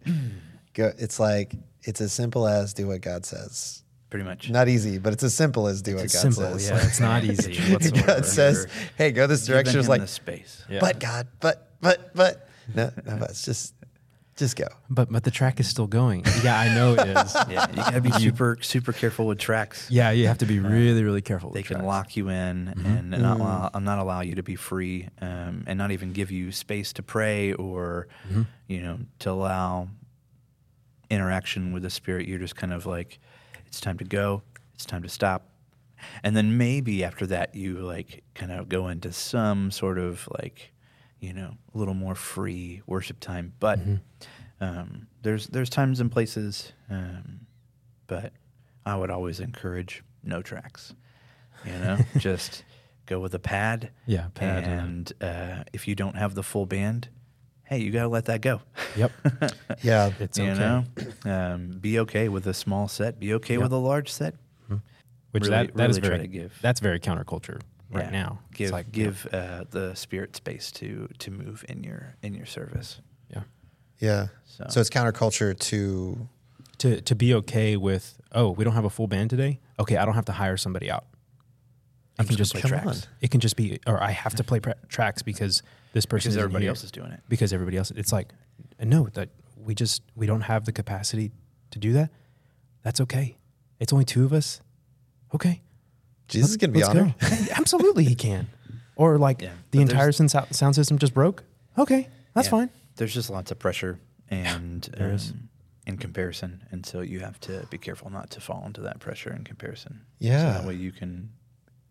go, 0.75 0.93
it's 0.99 1.19
like 1.21 1.55
it's 1.83 2.01
as 2.01 2.13
simple 2.13 2.47
as 2.49 2.73
do 2.75 2.89
what 2.89 3.01
God 3.01 3.25
says. 3.27 3.82
Pretty 4.13 4.27
much. 4.27 4.51
Not 4.51 4.69
easy, 4.69 4.99
but 4.99 5.15
it's 5.15 5.23
as 5.23 5.33
simple 5.33 5.67
as 5.69 5.81
do 5.81 5.95
what 5.97 6.05
It's 6.05 6.13
God 6.13 6.21
simple, 6.35 6.59
says. 6.59 6.69
yeah. 6.69 6.87
It's 6.87 7.01
not 7.01 7.25
easy 7.33 7.57
whatsoever. 7.73 8.07
God 8.07 8.27
says, 8.27 8.67
"Hey, 8.99 9.11
go 9.11 9.27
this 9.27 9.47
direction." 9.47 9.79
It's 9.79 9.87
him 9.87 9.91
like, 9.91 10.03
the 10.03 10.07
space. 10.07 10.63
Yeah. 10.69 10.81
but 10.81 11.01
God, 11.01 11.29
but 11.41 11.71
but 11.81 12.15
but 12.15 12.47
no, 12.75 12.93
no, 13.07 13.17
but 13.17 13.31
it's 13.31 13.43
just 13.43 13.73
just 14.37 14.57
go. 14.57 14.67
But 14.91 15.11
but 15.11 15.25
the 15.25 15.31
track 15.31 15.61
is 15.61 15.67
still 15.67 15.87
going. 15.87 16.25
Yeah, 16.45 16.61
I 16.61 16.75
know 16.75 16.93
it 16.93 17.07
is. 17.09 17.35
Yeah, 17.49 17.67
you 17.71 17.77
gotta 17.77 18.01
be 18.03 18.13
super 18.13 18.59
super 18.61 18.93
careful 18.93 19.27
with 19.27 19.39
tracks. 19.39 19.87
Yeah, 19.91 20.11
you 20.11 20.27
have 20.27 20.37
to 20.39 20.47
be 20.47 20.59
really 20.61 21.03
really 21.05 21.23
careful. 21.23 21.49
They 21.49 21.61
with 21.61 21.69
can 21.69 21.77
tracks. 21.77 21.87
lock 21.87 22.15
you 22.15 22.29
in 22.29 22.75
Mhm. 22.77 22.85
and 22.99 23.11
not 23.13 23.39
Mm. 23.39 23.41
allow, 23.41 23.71
not 23.81 23.99
allow 23.99 24.21
you 24.21 24.35
to 24.35 24.43
be 24.43 24.57
free, 24.57 25.09
um, 25.23 25.65
and 25.67 25.79
not 25.79 25.91
even 25.91 26.13
give 26.13 26.31
you 26.31 26.53
space 26.53 26.93
to 26.93 27.03
pray 27.03 27.55
or, 27.55 28.09
Mhm. 28.31 28.45
you 28.69 28.83
know, 28.83 28.99
to 29.21 29.31
allow 29.31 29.89
interaction 31.11 31.73
with 31.73 31.83
the 31.83 31.91
spirit. 31.91 32.29
You're 32.29 32.39
just 32.39 32.57
kind 32.57 32.73
of 32.75 32.85
like, 32.85 33.19
it's 33.73 33.81
time 33.81 33.97
to 33.97 34.05
go. 34.05 34.43
It's 34.75 34.85
time 34.85 35.03
to 35.03 35.09
stop. 35.09 35.49
And 36.23 36.37
then 36.37 36.59
maybe 36.59 37.03
after 37.05 37.27
that, 37.29 37.55
you 37.55 37.79
like 37.79 38.23
kind 38.35 38.53
of 38.53 38.69
go 38.69 38.89
into 38.89 39.13
some 39.13 39.71
sort 39.71 39.99
of 39.99 40.29
like, 40.43 40.73
you 41.21 41.33
know, 41.33 41.55
a 41.75 41.79
little 41.79 41.95
more 41.95 42.15
free 42.15 42.83
worship 42.87 43.19
time. 43.19 43.55
But 43.59 43.79
Mhm. 43.79 44.01
um, 44.61 45.07
there's 45.23 45.47
there's 45.47 45.71
times 45.71 46.01
and 46.01 46.13
places, 46.13 46.75
um, 46.91 47.47
but 48.09 48.35
I 48.85 48.95
would 48.97 49.11
always 49.11 49.41
encourage 49.41 50.03
no 50.23 50.43
tracks. 50.43 50.93
You 51.65 51.73
know, 51.79 51.99
just 52.19 52.65
go 53.07 53.19
with 53.21 53.33
a 53.35 53.39
pad. 53.39 53.91
Yeah, 54.05 54.29
pad. 54.35 54.65
And 54.65 55.13
uh, 55.23 55.65
if 55.73 55.89
you 55.89 55.95
don't 55.95 56.17
have 56.17 56.35
the 56.35 56.43
full 56.43 56.67
band, 56.67 57.09
hey, 57.73 57.79
you 57.83 57.91
gotta 57.91 58.09
let 58.09 58.27
that 58.27 58.41
go. 58.43 58.61
Yep. 58.97 59.13
Yeah, 59.83 60.13
It's 60.21 60.39
you 60.39 60.51
okay. 60.51 60.59
know, 60.61 60.85
um, 61.25 61.71
be 61.81 61.99
okay 62.01 62.29
with 62.29 62.47
a 62.47 62.55
small 62.55 62.87
set. 62.89 63.19
Be 63.19 63.35
okay 63.35 63.55
Yep. 63.55 63.63
with 63.63 63.73
a 63.73 63.77
large 63.79 64.11
set. 64.13 64.35
Which 65.33 65.45
Really- 65.45 65.67
that 65.69 65.77
that 65.77 65.89
is 65.91 65.97
really 65.97 66.09
try 66.09 66.17
very 66.19 66.29
to 66.29 66.33
give. 66.33 66.59
that's 66.61 66.79
very 66.81 67.01
counterculture 67.01 67.61
right 67.91 68.05
Yeah. 68.05 68.11
now. 68.11 68.39
Give 68.53 68.71
like, 68.71 68.93
give 68.93 69.27
uh, 69.33 69.65
the 69.71 69.95
spirit 69.95 70.37
space 70.37 70.71
to 70.73 71.09
to 71.19 71.31
move 71.31 71.65
in 71.71 71.83
your 71.83 72.15
in 72.23 72.35
your 72.35 72.45
service. 72.47 73.01
yeah. 73.31 73.43
yeah. 73.99 74.27
So, 74.45 74.67
So 74.69 74.81
it's 74.83 74.91
counterculture 74.91 75.59
to 75.59 76.29
To 76.79 77.01
to 77.01 77.15
be 77.15 77.33
okay 77.35 77.77
with 77.79 78.21
oh 78.33 78.51
we 78.51 78.63
don't 78.65 78.75
have 78.75 78.85
a 78.85 78.91
full 78.91 79.07
band 79.09 79.31
today. 79.31 79.59
Okay, 79.81 79.97
I 79.97 80.05
don't 80.05 80.15
have 80.15 80.27
to 80.27 80.33
hire 80.33 80.59
somebody 80.59 80.91
out. 80.91 81.07
I 82.19 82.23
I'm 82.23 82.27
can 82.27 82.37
just 82.37 82.53
just 82.53 82.53
play 82.53 82.61
play 82.61 82.71
tracks. 82.71 83.01
tracks. 83.01 83.09
It 83.23 83.31
can 83.31 83.41
just 83.41 83.57
be 83.57 83.79
or 83.87 84.03
I 84.03 84.11
have 84.11 84.35
to 84.35 84.45
play 84.45 84.61
pra- 84.61 84.77
tracks 84.89 85.23
because 85.23 85.63
this 85.93 86.07
person 86.07 86.31
because 86.31 86.37
everybody 86.39 86.65
here. 86.65 86.71
else 86.71 86.85
is 86.85 86.91
doing 86.91 87.13
it. 87.13 87.21
because 87.29 87.53
everybody 87.53 87.77
else 87.77 87.91
it's 87.93 88.13
like 88.13 88.33
no 88.83 89.09
that 89.15 89.29
we 89.57 89.75
just 89.75 90.03
we 90.15 90.27
don't 90.27 90.43
have 90.43 90.65
the 90.65 90.73
capacity 90.73 91.31
to 91.71 91.79
do 91.79 91.93
that 91.93 92.11
that's 92.83 93.01
okay 93.01 93.37
it's 93.81 93.93
only 93.93 94.05
two 94.05 94.25
of 94.25 94.33
us 94.33 94.61
okay 95.35 95.63
Jesus 96.29 96.51
is 96.51 96.57
Let- 96.63 96.73
going 96.73 96.73
to 96.73 96.95
be 96.95 97.01
let's 97.03 97.19
go. 97.21 97.27
Hey, 97.45 97.49
absolutely 97.57 98.05
he 98.05 98.15
can 98.15 98.49
or 98.97 99.19
like 99.19 99.43
Yeah, 99.43 99.53
the 99.71 99.81
entire 99.81 100.13
sound, 100.13 100.31
sound 100.31 100.75
system 100.75 100.99
just 100.99 101.15
broke 101.15 101.45
okay 101.79 102.09
that's 102.35 102.47
Yeah. 102.47 102.51
fine 102.53 102.71
There's 102.97 103.15
just 103.15 103.31
lots 103.31 103.51
of 103.51 103.59
pressure 103.59 103.99
and 104.31 104.83
there 104.97 105.13
is. 105.13 105.31
um, 105.33 105.49
in 105.85 105.97
comparison, 105.99 106.63
and 106.71 106.87
so 106.87 107.01
you 107.01 107.19
have 107.21 107.41
to 107.41 107.67
be 107.69 107.77
careful 107.77 108.09
not 108.09 108.31
to 108.31 108.41
fall 108.41 108.63
into 108.65 108.81
that 108.83 109.01
pressure 109.01 109.31
and 109.31 109.45
comparison. 109.45 110.03
yeah 110.21 110.39
so 110.39 110.47
Yeah. 110.47 110.53
that 110.55 110.65
way 110.67 110.75
you 110.75 110.93
can 110.93 111.31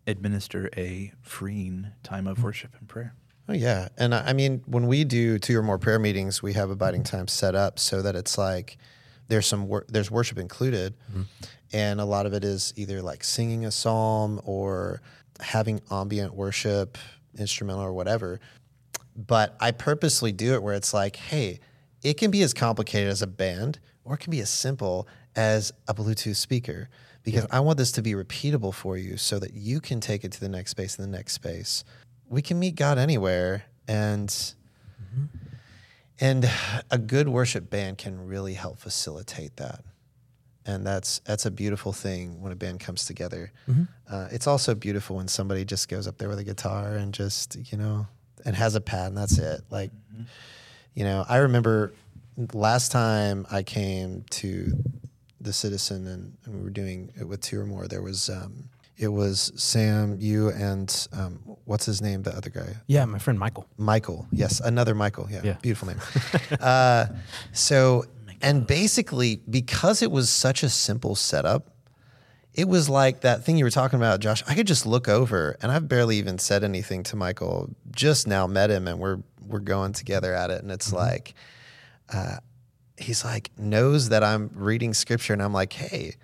administer 0.07 0.69
a 0.77 1.11
freeing 1.21 1.87
time 2.01 2.25
of 2.25 2.41
worship 2.41 2.71
and 2.79 2.87
prayer. 2.87 3.13
Oh 3.51 3.53
yeah, 3.53 3.89
and 3.97 4.15
I 4.15 4.29
I 4.29 4.33
mean, 4.33 4.63
when 4.65 4.87
we 4.87 5.03
do 5.03 5.37
two 5.37 5.59
or 5.59 5.61
more 5.61 5.77
prayer 5.77 5.99
meetings, 5.99 6.41
we 6.41 6.53
have 6.53 6.69
abiding 6.69 7.03
time 7.03 7.27
set 7.27 7.53
up 7.53 7.79
so 7.79 8.01
that 8.01 8.15
it's 8.15 8.37
like 8.37 8.77
there's 9.27 9.45
some 9.45 9.67
wor- 9.67 9.85
there's 9.89 10.09
worship 10.09 10.37
included, 10.37 10.95
mm-hmm. 11.09 11.23
and 11.73 11.99
a 11.99 12.05
lot 12.05 12.25
of 12.25 12.33
it 12.33 12.45
is 12.45 12.73
either 12.77 13.01
like 13.01 13.25
singing 13.25 13.65
a 13.65 13.71
psalm 13.71 14.39
or 14.45 15.01
having 15.41 15.81
ambient 15.91 16.33
worship, 16.33 16.97
instrumental 17.37 17.83
or 17.83 17.91
whatever. 17.91 18.39
But 19.17 19.57
I 19.59 19.71
purposely 19.71 20.31
do 20.31 20.53
it 20.53 20.63
where 20.63 20.73
it's 20.73 20.93
like, 20.93 21.17
hey, 21.17 21.59
it 22.03 22.13
can 22.13 22.31
be 22.31 22.43
as 22.43 22.53
complicated 22.53 23.09
as 23.09 23.21
a 23.21 23.27
band, 23.27 23.79
or 24.05 24.13
it 24.13 24.19
can 24.19 24.31
be 24.31 24.39
as 24.39 24.49
simple 24.49 25.09
as 25.35 25.73
a 25.89 25.93
Bluetooth 25.93 26.37
speaker, 26.37 26.87
because 27.23 27.45
I 27.51 27.59
want 27.59 27.77
this 27.77 27.91
to 27.93 28.01
be 28.01 28.13
repeatable 28.13 28.73
for 28.73 28.97
you 28.97 29.17
so 29.17 29.39
that 29.39 29.53
you 29.53 29.81
can 29.81 29.99
take 29.99 30.23
it 30.23 30.31
to 30.31 30.39
the 30.39 30.47
next 30.47 30.71
space 30.71 30.97
and 30.97 31.05
the 31.05 31.17
next 31.17 31.33
space. 31.33 31.83
We 32.31 32.41
can 32.41 32.57
meet 32.59 32.75
God 32.75 32.97
anywhere, 32.97 33.65
and 33.87 34.33
and 36.19 36.49
a 36.89 36.97
good 36.97 37.27
worship 37.27 37.69
band 37.69 37.97
can 37.97 38.25
really 38.25 38.53
help 38.53 38.79
facilitate 38.79 39.57
that. 39.57 39.83
And 40.65 40.85
that's 40.85 41.19
that's 41.25 41.45
a 41.45 41.51
beautiful 41.51 41.91
thing 41.91 42.39
when 42.41 42.51
a 42.51 42.55
band 42.55 42.79
comes 42.79 43.05
together. 43.05 43.51
Uh, 44.09 44.27
it's 44.31 44.47
also 44.47 44.75
beautiful 44.75 45.17
when 45.17 45.27
somebody 45.27 45.65
just 45.65 45.89
goes 45.89 46.07
up 46.07 46.17
there 46.19 46.29
with 46.29 46.39
a 46.39 46.43
guitar 46.43 46.95
and 46.95 47.13
just 47.13 47.57
you 47.71 47.77
know 47.77 48.07
and 48.45 48.55
has 48.55 48.75
a 48.75 48.81
pad 48.81 49.07
and 49.07 49.17
that's 49.17 49.37
it. 49.37 49.61
Like 49.69 49.91
you 50.93 51.03
know, 51.03 51.25
I 51.27 51.37
remember 51.37 51.91
last 52.53 52.91
time 52.91 53.45
I 53.51 53.63
came 53.63 54.23
to 54.31 54.71
the 55.39 55.51
Citizen 55.53 56.05
and, 56.07 56.37
and 56.45 56.55
we 56.55 56.61
were 56.63 56.69
doing 56.69 57.11
it 57.19 57.27
with 57.27 57.41
two 57.41 57.59
or 57.59 57.65
more. 57.65 57.87
There 57.87 58.01
was 58.03 58.29
um, 58.29 58.69
it 59.01 59.07
was 59.07 59.51
Sam, 59.55 60.15
you, 60.19 60.49
and 60.49 61.07
um, 61.11 61.39
what's 61.65 61.85
his 61.85 62.01
name? 62.01 62.21
The 62.21 62.35
other 62.37 62.49
guy, 62.51 62.75
yeah 62.87 63.03
my 63.05 63.17
friend 63.19 63.39
michael 63.39 63.65
Michael. 63.77 64.27
Yes, 64.31 64.59
another 64.59 64.93
Michael. 64.95 65.27
Yeah, 65.29 65.41
Yeah. 65.43 65.57
beautiful 65.61 65.87
name. 65.87 65.99
uh, 66.59 67.07
so, 67.51 68.05
and 68.41 68.67
basically, 68.67 69.41
because 69.49 70.01
it 70.01 70.11
was 70.11 70.29
such 70.29 70.61
a 70.63 70.69
simple 70.69 71.15
setup, 71.15 71.67
it 72.53 72.67
was 72.67 72.89
like 72.89 73.21
that 73.21 73.43
thing 73.43 73.57
you 73.57 73.63
were 73.65 73.71
talking 73.71 73.97
about, 73.97 74.19
Josh. 74.19 74.43
I 74.47 74.53
could 74.55 74.67
just 74.67 74.85
look 74.85 75.07
over, 75.09 75.57
and 75.61 75.71
I've 75.71 75.87
barely 75.87 76.17
even 76.17 76.37
said 76.37 76.63
anything 76.63 77.01
to 77.03 77.15
Michael. 77.15 77.69
Just 77.91 78.27
now 78.27 78.45
met 78.45 78.69
him, 78.69 78.87
and 78.87 78.99
we're 78.99 79.19
we're 79.47 79.59
going 79.59 79.93
together 79.93 80.33
at 80.35 80.51
it, 80.51 80.61
and 80.61 80.71
it's 80.71 80.93
like 80.93 81.33
uh, 82.13 82.37
he's 82.97 83.25
like 83.25 83.49
knows 83.57 84.09
that 84.09 84.23
I'm 84.23 84.51
reading 84.53 84.93
scripture, 84.93 85.33
and 85.33 85.41
I'm 85.41 85.53
like, 85.53 85.73
hey. 85.73 86.15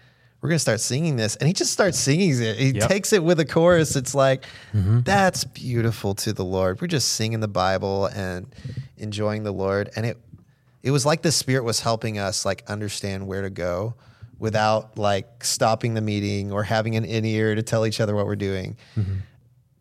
We're 0.48 0.52
gonna 0.52 0.60
start 0.60 0.80
singing 0.80 1.18
this, 1.18 1.36
and 1.36 1.46
he 1.46 1.52
just 1.52 1.74
starts 1.74 2.00
singing 2.00 2.42
it. 2.42 2.56
He 2.58 2.70
Yep. 2.70 2.88
takes 2.88 3.12
it 3.12 3.22
with 3.22 3.38
a 3.42 3.44
chorus. 3.46 3.98
It's 3.98 4.16
like 4.16 4.46
that's 4.74 5.44
beautiful 5.44 6.16
to 6.16 6.32
the 6.32 6.46
Lord. 6.46 6.80
We're 6.80 6.88
just 6.88 7.10
singing 7.16 7.42
the 7.42 7.50
Bible 7.50 8.06
and 8.06 8.48
enjoying 8.96 9.44
the 9.44 9.52
Lord, 9.52 9.90
and 9.98 10.06
it 10.06 10.18
it 10.84 10.92
was 10.92 11.06
like 11.06 11.22
the 11.22 11.34
Spirit 11.34 11.66
was 11.66 11.82
helping 11.82 12.18
us 12.18 12.46
like 12.46 12.64
understand 12.70 13.28
where 13.28 13.42
to 13.42 13.50
go 13.50 13.96
without 14.40 14.98
like 14.98 15.44
stopping 15.44 15.96
the 15.96 16.02
meeting 16.02 16.54
or 16.54 16.64
having 16.64 16.96
an 16.96 17.04
in 17.04 17.26
ear 17.26 17.54
to 17.54 17.62
tell 17.62 17.86
each 17.86 18.00
other 18.00 18.16
what 18.16 18.26
we're 18.26 18.38
doing. 18.38 18.78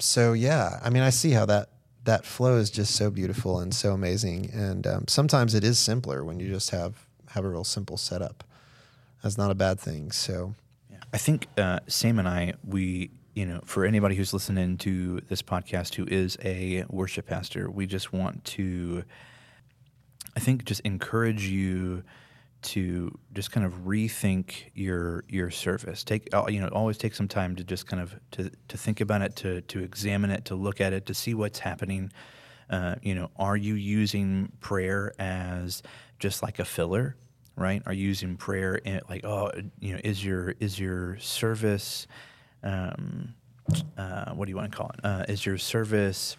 So 0.01 0.33
yeah, 0.33 0.81
I 0.83 0.91
mean, 0.91 1.05
I 1.05 1.11
see 1.11 1.31
how 1.31 1.47
that 1.47 1.69
that 2.07 2.25
flow 2.27 2.57
is 2.57 2.71
just 2.71 2.97
so 2.97 3.09
beautiful 3.13 3.61
and 3.61 3.73
so 3.73 3.93
amazing. 3.93 4.51
And 4.53 4.85
um, 4.85 5.05
sometimes 5.07 5.55
it 5.55 5.63
is 5.63 5.79
simpler 5.79 6.25
when 6.25 6.41
you 6.41 6.49
just 6.49 6.71
have 6.71 7.07
have 7.31 7.45
a 7.45 7.49
real 7.49 7.63
simple 7.63 7.97
setup. 7.97 8.43
That's 9.27 9.39
not 9.39 9.51
a 9.51 9.57
bad 9.57 9.81
thing. 9.81 10.13
So 10.13 10.55
Yeah. 10.89 10.99
I 11.13 11.19
think 11.19 11.49
uh, 11.59 11.81
Sam 11.89 12.21
and 12.21 12.29
I, 12.29 12.55
we, 12.65 13.11
you 13.35 13.45
know, 13.45 13.61
for 13.65 13.85
anybody 13.85 14.15
who's 14.15 14.33
listening 14.33 14.77
to 14.79 15.21
this 15.29 15.43
podcast 15.43 15.97
who 15.97 16.05
is 16.07 16.39
a 16.45 16.85
worship 16.89 17.27
pastor, 17.27 17.69
we 17.69 17.89
just 17.89 18.13
want 18.13 18.45
to, 18.45 19.03
I 20.37 20.39
think, 20.39 20.65
just 20.65 20.81
encourage 20.83 21.45
you 21.45 22.05
to 22.63 23.19
just 23.33 23.51
kind 23.51 23.67
of 23.67 23.85
rethink 23.85 24.71
your 24.75 25.25
your 25.29 25.51
service. 25.51 26.05
Take 26.05 26.33
uh, 26.33 26.47
you 26.47 26.61
know, 26.61 26.69
always 26.69 26.97
take 26.97 27.17
some 27.17 27.27
time 27.27 27.57
to 27.57 27.65
just 27.65 27.89
kind 27.89 28.01
of 28.01 28.15
to 28.31 28.53
to 28.69 28.79
think 28.79 29.01
about 29.01 29.23
it, 29.23 29.35
to 29.37 29.61
to 29.63 29.81
examine 29.81 30.31
it, 30.31 30.45
to 30.45 30.55
look 30.55 30.81
at 30.81 30.93
it, 30.93 31.07
to 31.07 31.15
see 31.15 31.35
what's 31.35 31.59
happening. 31.59 32.13
Uh, 32.71 32.95
you 33.03 33.17
know, 33.17 33.29
are 33.35 33.57
you 33.57 33.75
using 33.75 34.53
prayer 34.61 35.13
as 35.19 35.83
just 36.21 36.45
like 36.45 36.61
a 36.61 36.65
filler? 36.65 37.17
Right? 37.57 37.83
Are 37.87 37.93
you 37.93 38.07
using 38.07 38.37
prayer 38.37 38.77
in 38.77 39.01
like 39.09 39.25
oh 39.25 39.51
you 39.81 39.95
know 39.95 40.01
is 40.05 40.25
your 40.25 40.55
is 40.61 40.79
your 40.79 41.19
service 41.19 42.07
um, 42.63 43.35
uh, 43.97 44.33
what 44.33 44.47
do 44.47 44.51
you 44.51 44.57
want 44.57 44.71
to 44.71 44.77
call 44.77 44.91
it? 44.91 45.01
Uh, 45.05 45.25
is 45.29 45.45
your 45.45 45.59
service 45.59 46.37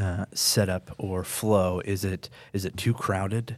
uh, 0.00 0.24
setup 0.32 0.94
or 0.98 1.24
flow 1.24 1.80
is 1.84 2.04
it 2.04 2.28
is 2.52 2.64
it 2.64 2.76
too 2.76 2.94
crowded, 2.94 3.56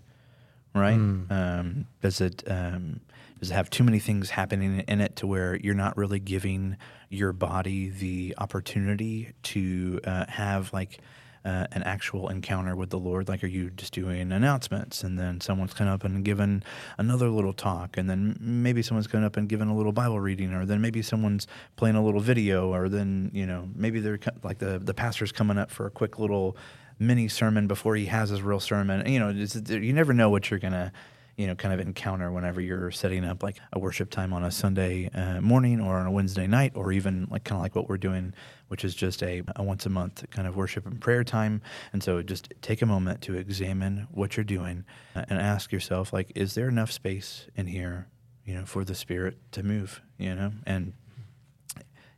right? 0.74 0.94
Um, 1.30 1.86
does 2.00 2.20
it 2.20 2.42
um, 2.46 3.00
does 3.40 3.50
it 3.50 3.54
have 3.54 3.68
too 3.70 3.84
many 3.84 3.98
things 3.98 4.30
happening 4.30 4.80
in 4.88 5.00
it 5.00 5.16
to 5.16 5.26
where 5.26 5.56
you're 5.56 5.74
not 5.74 5.96
really 5.96 6.18
giving 6.18 6.76
your 7.10 7.32
body 7.32 7.90
the 7.90 8.34
opportunity 8.38 9.32
to 9.42 10.00
uh, 10.04 10.24
have 10.28 10.72
like 10.72 10.98
uh, 11.44 11.66
an 11.72 11.82
actual 11.82 12.28
encounter 12.28 12.74
with 12.74 12.90
the 12.90 12.98
Lord? 12.98 13.28
Like, 13.28 13.44
are 13.44 13.48
you 13.48 13.70
just 13.70 13.92
doing 13.92 14.32
announcements 14.32 15.02
and 15.02 15.18
then 15.18 15.40
someone's 15.40 15.74
come 15.74 15.88
up 15.88 16.04
and 16.04 16.24
given 16.24 16.62
another 16.98 17.28
little 17.28 17.52
talk, 17.52 17.96
and 17.96 18.08
then 18.08 18.36
maybe 18.40 18.82
someone's 18.82 19.06
come 19.06 19.24
up 19.24 19.36
and 19.36 19.48
given 19.48 19.68
a 19.68 19.76
little 19.76 19.92
Bible 19.92 20.20
reading, 20.20 20.52
or 20.52 20.64
then 20.64 20.80
maybe 20.80 21.02
someone's 21.02 21.46
playing 21.76 21.96
a 21.96 22.04
little 22.04 22.20
video, 22.20 22.72
or 22.72 22.88
then 22.88 23.30
you 23.32 23.46
know 23.46 23.68
maybe 23.74 24.00
they're 24.00 24.20
like 24.42 24.58
the 24.58 24.78
the 24.78 24.94
pastor's 24.94 25.32
coming 25.32 25.58
up 25.58 25.70
for 25.70 25.86
a 25.86 25.90
quick 25.90 26.18
little 26.18 26.56
mini 26.98 27.28
sermon 27.28 27.66
before 27.66 27.96
he 27.96 28.06
has 28.06 28.30
his 28.30 28.42
real 28.42 28.60
sermon. 28.60 29.06
You 29.10 29.18
know, 29.18 29.30
you 29.30 29.92
never 29.92 30.12
know 30.12 30.30
what 30.30 30.50
you're 30.50 30.60
gonna 30.60 30.92
you 31.36 31.46
know, 31.46 31.54
kind 31.54 31.74
of 31.74 31.80
encounter 31.80 32.30
whenever 32.30 32.60
you're 32.60 32.90
setting 32.90 33.24
up 33.24 33.42
like 33.42 33.58
a 33.72 33.78
worship 33.78 34.10
time 34.10 34.32
on 34.32 34.44
a 34.44 34.50
Sunday 34.50 35.10
uh, 35.14 35.40
morning 35.40 35.80
or 35.80 35.96
on 35.96 36.06
a 36.06 36.10
Wednesday 36.10 36.46
night, 36.46 36.72
or 36.74 36.92
even 36.92 37.26
like 37.30 37.44
kind 37.44 37.58
of 37.58 37.62
like 37.62 37.74
what 37.74 37.88
we're 37.88 37.98
doing, 37.98 38.32
which 38.68 38.84
is 38.84 38.94
just 38.94 39.22
a, 39.22 39.42
a 39.56 39.62
once 39.62 39.84
a 39.86 39.90
month 39.90 40.24
kind 40.30 40.46
of 40.46 40.56
worship 40.56 40.86
and 40.86 41.00
prayer 41.00 41.24
time. 41.24 41.60
And 41.92 42.02
so 42.02 42.22
just 42.22 42.52
take 42.62 42.82
a 42.82 42.86
moment 42.86 43.20
to 43.22 43.34
examine 43.34 44.06
what 44.10 44.36
you're 44.36 44.44
doing 44.44 44.84
uh, 45.16 45.24
and 45.28 45.40
ask 45.40 45.72
yourself, 45.72 46.12
like, 46.12 46.30
is 46.34 46.54
there 46.54 46.68
enough 46.68 46.92
space 46.92 47.46
in 47.56 47.66
here, 47.66 48.06
you 48.44 48.54
know, 48.54 48.64
for 48.64 48.84
the 48.84 48.94
Spirit 48.94 49.38
to 49.52 49.62
move, 49.62 50.00
you 50.18 50.34
know? 50.34 50.52
And 50.66 50.92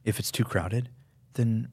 if 0.05 0.19
it's 0.19 0.31
too 0.31 0.45
crowded, 0.45 0.91
then 1.35 1.69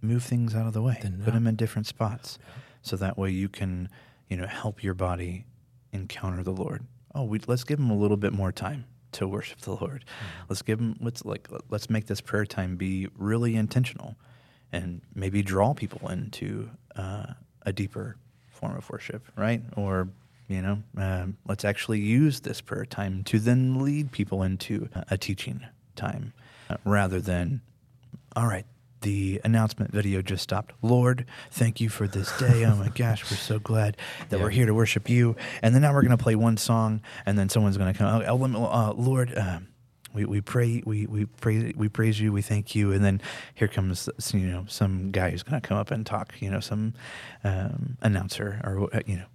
move 0.00 0.24
things 0.24 0.54
out 0.54 0.66
of 0.66 0.72
the 0.72 0.82
way, 0.82 0.98
Then 1.02 1.22
put 1.24 1.34
them 1.34 1.46
in 1.46 1.56
different 1.56 1.86
spots, 1.86 2.38
so 2.82 2.96
that 2.96 3.18
way 3.18 3.30
you 3.30 3.48
can, 3.48 3.88
you 4.28 4.36
know, 4.36 4.46
help 4.46 4.82
your 4.82 4.94
body 4.94 5.44
encounter 5.92 6.42
the 6.42 6.52
Lord. 6.52 6.84
Oh, 7.14 7.24
we, 7.24 7.40
let's 7.46 7.64
give 7.64 7.78
him 7.78 7.90
a 7.90 7.96
little 7.96 8.16
bit 8.16 8.32
more 8.32 8.52
time 8.52 8.84
to 9.12 9.26
worship 9.26 9.60
the 9.60 9.74
Lord. 9.74 10.04
Let's 10.48 10.62
give 10.62 10.78
him 10.78 10.96
let's 11.00 11.24
like 11.24 11.48
let's 11.70 11.88
make 11.88 12.06
this 12.06 12.20
prayer 12.20 12.44
time 12.44 12.76
be 12.76 13.08
really 13.16 13.56
intentional, 13.56 14.16
and 14.72 15.00
maybe 15.14 15.42
draw 15.42 15.74
people 15.74 16.08
into 16.08 16.70
uh, 16.96 17.34
a 17.62 17.72
deeper 17.72 18.16
form 18.48 18.76
of 18.76 18.88
worship, 18.90 19.26
right? 19.36 19.62
Or 19.76 20.08
you 20.48 20.62
know, 20.62 20.82
um, 20.96 21.36
let's 21.46 21.64
actually 21.64 22.00
use 22.00 22.40
this 22.40 22.60
prayer 22.60 22.86
time 22.86 23.24
to 23.24 23.38
then 23.38 23.82
lead 23.82 24.12
people 24.12 24.42
into 24.42 24.88
a 25.10 25.18
teaching 25.18 25.66
time, 25.96 26.32
uh, 26.70 26.76
rather 26.84 27.20
than 27.20 27.60
all 28.36 28.46
right, 28.46 28.66
the 29.00 29.40
announcement 29.44 29.92
video 29.92 30.22
just 30.22 30.42
stopped. 30.42 30.72
Lord, 30.82 31.26
thank 31.50 31.80
you 31.80 31.88
for 31.88 32.06
this 32.06 32.36
day. 32.38 32.64
Oh 32.64 32.76
my 32.76 32.88
gosh, 32.88 33.30
we're 33.30 33.36
so 33.36 33.58
glad 33.58 33.96
that 34.28 34.40
we're 34.40 34.50
here 34.50 34.66
to 34.66 34.74
worship 34.74 35.08
you. 35.08 35.36
And 35.62 35.74
then 35.74 35.82
now 35.82 35.92
we're 35.92 36.02
going 36.02 36.16
to 36.16 36.22
play 36.22 36.34
one 36.34 36.56
song, 36.56 37.00
and 37.24 37.38
then 37.38 37.48
someone's 37.48 37.76
going 37.76 37.92
to 37.92 37.98
come. 37.98 38.22
Oh, 38.26 38.66
uh, 38.66 38.92
Lord, 38.92 39.36
uh, 39.36 39.60
we, 40.14 40.24
we 40.24 40.40
pray, 40.40 40.82
we 40.84 41.06
we 41.06 41.26
praise, 41.26 41.74
we 41.76 41.88
praise 41.88 42.20
you, 42.20 42.32
we 42.32 42.42
thank 42.42 42.74
you. 42.74 42.92
And 42.92 43.04
then 43.04 43.20
here 43.54 43.68
comes 43.68 44.08
you 44.32 44.46
know 44.46 44.64
some 44.68 45.10
guy 45.10 45.30
who's 45.30 45.42
going 45.42 45.60
to 45.60 45.66
come 45.66 45.78
up 45.78 45.90
and 45.90 46.04
talk. 46.04 46.34
You 46.40 46.50
know, 46.50 46.60
some 46.60 46.94
um, 47.44 47.96
announcer 48.02 48.60
or 48.64 48.88
uh, 48.94 49.00
you 49.06 49.16
know 49.16 49.26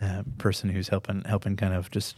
uh, 0.00 0.22
person 0.38 0.70
who's 0.70 0.88
helping 0.88 1.22
helping 1.24 1.56
kind 1.56 1.74
of 1.74 1.90
just 1.90 2.16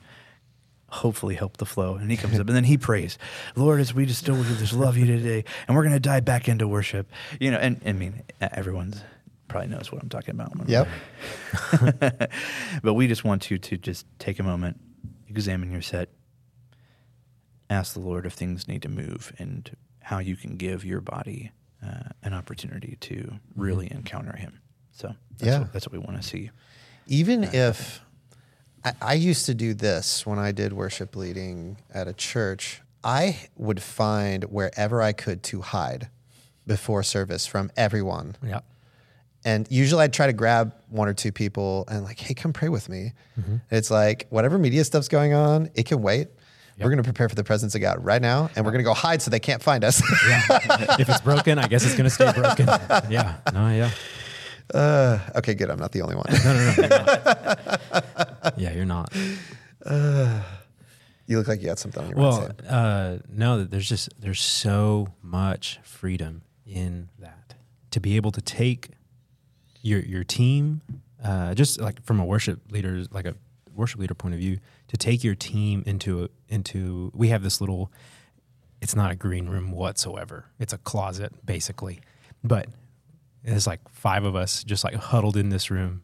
hopefully 0.93 1.35
help 1.35 1.57
the 1.57 1.65
flow. 1.67 1.95
And 1.95 2.11
he 2.11 2.17
comes 2.17 2.39
up 2.39 2.47
and 2.47 2.55
then 2.57 2.65
he 2.65 2.77
prays, 2.77 3.17
Lord, 3.57 3.81
as 3.81 3.95
we 3.95 4.05
just 4.07 4.21
still 4.21 4.35
we 4.37 4.43
just 4.43 4.75
love 4.75 4.97
you 4.97 5.07
today, 5.07 5.45
and 5.67 5.75
we're 5.77 5.83
going 5.83 5.95
to 5.95 6.01
dive 6.01 6.25
back 6.25 6.49
into 6.49 6.69
worship. 6.69 7.11
You 7.41 7.51
know, 7.51 7.59
and 7.59 7.81
I 7.87 7.93
mean, 7.93 8.23
everyone's 8.41 9.01
probably 9.49 9.69
knows 9.69 9.91
what 9.91 10.03
I'm 10.03 10.09
talking 10.09 10.31
about. 10.35 10.53
Yep. 10.69 10.89
but 12.83 12.95
we 12.95 13.07
just 13.09 13.25
want 13.25 13.51
you 13.51 13.59
to 13.59 13.77
just 13.77 14.07
take 14.19 14.39
a 14.39 14.43
moment, 14.43 14.81
examine 15.29 15.71
your 15.73 15.83
set, 15.83 16.09
ask 17.71 17.95
the 17.95 18.01
Lord 18.01 18.27
if 18.27 18.35
things 18.35 18.69
need 18.69 18.83
to 18.83 18.89
move 18.89 19.33
and 19.39 19.75
how 20.01 20.19
you 20.19 20.37
can 20.37 20.57
give 20.57 20.85
your 20.85 21.01
body 21.01 21.53
uh, 21.85 22.11
an 22.23 22.35
opportunity 22.35 22.97
to 23.01 23.35
really 23.57 23.91
encounter 23.91 24.37
Him. 24.37 24.61
So 24.93 25.15
that's 25.39 25.43
Yeah. 25.45 25.59
what, 25.61 25.73
that's 25.73 25.87
what 25.87 25.93
we 25.93 25.99
want 25.99 26.21
to 26.21 26.27
see. 26.29 26.51
even 27.07 27.45
if 27.45 28.01
I, 28.85 28.93
I 29.01 29.15
used 29.15 29.47
to 29.47 29.55
do 29.55 29.75
this 29.75 30.27
when 30.27 30.39
I 30.39 30.53
did 30.53 30.73
worship 30.73 31.17
leading 31.17 31.79
at 31.93 32.09
a 32.09 32.13
church, 32.13 32.81
I 33.05 33.49
would 33.57 33.83
find 33.83 34.45
wherever 34.45 35.03
I 35.03 35.13
could 35.13 35.43
to 35.45 35.61
hide 35.61 36.09
before 36.67 37.03
service 37.03 37.47
from 37.47 37.71
everyone. 37.77 38.37
Yeah. 38.45 38.61
And 39.45 39.67
usually 39.71 40.05
I'd 40.05 40.13
try 40.13 40.27
to 40.29 40.33
grab 40.33 40.73
one 40.89 41.09
or 41.09 41.15
two 41.15 41.33
people 41.33 41.85
and 41.89 42.05
like, 42.05 42.21
hey, 42.21 42.33
come 42.35 42.53
pray 42.53 42.69
with 42.69 42.89
me. 42.89 43.13
It's 43.73 43.91
like 43.91 44.27
whatever 44.31 44.57
media 44.57 44.85
stuff's 44.85 45.09
going 45.09 45.35
on, 45.35 45.69
it 45.75 45.87
can 45.87 46.01
wait. 46.01 46.29
We're 46.79 46.89
going 46.89 46.97
to 46.99 47.05
prepare 47.05 47.29
for 47.29 47.37
the 47.37 47.45
presence 47.45 47.77
of 47.77 47.81
God 47.81 48.05
right 48.05 48.21
now, 48.21 48.51
and 48.57 48.65
we're 48.65 48.73
going 48.73 48.83
to 48.83 48.89
go 48.89 48.95
hide 48.95 49.23
so 49.23 49.31
they 49.31 49.39
can't 49.39 49.63
find 49.63 49.85
us. 49.85 50.01
if 50.99 51.09
it's 51.09 51.21
broken, 51.21 51.57
I 51.61 51.69
guess 51.69 51.85
it's 51.85 51.95
going 51.95 52.05
to 52.05 52.11
stay 52.11 52.33
broken. 52.33 52.67
Yeah. 53.09 53.37
No, 53.53 53.69
yeah. 53.69 53.91
uh, 54.75 55.19
okay, 55.37 55.55
good. 55.55 55.71
I'm 55.71 55.79
not 55.79 55.93
the 55.93 56.03
only 56.03 56.17
one. 56.17 56.27
No, 56.45 56.53
no, 56.55 56.89
no. 56.89 58.25
Yeah, 58.57 58.73
you're 58.73 58.85
not. 58.85 59.15
you 61.27 61.39
look 61.39 61.49
like 61.49 61.61
you 61.61 61.67
got 61.67 61.79
something 61.79 62.03
on 62.03 62.09
your 62.11 62.19
mind. 62.19 62.33
Well, 62.33 62.47
Sam. 62.47 62.67
uh, 62.69 63.19
no, 63.29 63.65
there's 63.65 63.89
just 63.89 64.09
there's 64.19 64.41
so 64.41 65.09
much 65.23 65.81
freedom 65.83 66.43
in 66.67 67.09
that 67.19 67.55
to 67.91 68.01
be 68.01 68.17
able 68.17 68.33
to 68.33 68.41
take 68.41 68.91
your 69.83 70.01
your 70.01 70.25
team, 70.25 70.83
uh, 71.23 71.55
just 71.55 71.81
like 71.81 72.05
from 72.05 72.21
a 72.21 72.25
worship 72.25 72.61
leader, 72.71 73.05
like 73.11 73.27
a 73.27 73.35
worship 73.75 74.01
leader 74.01 74.15
point 74.15 74.35
of 74.35 74.41
view, 74.41 74.59
to 74.89 74.97
take 74.97 75.25
your 75.25 75.35
team 75.35 75.83
into 75.87 76.25
a, 76.25 76.29
into 76.49 77.11
we 77.15 77.29
have 77.29 77.43
this 77.43 77.61
little. 77.61 77.93
It's 78.81 78.97
not 78.97 79.13
a 79.13 79.15
green 79.15 79.49
room 79.49 79.71
whatsoever. 79.71 80.47
It's 80.59 80.73
a 80.73 80.79
closet 80.79 81.47
basically, 81.47 82.01
but 82.43 82.67
there's 83.45 83.67
like 83.67 83.81
five 83.89 84.25
of 84.25 84.35
us 84.35 84.65
just 84.65 84.83
like 84.83 84.95
huddled 84.95 85.37
in 85.37 85.51
this 85.51 85.71
room. 85.71 86.03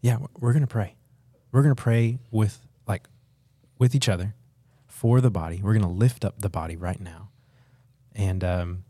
Yeah, 0.00 0.18
we're 0.38 0.52
gonna 0.52 0.68
pray. 0.68 0.94
We're 1.52 1.62
gonna 1.62 1.74
pray 1.74 2.18
with 2.30 2.66
like 2.86 3.08
with 3.78 3.94
each 3.94 4.08
other 4.08 4.34
for 5.00 5.22
the 5.22 5.30
body. 5.30 5.62
We're 5.62 5.72
going 5.72 5.86
to 5.86 5.88
lift 5.88 6.26
up 6.26 6.40
the 6.40 6.50
body 6.50 6.76
right 6.76 7.00
now. 7.00 7.30
And 8.14 8.44
um, 8.44 8.84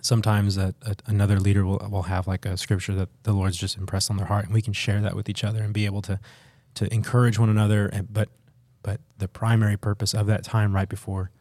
sometimes 0.00 0.56
a, 0.56 0.72
a, 0.82 0.94
another 1.06 1.40
leader 1.40 1.66
will, 1.66 1.84
will 1.90 2.02
have 2.02 2.28
like 2.28 2.46
a 2.46 2.56
scripture 2.56 2.94
that 2.94 3.08
the 3.24 3.32
Lord's 3.32 3.56
just 3.56 3.76
impressed 3.76 4.08
on 4.08 4.18
their 4.18 4.26
heart, 4.26 4.44
and 4.44 4.54
we 4.54 4.62
can 4.62 4.72
share 4.72 5.00
that 5.00 5.16
with 5.16 5.28
each 5.28 5.42
other 5.42 5.64
and 5.64 5.74
be 5.74 5.84
able 5.84 6.00
to 6.02 6.20
to 6.74 6.94
encourage 6.94 7.40
one 7.40 7.48
another. 7.48 7.86
And, 7.88 8.12
but 8.12 8.28
but 8.84 9.00
the 9.18 9.26
primary 9.26 9.76
purpose 9.76 10.14
of 10.14 10.26
that 10.26 10.44
time 10.44 10.76
right 10.76 10.88
before 10.88 11.32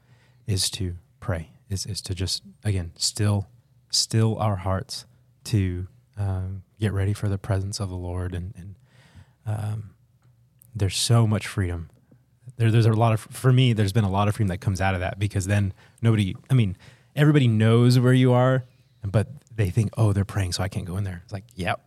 is 0.47 0.71
to 0.71 0.95
pray. 1.19 1.51
Is 1.69 1.85
is 1.85 2.01
to 2.01 2.15
just 2.15 2.41
again 2.63 2.91
still 2.95 3.47
still 3.91 4.35
our 4.39 4.55
hearts 4.55 5.05
to 5.43 5.87
um, 6.17 6.63
get 6.79 6.91
ready 6.91 7.13
for 7.13 7.29
the 7.29 7.37
presence 7.37 7.79
of 7.79 7.89
the 7.89 7.95
Lord 7.95 8.33
and 8.33 8.55
and 8.57 8.75
um, 9.45 9.91
there's 10.75 10.97
so 10.97 11.27
much 11.27 11.47
freedom. 11.47 11.89
There, 12.57 12.71
there's 12.71 12.85
a 12.85 12.93
lot 12.93 13.13
of 13.13 13.21
for 13.21 13.51
me. 13.51 13.73
There's 13.73 13.93
been 13.93 14.03
a 14.03 14.09
lot 14.11 14.27
of 14.27 14.35
freedom 14.35 14.49
that 14.49 14.59
comes 14.59 14.81
out 14.81 14.93
of 14.93 14.99
that 14.99 15.19
because 15.19 15.47
then 15.47 15.73
nobody. 16.01 16.35
I 16.49 16.53
mean, 16.53 16.77
everybody 17.15 17.47
knows 17.47 17.97
where 17.99 18.13
you 18.13 18.33
are, 18.33 18.65
but 19.03 19.27
they 19.55 19.69
think, 19.69 19.91
oh, 19.97 20.13
they're 20.13 20.25
praying, 20.25 20.53
so 20.53 20.63
I 20.63 20.67
can't 20.67 20.85
go 20.85 20.97
in 20.97 21.03
there. 21.03 21.21
It's 21.23 21.33
like, 21.33 21.45
yep, 21.55 21.81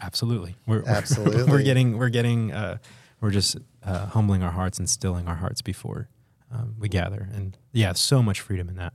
absolutely. 0.00 0.56
We're 0.66 0.82
Absolutely. 0.86 1.44
we're 1.50 1.62
getting 1.62 1.98
we're 1.98 2.08
getting 2.08 2.52
uh, 2.52 2.78
we're 3.20 3.30
just 3.30 3.56
uh, 3.82 4.06
humbling 4.06 4.42
our 4.42 4.52
hearts 4.52 4.78
and 4.78 4.88
stilling 4.88 5.26
our 5.26 5.36
hearts 5.36 5.62
before 5.62 6.08
um, 6.52 6.74
we 6.78 6.88
gather, 6.88 7.28
and 7.32 7.56
yeah, 7.72 7.92
so 7.92 8.22
much 8.22 8.40
freedom 8.40 8.68
in 8.68 8.76
that, 8.76 8.92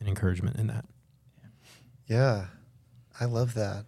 and 0.00 0.08
encouragement 0.08 0.56
in 0.56 0.66
that. 0.68 0.84
Yeah, 2.06 2.46
I 3.20 3.26
love 3.26 3.54
that. 3.54 3.84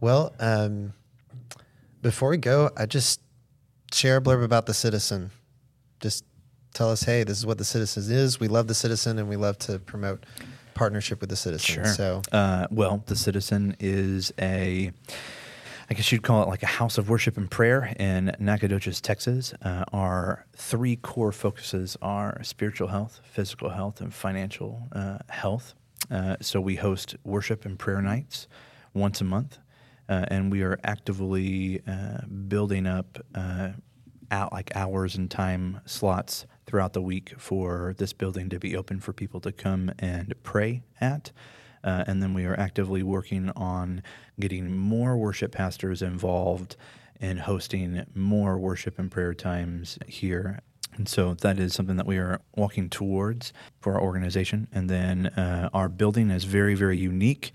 Well, 0.00 0.34
um, 0.38 0.92
before 2.02 2.30
we 2.30 2.36
go, 2.36 2.70
I 2.76 2.86
just 2.86 3.20
share 3.96 4.16
a 4.18 4.20
blurb 4.20 4.44
about 4.44 4.66
the 4.66 4.74
citizen. 4.74 5.30
Just 6.00 6.24
tell 6.72 6.90
us, 6.90 7.02
hey, 7.04 7.22
this 7.24 7.38
is 7.38 7.46
what 7.46 7.58
the 7.58 7.64
citizen 7.64 8.04
is. 8.12 8.40
We 8.40 8.48
love 8.48 8.66
the 8.66 8.74
citizen, 8.74 9.18
and 9.18 9.28
we 9.28 9.36
love 9.36 9.58
to 9.58 9.78
promote 9.78 10.24
partnership 10.74 11.20
with 11.20 11.30
the 11.30 11.36
citizen. 11.36 11.84
Sure. 11.84 11.86
So, 11.86 12.22
Uh, 12.32 12.66
well, 12.70 13.02
the 13.06 13.14
Citizen 13.16 13.76
is 13.78 14.32
a, 14.40 14.90
I 15.88 15.94
guess 15.94 16.10
you'd 16.10 16.22
call 16.24 16.42
it 16.42 16.48
like 16.48 16.64
a 16.64 16.66
house 16.66 16.98
of 16.98 17.08
worship 17.08 17.36
and 17.36 17.48
prayer 17.48 17.94
in 17.98 18.34
Nacogdoches, 18.40 19.00
Texas. 19.00 19.54
Uh, 19.62 19.84
our 19.92 20.46
three 20.56 20.96
core 20.96 21.30
focuses 21.30 21.96
are 22.02 22.42
spiritual 22.42 22.88
health, 22.88 23.20
physical 23.22 23.70
health, 23.70 24.00
and 24.00 24.12
financial 24.12 24.88
uh, 24.92 25.18
health. 25.28 25.74
Uh, 26.10 26.36
so 26.40 26.60
we 26.60 26.74
host 26.76 27.14
worship 27.24 27.64
and 27.64 27.78
prayer 27.78 28.02
nights 28.02 28.48
once 28.92 29.20
a 29.20 29.24
month, 29.24 29.58
uh, 30.08 30.24
and 30.28 30.50
we 30.50 30.62
are 30.62 30.78
actively 30.84 31.80
uh, 31.86 32.24
building 32.48 32.86
up 32.86 33.18
uh, 33.34 33.70
out 34.30 34.52
like 34.52 34.74
hours 34.76 35.14
and 35.16 35.30
time 35.30 35.80
slots 35.86 36.46
throughout 36.66 36.92
the 36.92 37.02
week 37.02 37.34
for 37.38 37.94
this 37.98 38.12
building 38.12 38.48
to 38.48 38.58
be 38.58 38.76
open 38.76 39.00
for 39.00 39.12
people 39.12 39.40
to 39.40 39.52
come 39.52 39.90
and 39.98 40.34
pray 40.42 40.82
at. 41.00 41.30
Uh, 41.82 42.04
and 42.06 42.22
then 42.22 42.32
we 42.32 42.46
are 42.46 42.58
actively 42.58 43.02
working 43.02 43.50
on 43.50 44.02
getting 44.40 44.74
more 44.74 45.16
worship 45.16 45.52
pastors 45.52 46.00
involved 46.00 46.76
and 47.20 47.40
hosting 47.40 48.04
more 48.14 48.58
worship 48.58 48.98
and 48.98 49.10
prayer 49.10 49.34
times 49.34 49.98
here. 50.06 50.60
And 50.96 51.08
so 51.08 51.34
that 51.34 51.58
is 51.58 51.74
something 51.74 51.96
that 51.96 52.06
we 52.06 52.18
are 52.18 52.40
walking 52.56 52.88
towards 52.88 53.52
for 53.80 53.94
our 53.94 54.00
organization. 54.00 54.68
And 54.72 54.88
then 54.88 55.26
uh, 55.26 55.68
our 55.72 55.88
building 55.88 56.30
is 56.30 56.44
very, 56.44 56.74
very 56.74 56.96
unique. 56.96 57.52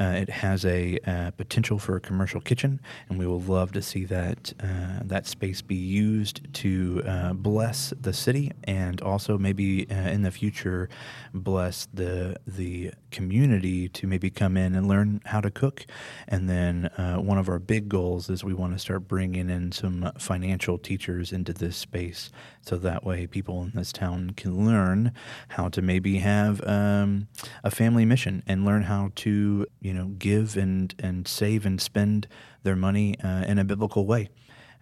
Uh, 0.00 0.14
it 0.16 0.30
has 0.30 0.64
a 0.64 0.98
uh, 1.06 1.30
potential 1.32 1.78
for 1.78 1.96
a 1.96 2.00
commercial 2.00 2.40
kitchen, 2.40 2.80
and 3.08 3.18
we 3.18 3.26
will 3.26 3.40
love 3.40 3.72
to 3.72 3.82
see 3.82 4.06
that 4.06 4.52
uh, 4.62 5.00
that 5.04 5.26
space 5.26 5.60
be 5.60 5.74
used 5.74 6.52
to 6.54 7.02
uh, 7.06 7.32
bless 7.34 7.92
the 8.00 8.12
city 8.12 8.50
and 8.64 9.02
also 9.02 9.36
maybe 9.36 9.86
uh, 9.90 9.94
in 9.94 10.22
the 10.22 10.30
future 10.30 10.88
bless 11.34 11.86
the 11.92 12.36
the 12.46 12.90
community 13.10 13.88
to 13.90 14.06
maybe 14.06 14.30
come 14.30 14.56
in 14.56 14.74
and 14.74 14.88
learn 14.88 15.20
how 15.26 15.40
to 15.40 15.50
cook. 15.50 15.84
And 16.28 16.48
then 16.48 16.90
one 16.96 17.38
of 17.38 17.48
our 17.48 17.58
big 17.58 17.88
goals 17.88 18.30
is 18.30 18.42
we 18.42 18.54
want 18.54 18.72
to 18.72 18.78
start 18.78 19.06
bringing 19.06 19.50
in 19.50 19.72
some 19.72 20.10
financial 20.18 20.78
teachers 20.78 21.32
into 21.32 21.52
this 21.52 21.76
space, 21.76 22.30
so 22.62 22.76
that 22.82 23.04
way 23.04 23.26
people 23.26 23.62
in 23.62 23.72
this 23.74 23.92
town 23.92 24.30
can 24.36 24.66
learn 24.66 25.12
how 25.48 25.68
to 25.68 25.82
maybe 25.82 26.18
have 26.18 26.66
um, 26.66 27.28
a 27.64 27.70
family 27.70 28.04
mission 28.04 28.42
and 28.46 28.64
learn 28.64 28.82
how 28.82 29.12
to 29.16 29.66
you 29.80 29.94
know 29.94 30.06
give 30.18 30.56
and 30.56 30.94
and 30.98 31.26
save 31.26 31.66
and 31.66 31.80
spend 31.80 32.26
their 32.62 32.76
money 32.76 33.18
uh, 33.20 33.44
in 33.44 33.58
a 33.58 33.64
biblical 33.64 34.06
way. 34.06 34.28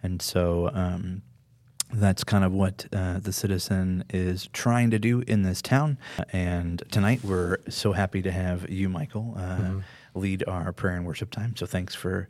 And 0.01 0.21
so. 0.21 0.69
Um, 0.73 1.23
that's 1.91 2.23
kind 2.23 2.43
of 2.43 2.51
what 2.53 2.85
uh, 2.93 3.17
the 3.19 3.33
citizen 3.33 4.03
is 4.11 4.47
trying 4.53 4.91
to 4.91 4.99
do 4.99 5.21
in 5.21 5.41
this 5.41 5.59
town. 5.59 5.97
And 6.31 6.83
tonight 6.91 7.23
we're 7.23 7.57
so 7.67 7.93
happy 7.93 8.21
to 8.21 8.31
have 8.31 8.69
you, 8.69 8.89
Michael, 8.89 9.33
uh, 9.35 9.81
lead 10.13 10.43
our 10.47 10.71
prayer 10.71 10.95
and 10.95 11.05
worship 11.05 11.31
time. 11.31 11.55
So 11.55 11.65
thanks 11.65 11.95
for 11.95 12.29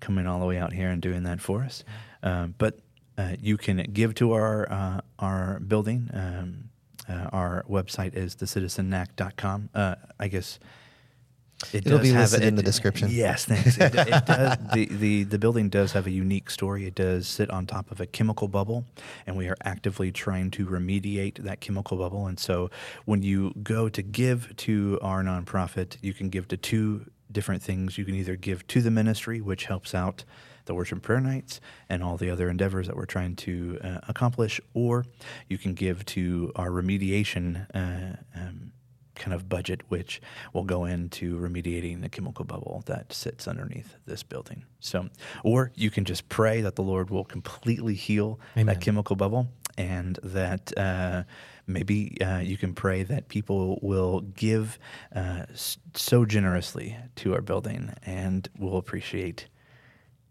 coming 0.00 0.26
all 0.26 0.40
the 0.40 0.46
way 0.46 0.58
out 0.58 0.72
here 0.72 0.88
and 0.88 1.02
doing 1.02 1.24
that 1.24 1.40
for 1.40 1.62
us. 1.62 1.84
Um, 2.22 2.54
but 2.58 2.78
uh, 3.18 3.36
you 3.40 3.56
can 3.56 3.78
give 3.92 4.14
to 4.16 4.32
our 4.32 4.70
uh, 4.70 5.00
our 5.18 5.60
building. 5.60 6.10
Um, 6.12 6.64
uh, 7.08 7.28
our 7.32 7.64
website 7.68 8.14
is 8.14 8.36
thecitizennac.com. 8.36 9.70
Uh, 9.74 9.96
I 10.20 10.28
guess 10.28 10.58
it 11.72 11.86
It'll 11.86 11.98
does 11.98 12.06
be 12.08 12.12
have 12.12 12.20
listed 12.22 12.42
it- 12.42 12.46
in 12.48 12.54
the 12.56 12.62
description. 12.62 13.08
Yes, 13.10 13.44
thanks. 13.44 13.76
It, 13.78 13.94
it 13.94 14.26
does, 14.26 14.56
the, 14.72 14.86
the, 14.86 15.24
the 15.24 15.38
building 15.38 15.68
does 15.68 15.92
have 15.92 16.06
a 16.06 16.10
unique 16.10 16.48
story. 16.50 16.86
It 16.86 16.94
does 16.94 17.26
sit 17.28 17.50
on 17.50 17.66
top 17.66 17.90
of 17.90 18.00
a 18.00 18.06
chemical 18.06 18.48
bubble, 18.48 18.84
and 19.26 19.36
we 19.36 19.48
are 19.48 19.56
actively 19.64 20.10
trying 20.12 20.50
to 20.52 20.66
remediate 20.66 21.38
that 21.38 21.60
chemical 21.60 21.96
bubble. 21.96 22.26
And 22.26 22.38
so 22.38 22.70
when 23.04 23.22
you 23.22 23.52
go 23.62 23.88
to 23.88 24.02
give 24.02 24.56
to 24.58 24.98
our 25.02 25.22
nonprofit, 25.22 25.96
you 26.02 26.14
can 26.14 26.28
give 26.30 26.48
to 26.48 26.56
two 26.56 27.06
different 27.30 27.62
things. 27.62 27.98
You 27.98 28.04
can 28.04 28.14
either 28.14 28.36
give 28.36 28.66
to 28.68 28.80
the 28.80 28.90
ministry, 28.90 29.40
which 29.40 29.64
helps 29.66 29.94
out 29.94 30.24
the 30.64 30.74
worship 30.74 30.96
and 30.96 31.02
prayer 31.02 31.20
nights 31.20 31.60
and 31.88 32.02
all 32.02 32.16
the 32.16 32.30
other 32.30 32.48
endeavors 32.48 32.86
that 32.86 32.96
we're 32.96 33.06
trying 33.06 33.36
to 33.36 33.78
uh, 33.82 33.98
accomplish, 34.08 34.60
or 34.74 35.04
you 35.48 35.58
can 35.58 35.74
give 35.74 36.04
to 36.06 36.52
our 36.56 36.70
remediation 36.70 37.66
uh, 37.74 38.16
um, 38.38 38.72
kind 39.14 39.34
of 39.34 39.48
budget, 39.48 39.82
which 39.88 40.20
will 40.52 40.64
go 40.64 40.84
into 40.84 41.38
remediating 41.38 42.00
the 42.00 42.08
chemical 42.08 42.44
bubble 42.44 42.82
that 42.86 43.12
sits 43.12 43.46
underneath 43.46 43.96
this 44.06 44.22
building. 44.22 44.64
So, 44.80 45.08
or 45.44 45.70
you 45.74 45.90
can 45.90 46.04
just 46.04 46.28
pray 46.28 46.62
that 46.62 46.76
the 46.76 46.82
Lord 46.82 47.10
will 47.10 47.24
completely 47.24 47.94
heal 47.94 48.40
Amen. 48.56 48.66
that 48.66 48.80
chemical 48.80 49.16
bubble, 49.16 49.48
and 49.78 50.18
that 50.22 50.76
uh, 50.78 51.24
maybe 51.66 52.16
uh, 52.20 52.38
you 52.38 52.56
can 52.56 52.74
pray 52.74 53.02
that 53.04 53.28
people 53.28 53.78
will 53.82 54.20
give 54.20 54.78
uh, 55.14 55.44
so 55.94 56.24
generously 56.24 56.96
to 57.16 57.34
our 57.34 57.42
building, 57.42 57.92
and 58.04 58.48
will 58.58 58.76
appreciate 58.76 59.46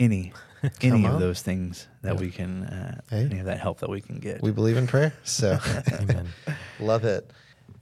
any 0.01 0.33
any 0.81 1.05
of 1.05 1.13
on. 1.15 1.19
those 1.19 1.41
things 1.41 1.87
that 2.01 2.17
we 2.19 2.29
can, 2.29 2.63
uh, 2.65 3.01
Hey. 3.09 3.25
any 3.25 3.39
of 3.39 3.45
that 3.45 3.59
help 3.59 3.79
that 3.79 3.89
we 3.89 4.01
can 4.01 4.19
get. 4.19 4.41
we 4.41 4.51
believe 4.51 4.77
in 4.77 4.87
prayer. 4.87 5.13
So, 5.23 5.57
Amen. 5.99 6.27
love 6.79 7.03
it. 7.05 7.29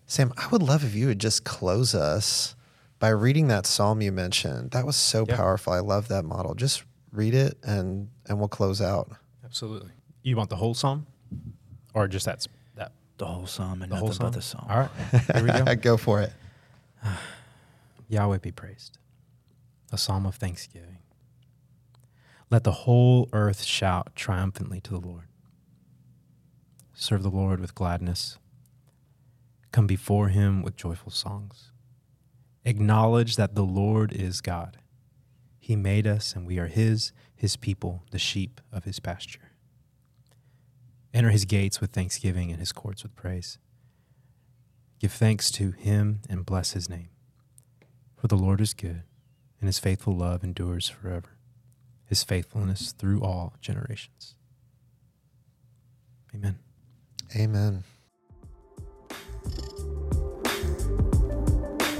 Sam, 0.05 0.33
I 0.37 0.47
would 0.47 0.63
love 0.63 0.83
if 0.83 0.95
you 0.95 1.07
would 1.07 1.19
just 1.19 1.43
close 1.43 1.93
us 1.93 2.55
by 2.99 3.09
reading 3.09 3.47
that 3.49 3.65
psalm 3.65 4.01
you 4.01 4.11
mentioned. 4.11 4.71
That 4.71 4.85
was 4.85 4.95
so 4.95 5.25
Yeah. 5.27 5.35
powerful. 5.35 5.73
I 5.73 5.79
love 5.79 6.07
that 6.09 6.23
model. 6.25 6.53
Just 6.55 6.83
read 7.11 7.33
it 7.33 7.57
and 7.63 8.09
and 8.27 8.37
we'll 8.39 8.47
close 8.47 8.81
out. 8.81 9.11
Absolutely. 9.43 9.91
You 10.23 10.35
want 10.37 10.49
the 10.49 10.55
whole 10.57 10.73
psalm, 10.73 11.05
or 11.93 12.07
just 12.07 12.25
that? 12.25 12.45
That 12.75 12.91
the 13.17 13.25
whole 13.25 13.47
psalm 13.47 13.81
and 13.81 13.91
the 13.91 13.95
nothing 13.95 14.07
whole 14.07 14.13
psalm. 14.13 14.27
but 14.31 14.35
the 14.35 14.41
psalm. 14.41 14.67
All 14.69 14.77
right. 14.79 14.91
Here 15.33 15.43
we 15.43 15.51
go. 15.65 15.75
go 15.91 15.97
for 15.97 16.21
it. 16.21 16.31
Yahweh 18.09 18.37
be 18.39 18.51
praised. 18.51 18.97
A 19.91 19.97
psalm 19.97 20.25
of 20.25 20.35
thanksgiving. 20.35 20.98
Let 22.51 22.63
the 22.63 22.71
whole 22.71 23.29
earth 23.31 23.63
shout 23.63 24.15
triumphantly 24.15 24.81
to 24.81 24.91
the 24.91 24.99
Lord. 24.99 25.27
Serve 26.93 27.23
the 27.23 27.29
Lord 27.29 27.59
with 27.59 27.75
gladness. 27.75 28.37
Come 29.71 29.87
before 29.87 30.29
him 30.29 30.63
with 30.63 30.75
joyful 30.75 31.11
songs. 31.11 31.71
Acknowledge 32.65 33.35
that 33.35 33.55
the 33.55 33.63
Lord 33.63 34.11
is 34.11 34.41
God. 34.41 34.77
He 35.59 35.75
made 35.75 36.07
us, 36.07 36.35
and 36.35 36.47
we 36.47 36.57
are 36.57 36.67
his, 36.67 37.11
his 37.35 37.55
people, 37.55 38.03
the 38.11 38.19
sheep 38.19 38.59
of 38.71 38.83
his 38.83 38.99
pasture. 38.99 39.51
Enter 41.13 41.29
his 41.29 41.45
gates 41.45 41.79
with 41.79 41.91
thanksgiving 41.91 42.49
and 42.49 42.59
his 42.59 42.71
courts 42.71 43.03
with 43.03 43.15
praise. 43.15 43.59
Give 44.99 45.11
thanks 45.11 45.51
to 45.51 45.71
him 45.71 46.21
and 46.29 46.45
bless 46.45 46.73
his 46.73 46.89
name. 46.89 47.09
For 48.17 48.27
the 48.27 48.35
Lord 48.35 48.59
is 48.59 48.73
good, 48.73 49.03
and 49.59 49.67
his 49.67 49.79
faithful 49.79 50.15
love 50.15 50.43
endures 50.43 50.89
forever, 50.89 51.37
his 52.09 52.23
faithfulness 52.23 52.91
through 52.91 53.21
all 53.21 53.53
generations. 53.61 54.35
Amen. 56.33 56.57
Amen. 57.35 57.83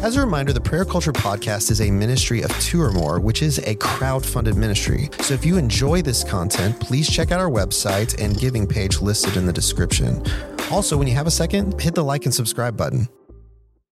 As 0.01 0.15
a 0.15 0.21
reminder, 0.21 0.53
the 0.53 0.61
Prayer 0.61 0.85
Culture 0.85 1.11
Podcast 1.11 1.69
is 1.69 1.81
a 1.81 1.91
ministry 1.91 2.41
of 2.41 2.49
two 2.61 2.81
or 2.81 2.91
more, 2.91 3.19
which 3.19 3.41
is 3.41 3.59
a 3.59 3.75
crowd 3.75 4.25
funded 4.25 4.55
ministry. 4.55 5.09
So 5.19 5.33
if 5.33 5.45
you 5.45 5.57
enjoy 5.57 6.01
this 6.01 6.23
content, 6.23 6.79
please 6.79 7.09
check 7.09 7.31
out 7.31 7.39
our 7.39 7.49
website 7.49 8.19
and 8.23 8.39
giving 8.39 8.65
page 8.65 9.01
listed 9.01 9.35
in 9.35 9.45
the 9.45 9.53
description. 9.53 10.23
Also, 10.71 10.95
when 10.97 11.07
you 11.07 11.15
have 11.15 11.27
a 11.27 11.31
second, 11.31 11.79
hit 11.81 11.95
the 11.95 12.03
like 12.03 12.25
and 12.25 12.33
subscribe 12.33 12.77
button. 12.77 13.09